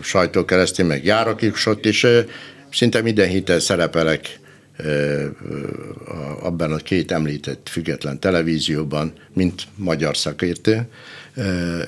sajtó 0.03 0.45
keresztül, 0.45 0.87
meg 0.87 1.05
járok 1.05 1.43
is 1.43 1.67
ott, 1.67 1.87
és 1.87 2.07
szinte 2.71 3.03
minden 3.03 3.29
héten 3.29 3.61
szerepelek 3.61 4.39
abban 6.43 6.73
a 6.73 6.77
két 6.77 7.13
említett 7.13 7.69
független 7.71 8.21
televízióban, 8.21 9.13
mint 9.33 9.67
magyar 9.75 10.17
szakértő, 10.17 10.89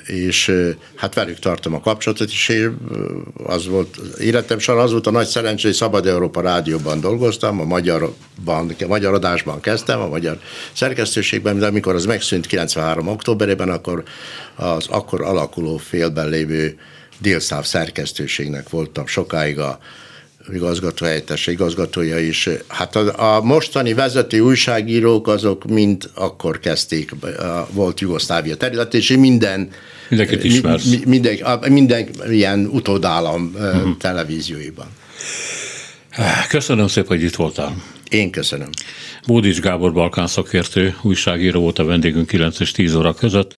és 0.07 0.53
hát 0.95 1.15
velük 1.15 1.39
tartom 1.39 1.75
a 1.75 1.81
kapcsolatot, 1.81 2.29
és 2.29 2.71
az 3.45 3.67
volt, 3.67 3.97
életem 4.21 4.59
során 4.59 4.85
az 4.85 4.91
volt 4.91 5.07
a 5.07 5.11
nagy 5.11 5.27
szerencsé, 5.27 5.67
hogy 5.67 5.77
Szabad 5.77 6.07
Európa 6.07 6.41
Rádióban 6.41 7.01
dolgoztam, 7.01 7.61
a 7.61 7.65
magyarban, 7.65 8.75
a 8.81 8.87
magyar 8.87 9.15
adásban 9.15 9.61
kezdtem, 9.61 10.01
a 10.01 10.09
magyar 10.09 10.41
szerkesztőségben, 10.73 11.59
de 11.59 11.67
amikor 11.67 11.95
az 11.95 12.05
megszűnt 12.05 12.47
93. 12.47 13.09
októberében, 13.09 13.69
akkor 13.69 14.03
az 14.55 14.87
akkor 14.89 15.23
alakuló 15.23 15.77
félben 15.77 16.29
lévő 16.29 16.79
délszáv 17.19 17.65
szerkesztőségnek 17.65 18.69
voltam 18.69 19.07
sokáig 19.07 19.59
a 19.59 19.79
igazgató 20.53 21.05
helyettes 21.05 21.47
igazgatója 21.47 22.19
is. 22.19 22.49
Hát 22.67 22.97
a, 22.97 23.37
a 23.37 23.43
mostani 23.43 23.95
vezető 23.95 24.41
újságírók 24.41 25.29
azok 25.29 25.65
mind 25.65 26.11
akkor 26.15 26.61
kezdték, 26.61 27.13
a, 27.23 27.69
volt 27.73 28.01
Jugoszlávia 28.01 28.57
terület, 28.57 28.95
és 28.95 29.17
minden 29.17 29.71
Mindenkit 30.09 30.45
ismersz. 30.45 30.85
Mi, 30.85 31.01
minden, 31.05 31.59
minden 31.69 32.09
ilyen 32.31 32.69
utódállam 32.73 33.53
uh-huh. 33.55 33.97
televízióiban. 33.97 34.87
Köszönöm 36.49 36.87
szépen, 36.87 37.09
hogy 37.09 37.23
itt 37.23 37.37
voltál. 37.37 37.83
Én 38.09 38.31
köszönöm. 38.31 38.69
Bódics 39.27 39.61
Gábor 39.61 39.93
Balkán 39.93 40.27
szakértő, 40.27 40.95
újságíró 41.03 41.61
volt 41.61 41.79
a 41.79 41.85
vendégünk 41.85 42.27
9 42.27 42.61
és 42.61 42.71
10 42.71 42.95
óra 42.95 43.15
között. 43.15 43.57